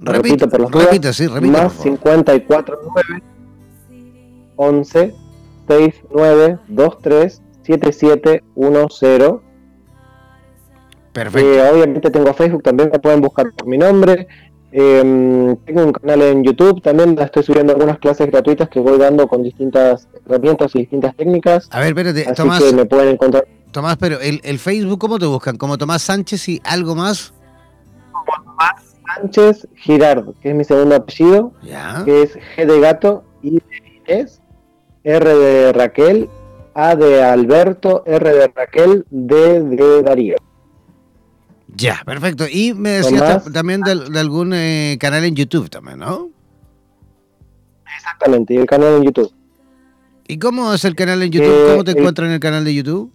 Repito, 0.00 0.48
por 0.48 0.60
los 0.60 0.70
repito, 0.70 1.12
sí, 1.12 1.26
repito, 1.26 1.52
Más 1.52 1.72
54 1.72 2.78
9 3.08 3.22
11 4.56 5.14
6 5.68 5.94
9 6.10 6.58
2 6.68 6.98
3 7.02 7.42
7 7.62 7.92
7 7.92 8.44
1 8.54 8.86
0. 8.90 9.42
Perfecto. 11.12 11.48
Eh, 11.48 11.70
obviamente 11.72 12.10
tengo 12.10 12.32
Facebook, 12.32 12.62
también 12.62 12.90
me 12.92 12.98
pueden 12.98 13.20
buscar 13.20 13.52
por 13.52 13.66
mi 13.66 13.78
nombre. 13.78 14.28
Eh, 14.70 15.56
tengo 15.64 15.84
un 15.84 15.92
canal 15.92 16.20
en 16.22 16.44
YouTube, 16.44 16.82
también 16.82 17.18
estoy 17.18 17.42
subiendo 17.42 17.72
algunas 17.72 17.98
clases 17.98 18.26
gratuitas 18.26 18.68
que 18.68 18.80
voy 18.80 18.98
dando 18.98 19.26
con 19.26 19.42
distintas 19.42 20.08
herramientas 20.26 20.74
y 20.74 20.80
distintas 20.80 21.16
técnicas. 21.16 21.68
A 21.72 21.80
ver, 21.80 21.88
espérate, 21.88 22.22
así 22.22 22.34
Tomás. 22.34 22.62
que 22.62 22.72
me 22.72 22.84
pueden 22.84 23.08
encontrar. 23.14 23.46
Tomás, 23.72 23.96
pero 23.96 24.20
el, 24.20 24.40
el, 24.44 24.58
Facebook, 24.58 24.98
¿cómo 24.98 25.18
te 25.18 25.26
buscan? 25.26 25.56
¿Como 25.56 25.78
Tomás 25.78 26.02
Sánchez 26.02 26.48
y 26.48 26.60
algo 26.64 26.94
más? 26.94 27.32
Como 28.12 28.44
Tomás 28.44 28.96
Sánchez 29.16 29.68
Girard, 29.76 30.34
que 30.42 30.50
es 30.50 30.54
mi 30.54 30.64
segundo 30.64 30.96
apellido, 30.96 31.52
ya. 31.62 32.02
que 32.04 32.22
es 32.22 32.38
G 32.56 32.66
de 32.66 32.80
gato, 32.80 33.24
I 33.42 33.50
de 33.50 34.14
Inés, 34.14 34.40
R 35.04 35.34
de 35.34 35.72
Raquel, 35.72 36.28
A 36.74 36.94
de 36.94 37.22
Alberto, 37.22 38.02
R 38.06 38.32
de 38.32 38.52
Raquel, 38.54 39.06
D 39.10 39.62
de 39.62 40.02
Darío. 40.02 40.36
Ya, 41.74 42.02
perfecto. 42.04 42.44
Y 42.50 42.74
me 42.74 42.90
decías 42.90 43.44
también 43.52 43.82
de, 43.82 43.94
de 44.10 44.18
algún 44.18 44.52
eh, 44.54 44.96
canal 45.00 45.24
en 45.24 45.34
YouTube 45.34 45.68
también, 45.68 45.98
¿no? 45.98 46.30
Exactamente, 47.96 48.54
y 48.54 48.56
el 48.56 48.66
canal 48.66 48.96
en 48.96 49.02
YouTube. 49.04 49.32
¿Y 50.26 50.38
cómo 50.38 50.72
es 50.72 50.84
el 50.84 50.94
canal 50.94 51.22
en 51.22 51.30
YouTube? 51.30 51.66
Eh, 51.66 51.70
¿Cómo 51.70 51.84
te 51.84 51.92
encuentras 51.92 52.28
en 52.28 52.34
el 52.34 52.40
canal 52.40 52.64
de 52.64 52.74
YouTube? 52.74 53.12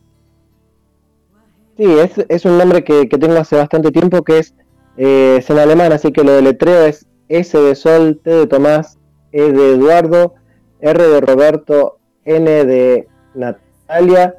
Sí, 1.77 1.85
es, 1.85 2.11
es 2.29 2.45
un 2.45 2.57
nombre 2.57 2.83
que, 2.83 3.09
que 3.09 3.17
tengo 3.17 3.35
hace 3.37 3.55
bastante 3.55 3.91
tiempo 3.91 4.23
que 4.23 4.39
es, 4.39 4.53
eh, 4.97 5.37
es 5.39 5.49
en 5.49 5.57
alemán, 5.57 5.91
así 5.91 6.11
que 6.11 6.23
lo 6.23 6.33
deletreo 6.33 6.85
es 6.85 7.07
S 7.29 7.57
de 7.57 7.75
Sol, 7.75 8.19
T 8.23 8.29
de 8.29 8.47
Tomás, 8.47 8.99
E 9.31 9.51
de 9.51 9.73
Eduardo, 9.73 10.35
R 10.81 11.03
de 11.03 11.21
Roberto, 11.21 11.97
N 12.25 12.65
de 12.65 13.07
Natalia, 13.33 14.35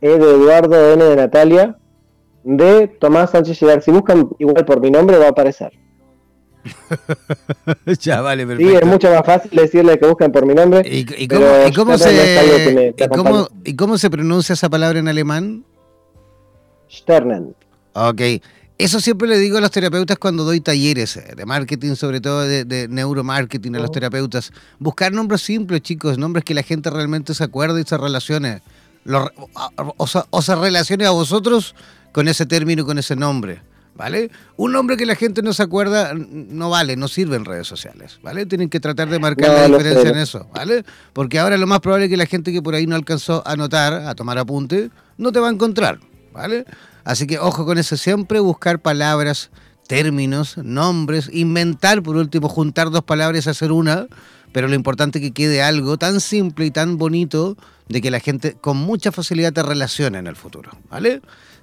E 0.00 0.08
de 0.08 0.30
Eduardo, 0.30 0.92
N 0.92 1.04
de 1.04 1.16
Natalia, 1.16 1.76
D 2.46 2.88
Tomás 3.00 3.30
Sánchez. 3.30 3.58
Si 3.84 3.90
buscan 3.90 4.28
igual 4.38 4.64
por 4.64 4.80
mi 4.80 4.90
nombre 4.90 5.18
va 5.18 5.26
a 5.26 5.30
aparecer. 5.30 5.72
ya, 8.00 8.20
vale, 8.20 8.42
Sí, 8.42 8.48
perfecto. 8.48 8.78
es 8.78 8.86
mucho 8.86 9.10
más 9.10 9.22
fácil 9.24 9.50
decirle 9.52 9.98
que 9.98 10.06
busquen 10.06 10.32
por 10.32 10.46
mi 10.46 10.54
nombre. 10.54 10.82
¿Y, 10.88 11.04
cómo, 11.28 11.94
y 11.94 11.98
se, 11.98 12.12
me- 12.12 12.94
que 12.94 13.04
y 13.04 13.08
cómo, 13.08 13.22
acompaña. 13.28 13.60
¿Y 13.64 13.76
cómo 13.76 13.98
se 13.98 14.10
pronuncia 14.10 14.52
esa 14.54 14.68
palabra 14.68 14.98
en 14.98 15.08
alemán? 15.08 15.64
Sternen. 16.90 17.54
Ok. 17.94 18.20
Eso 18.78 19.00
siempre 19.00 19.26
le 19.26 19.38
digo 19.38 19.56
a 19.56 19.60
los 19.60 19.70
terapeutas 19.70 20.18
cuando 20.18 20.44
doy 20.44 20.60
talleres 20.60 21.16
eh, 21.16 21.32
de 21.34 21.46
marketing, 21.46 21.94
sobre 21.94 22.20
todo 22.20 22.42
de, 22.42 22.64
de 22.64 22.88
neuromarketing 22.88 23.74
a 23.76 23.78
los 23.78 23.90
terapeutas. 23.90 24.52
Buscar 24.78 25.12
nombres 25.12 25.40
simples, 25.42 25.80
chicos, 25.80 26.18
nombres 26.18 26.44
que 26.44 26.52
la 26.52 26.62
gente 26.62 26.90
realmente 26.90 27.32
se 27.34 27.42
acuerde 27.42 27.80
y 27.80 27.84
se 27.84 27.96
relacione. 27.96 28.60
Lo- 29.04 29.30
o, 29.54 29.94
o 29.96 30.06
o 30.30 30.42
se 30.42 30.54
relacione 30.56 31.06
a 31.06 31.10
vosotros 31.10 31.74
con 32.16 32.28
ese 32.28 32.46
término, 32.46 32.86
con 32.86 32.96
ese 32.96 33.14
nombre. 33.14 33.60
¿Vale? 33.94 34.30
Un 34.56 34.72
nombre 34.72 34.96
que 34.96 35.04
la 35.04 35.16
gente 35.16 35.42
no 35.42 35.52
se 35.52 35.62
acuerda 35.62 36.12
no 36.14 36.70
vale, 36.70 36.96
no 36.96 37.08
sirve 37.08 37.36
en 37.36 37.44
redes 37.44 37.66
sociales, 37.66 38.20
¿vale? 38.22 38.46
Tienen 38.46 38.70
que 38.70 38.80
tratar 38.80 39.08
de 39.10 39.18
marcar 39.18 39.50
No, 39.50 39.56
la 39.56 39.76
diferencia 39.78 40.10
en 40.10 40.18
eso, 40.18 40.48
¿vale? 40.54 40.84
Porque 41.12 41.38
ahora 41.38 41.58
lo 41.58 41.66
más 41.66 41.80
probable 41.80 42.06
es 42.06 42.10
que 42.10 42.16
la 42.16 42.24
gente 42.24 42.52
que 42.52 42.62
por 42.62 42.74
ahí 42.74 42.86
no 42.86 42.94
alcanzó 42.94 43.42
a 43.46 43.52
anotar, 43.52 43.92
a 43.94 44.14
tomar 44.14 44.38
apunte, 44.38 44.90
no 45.18 45.30
te 45.32 45.40
va 45.40 45.48
a 45.48 45.50
encontrar, 45.50 45.98
¿vale? 46.32 46.64
Así 47.04 47.26
que 47.26 47.38
ojo 47.38 47.66
con 47.66 47.76
eso, 47.76 47.98
siempre 47.98 48.40
buscar 48.40 48.80
palabras, 48.80 49.50
términos, 49.86 50.56
nombres, 50.56 51.28
inventar 51.32 52.02
por 52.02 52.16
último, 52.16 52.48
juntar 52.48 52.90
dos 52.90 53.02
palabras 53.02 53.46
y 53.46 53.50
hacer 53.50 53.72
una, 53.72 54.08
pero 54.52 54.68
lo 54.68 54.74
importante 54.74 55.18
es 55.18 55.24
que 55.24 55.32
quede 55.32 55.62
algo 55.62 55.98
tan 55.98 56.20
simple 56.20 56.64
y 56.66 56.70
tan 56.70 56.96
bonito 56.96 57.56
de 57.88 58.00
que 58.00 58.10
la 58.10 58.20
gente 58.20 58.56
con 58.58 58.78
mucha 58.78 59.12
facilidad 59.12 59.52
te 59.52 59.62
relacione 59.62 60.18
en 60.18 60.26
el 60.26 60.36
futuro, 60.36 60.70
¿vale? 60.90 61.20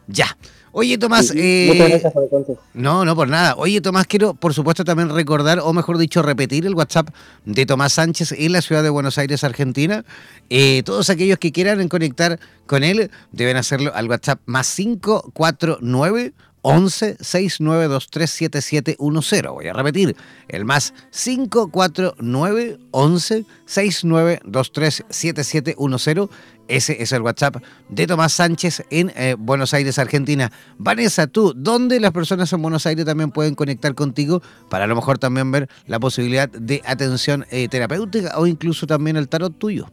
Ya. 0.07 0.37
Oye, 0.75 0.97
Tomás, 0.97 1.27
Sí, 1.27 1.37
eh, 1.37 1.67
Muchas 1.71 1.89
gracias 1.89 2.13
por 2.13 2.23
el 2.23 2.29
consejo. 2.29 2.59
no, 2.73 3.05
no 3.05 3.15
por 3.15 3.27
nada. 3.27 3.53
Oye, 3.57 3.79
Tomás, 3.79 4.07
quiero 4.07 4.33
por 4.33 4.55
supuesto 4.55 4.83
también 4.83 5.09
recordar, 5.09 5.59
o 5.59 5.71
mejor 5.71 5.99
dicho, 5.99 6.23
repetir 6.23 6.65
el 6.65 6.73
WhatsApp 6.73 7.09
de 7.45 7.65
Tomás 7.67 7.93
Sánchez 7.93 8.31
en 8.31 8.51
la 8.51 8.61
ciudad 8.63 8.81
de 8.81 8.89
Buenos 8.89 9.19
Aires, 9.19 9.43
Argentina. 9.43 10.03
Eh, 10.49 10.81
todos 10.83 11.11
aquellos 11.11 11.37
que 11.37 11.51
quieran 11.51 11.87
conectar 11.89 12.39
con 12.65 12.83
él 12.83 13.11
deben 13.31 13.55
hacerlo 13.57 13.91
al 13.93 14.09
WhatsApp 14.09 14.39
más 14.47 14.73
549 14.75 16.33
11 16.65 17.17
6923 17.19 18.29
7710. 18.31 19.51
Voy 19.51 19.67
a 19.67 19.73
repetir, 19.73 20.15
el 20.47 20.63
más 20.65 20.93
549 21.11 22.79
11 22.91 23.45
6923 23.65 25.03
7710. 25.09 26.29
Ese 26.67 27.01
es 27.03 27.11
el 27.11 27.21
WhatsApp 27.21 27.57
de 27.89 28.07
Tomás 28.07 28.33
Sánchez 28.33 28.85
en 28.89 29.11
eh, 29.15 29.35
Buenos 29.37 29.73
Aires, 29.73 29.99
Argentina. 29.99 30.51
Vanessa, 30.77 31.27
tú, 31.27 31.53
¿dónde 31.55 31.99
las 31.99 32.11
personas 32.11 32.51
en 32.53 32.61
Buenos 32.61 32.85
Aires 32.85 33.05
también 33.05 33.31
pueden 33.31 33.53
conectar 33.53 33.93
contigo 33.95 34.41
para 34.69 34.85
a 34.85 34.87
lo 34.87 34.95
mejor 34.95 35.17
también 35.17 35.51
ver 35.51 35.67
la 35.87 35.99
posibilidad 35.99 36.49
de 36.49 36.81
atención 36.85 37.45
eh, 37.51 37.67
terapéutica 37.67 38.37
o 38.37 38.47
incluso 38.47 38.87
también 38.87 39.17
el 39.17 39.27
tarot 39.27 39.57
tuyo? 39.57 39.89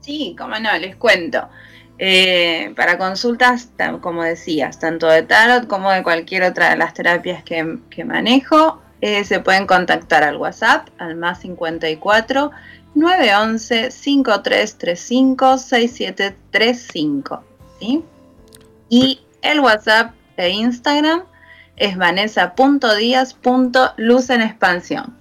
Sí, 0.00 0.36
como 0.38 0.58
no, 0.60 0.76
les 0.78 0.94
cuento. 0.96 1.48
Eh, 1.98 2.72
para 2.76 2.96
consultas, 2.96 3.68
como 4.00 4.22
decías, 4.22 4.78
tanto 4.78 5.08
de 5.08 5.22
tarot 5.22 5.66
como 5.66 5.90
de 5.90 6.02
cualquier 6.04 6.44
otra 6.44 6.70
de 6.70 6.76
las 6.76 6.94
terapias 6.94 7.42
que, 7.42 7.78
que 7.90 8.04
manejo, 8.04 8.80
se 9.00 9.40
pueden 9.40 9.66
contactar 9.66 10.22
al 10.22 10.36
WhatsApp, 10.36 10.86
al 10.98 11.16
más 11.16 11.40
54 11.40 12.52
911 12.94 13.90
5335 13.90 15.58
6735. 15.58 17.42
¿sí? 17.80 18.02
Y 18.88 19.20
el 19.42 19.60
WhatsApp 19.60 20.14
e 20.36 20.48
Instagram 20.50 21.22
es 21.76 21.96
vanessa.díaz.luz 21.96 24.30
en 24.30 24.42
expansión. 24.42 25.16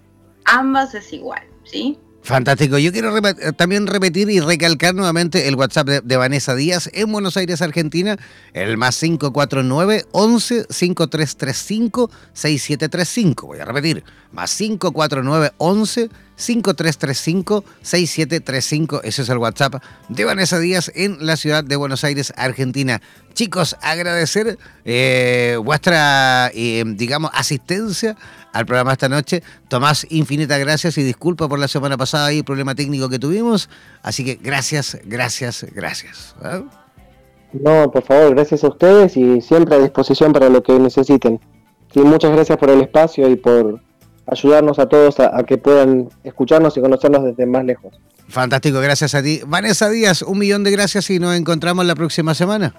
Ambas 0.45 0.93
es 0.95 1.11
igual, 1.13 1.41
¿sí? 1.63 1.97
Fantástico. 2.23 2.77
Yo 2.77 2.91
quiero 2.91 3.17
rep- 3.17 3.39
eh, 3.41 3.51
también 3.53 3.87
repetir 3.87 4.29
y 4.29 4.39
recalcar 4.39 4.93
nuevamente 4.93 5.47
el 5.47 5.55
WhatsApp 5.55 5.87
de, 5.87 6.01
de 6.01 6.17
Vanessa 6.17 6.53
Díaz 6.53 6.87
en 6.93 7.11
Buenos 7.11 7.35
Aires, 7.35 7.63
Argentina, 7.63 8.15
el 8.53 8.77
más 8.77 8.99
549 8.99 10.05
11 10.11 10.67
5335 10.69 12.11
6735. 12.33 13.47
Voy 13.47 13.57
a 13.59 13.65
repetir, 13.65 14.03
más 14.31 14.55
549 14.55 15.53
11 15.57 16.09
5335 16.41 17.63
6735. 17.81 19.01
Ese 19.03 19.21
es 19.21 19.29
el 19.29 19.37
WhatsApp 19.37 19.75
de 20.09 20.25
Vanessa 20.25 20.59
Díaz 20.59 20.91
en 20.95 21.25
la 21.25 21.37
ciudad 21.37 21.63
de 21.63 21.75
Buenos 21.75 22.03
Aires, 22.03 22.33
Argentina. 22.35 23.01
Chicos, 23.33 23.77
agradecer 23.81 24.57
eh, 24.83 25.57
vuestra, 25.63 26.51
eh, 26.53 26.83
digamos, 26.85 27.31
asistencia 27.33 28.17
al 28.53 28.65
programa 28.65 28.93
esta 28.93 29.07
noche. 29.07 29.43
Tomás, 29.67 30.05
infinitas 30.09 30.59
gracias 30.59 30.97
y 30.97 31.03
disculpa 31.03 31.47
por 31.47 31.59
la 31.59 31.67
semana 31.67 31.97
pasada 31.97 32.33
y 32.33 32.39
el 32.39 32.43
problema 32.43 32.75
técnico 32.75 33.07
que 33.07 33.19
tuvimos. 33.19 33.69
Así 34.01 34.25
que 34.25 34.35
gracias, 34.35 34.97
gracias, 35.05 35.65
gracias. 35.73 36.35
¿ah? 36.41 36.61
No, 37.53 37.91
por 37.91 38.03
favor, 38.03 38.33
gracias 38.33 38.63
a 38.63 38.69
ustedes 38.69 39.15
y 39.15 39.41
siempre 39.41 39.75
a 39.75 39.79
disposición 39.79 40.33
para 40.33 40.49
lo 40.49 40.63
que 40.63 40.73
necesiten. 40.79 41.39
Sí, 41.93 41.99
muchas 41.99 42.31
gracias 42.31 42.57
por 42.57 42.69
el 42.69 42.81
espacio 42.81 43.29
y 43.29 43.35
por 43.35 43.81
ayudarnos 44.27 44.79
a 44.79 44.87
todos 44.87 45.19
a, 45.19 45.43
que 45.43 45.57
puedan 45.57 46.09
escucharnos 46.23 46.77
y 46.77 46.81
conocernos 46.81 47.23
desde 47.23 47.45
más 47.45 47.65
lejos. 47.65 47.93
Fantástico, 48.27 48.79
gracias 48.79 49.13
a 49.15 49.21
ti. 49.21 49.41
Vanessa 49.45 49.89
Díaz, 49.89 50.21
un 50.21 50.37
millón 50.37 50.63
de 50.63 50.71
gracias 50.71 51.09
y 51.09 51.19
nos 51.19 51.35
encontramos 51.35 51.85
la 51.85 51.95
próxima 51.95 52.33
semana. 52.33 52.73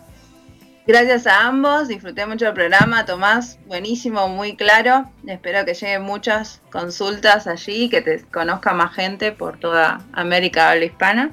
Gracias 0.85 1.29
a 1.29 1.47
ambos, 1.47 1.87
disfruté 1.87 2.27
mucho 2.27 2.49
el 2.49 2.55
programa, 2.55 3.05
Tomás, 3.05 3.57
buenísimo, 3.67 4.27
muy 4.29 4.57
claro. 4.57 5.09
Espero 5.29 5.65
que 5.65 5.75
lleguen 5.75 6.03
muchas 6.03 6.61
consultas 6.73 7.47
allí, 7.47 7.89
que 7.89 8.01
te 8.01 8.21
conozca 8.23 8.73
más 8.73 8.93
gente 8.93 9.31
por 9.31 9.61
toda 9.61 10.01
América 10.13 10.73
habla 10.73 10.87
hispana. 10.87 11.31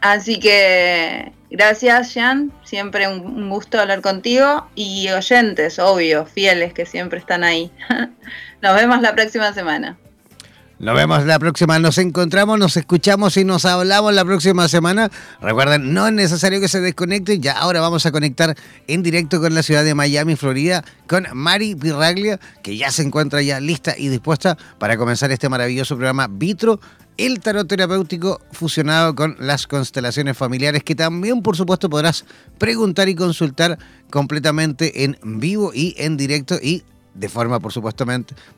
Así 0.00 0.38
que 0.38 1.32
gracias, 1.50 2.14
Jan, 2.14 2.52
siempre 2.62 3.08
un 3.08 3.50
gusto 3.50 3.80
hablar 3.80 4.00
contigo 4.00 4.68
y 4.76 5.08
oyentes, 5.10 5.80
obvio, 5.80 6.24
fieles 6.26 6.72
que 6.72 6.86
siempre 6.86 7.18
están 7.18 7.42
ahí. 7.42 7.72
Nos 8.62 8.76
vemos 8.76 9.02
la 9.02 9.12
próxima 9.12 9.52
semana. 9.52 9.98
Nos 10.78 10.96
vemos 10.96 11.24
la 11.26 11.38
próxima, 11.38 11.78
nos 11.78 11.98
encontramos, 11.98 12.58
nos 12.58 12.76
escuchamos 12.76 13.36
y 13.36 13.44
nos 13.44 13.64
hablamos 13.64 14.14
la 14.14 14.24
próxima 14.24 14.68
semana. 14.68 15.10
Recuerden, 15.40 15.92
no 15.92 16.06
es 16.06 16.12
necesario 16.12 16.60
que 16.60 16.68
se 16.68 16.80
desconecten, 16.80 17.40
ya 17.40 17.52
ahora 17.52 17.80
vamos 17.80 18.06
a 18.06 18.12
conectar 18.12 18.56
en 18.88 19.02
directo 19.02 19.40
con 19.40 19.54
la 19.54 19.62
ciudad 19.62 19.84
de 19.84 19.94
Miami, 19.94 20.34
Florida, 20.36 20.84
con 21.08 21.26
Mari 21.32 21.74
Pirraglia, 21.74 22.40
que 22.62 22.76
ya 22.76 22.90
se 22.90 23.02
encuentra 23.02 23.42
ya 23.42 23.60
lista 23.60 23.94
y 23.96 24.08
dispuesta 24.08 24.56
para 24.78 24.96
comenzar 24.96 25.30
este 25.30 25.48
maravilloso 25.48 25.96
programa 25.96 26.28
Vitro, 26.28 26.80
el 27.16 27.40
tarot 27.40 27.68
terapéutico 27.68 28.40
fusionado 28.52 29.14
con 29.14 29.36
las 29.38 29.66
constelaciones 29.66 30.36
familiares, 30.36 30.82
que 30.82 30.94
también 30.94 31.42
por 31.42 31.56
supuesto 31.56 31.90
podrás 31.90 32.24
preguntar 32.58 33.08
y 33.08 33.14
consultar 33.14 33.78
completamente 34.10 35.04
en 35.04 35.16
vivo 35.22 35.72
y 35.74 35.94
en 35.98 36.16
directo 36.16 36.56
y 36.60 36.82
de 37.14 37.28
forma, 37.28 37.60
por 37.60 37.72
supuesto, 37.72 38.04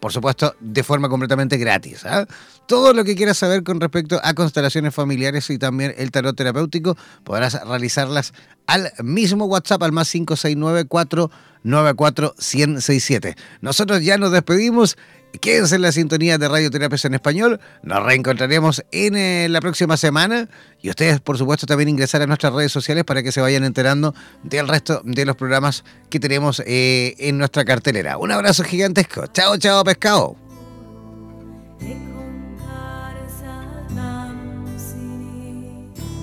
por 0.01 0.13
supuesto, 0.13 0.55
de 0.61 0.83
forma 0.83 1.09
completamente 1.09 1.57
gratis. 1.57 2.05
¿ah? 2.05 2.27
Todo 2.67 2.93
lo 2.93 3.05
que 3.05 3.17
quieras 3.17 3.39
saber 3.39 3.63
con 3.63 3.81
respecto 3.81 4.21
a 4.23 4.35
constelaciones 4.35 4.95
familiares 4.95 5.51
y 5.51 5.59
también 5.59 5.95
el 5.97 6.11
tarot 6.11 6.37
terapéutico, 6.37 6.97
podrás 7.25 7.61
realizarlas 7.67 8.33
al 8.67 8.93
mismo 9.03 9.47
WhatsApp, 9.47 9.83
al 9.83 9.93
más 9.93 10.11
569 10.11 10.87
494 10.87 12.35
1067 12.39 13.37
Nosotros 13.61 14.03
ya 14.03 14.19
nos 14.19 14.33
despedimos 14.33 14.97
Quédense 15.41 15.75
en 15.77 15.83
la 15.83 15.93
sintonía 15.93 16.39
de 16.39 16.49
Radio 16.49 16.71
Terapias 16.71 17.05
en 17.05 17.15
Español. 17.15 17.61
Nos 17.83 18.03
reencontraremos 18.05 18.85
en 18.93 19.17
eh, 19.17 19.49
la 19.49 19.61
próxima 19.61 19.97
semana. 19.97 20.49
Y 20.81 20.91
ustedes, 20.91 21.21
por 21.21 21.39
supuesto, 21.39 21.67
también 21.67 21.89
ingresar 21.89 22.23
a 22.23 22.27
nuestras 22.27 22.53
redes 22.53 22.73
sociales 22.73 23.05
para 23.05 23.23
que 23.23 23.33
se 23.33 23.41
vayan 23.41 23.65
enterando 23.65 24.15
del 24.43 24.69
resto 24.69 25.03
de 25.05 25.25
los 25.25 25.37
programas 25.37 25.85
que 26.11 26.21
tenemos 26.21 26.63
eh, 26.67 27.15
en 27.19 27.39
nuestra 27.39 27.65
cartelera. 27.65 28.17
Un 28.17 28.33
abrazo 28.33 28.63
gigantesco. 28.65 29.27
Chao, 29.29 29.57
chao, 29.57 29.83
pescado. 29.83 30.37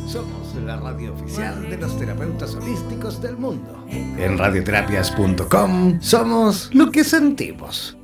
Somos 0.07 0.55
la 0.65 0.75
radio 0.77 1.13
oficial 1.13 1.69
de 1.69 1.77
los 1.77 1.97
terapeutas 1.97 2.55
holísticos 2.55 3.21
del 3.21 3.37
mundo. 3.37 3.85
En 3.89 4.37
radioterapias.com 4.37 6.01
somos 6.01 6.69
lo 6.73 6.91
que 6.91 7.03
sentimos. 7.03 7.97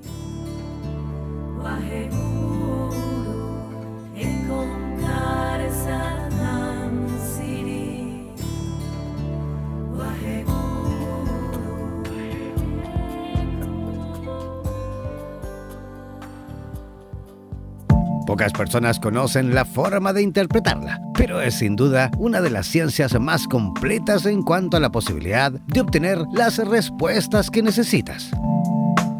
Pocas 18.28 18.52
personas 18.52 19.00
conocen 19.00 19.56
la 19.56 19.64
forma 19.64 20.12
de 20.14 20.22
interpretarla, 20.22 21.02
pero 21.16 21.42
es 21.42 21.56
sin 21.56 21.78
duda 21.78 22.12
una 22.18 22.42
de 22.42 22.50
las 22.50 22.68
ciencias 22.68 23.18
más 23.20 23.48
completas 23.48 24.26
en 24.26 24.44
cuanto 24.44 24.76
a 24.76 24.80
la 24.82 24.92
posibilidad 24.92 25.52
de 25.52 25.80
obtener 25.80 26.20
las 26.34 26.58
respuestas 26.58 27.50
que 27.50 27.64
necesitas. 27.64 28.30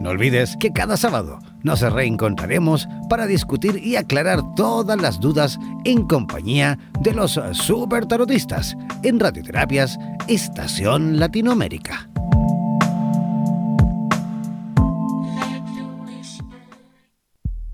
No 0.08 0.12
olvides 0.12 0.56
que 0.56 0.72
cada 0.72 0.96
sábado 0.96 1.40
nos 1.64 1.82
reencontraremos 1.82 2.88
para 3.10 3.28
discutir 3.28 3.76
y 3.84 3.98
aclarar 3.98 4.40
todas 4.56 5.02
las 5.02 5.20
dudas 5.20 5.60
en 5.84 6.08
compañía 6.08 6.80
de 7.02 7.14
los 7.14 7.38
super 7.52 8.06
tarotistas 8.06 8.78
en 9.04 9.20
Radioterapias 9.20 10.00
Estación 10.30 11.20
Latinoamérica. 11.20 12.10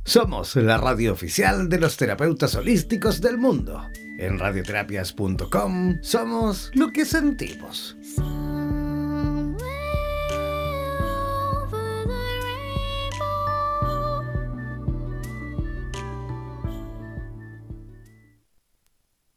Somos 0.04 0.56
la 0.56 0.80
radio 0.80 1.14
oficial 1.14 1.70
de 1.70 1.80
los 1.80 1.98
terapeutas 1.98 2.56
holísticos 2.56 3.22
del 3.22 3.38
mundo. 3.38 3.80
En 4.18 4.40
radioterapias.com 4.40 5.98
somos 6.02 6.72
lo 6.74 6.90
que 6.90 7.06
sentimos. 7.06 7.96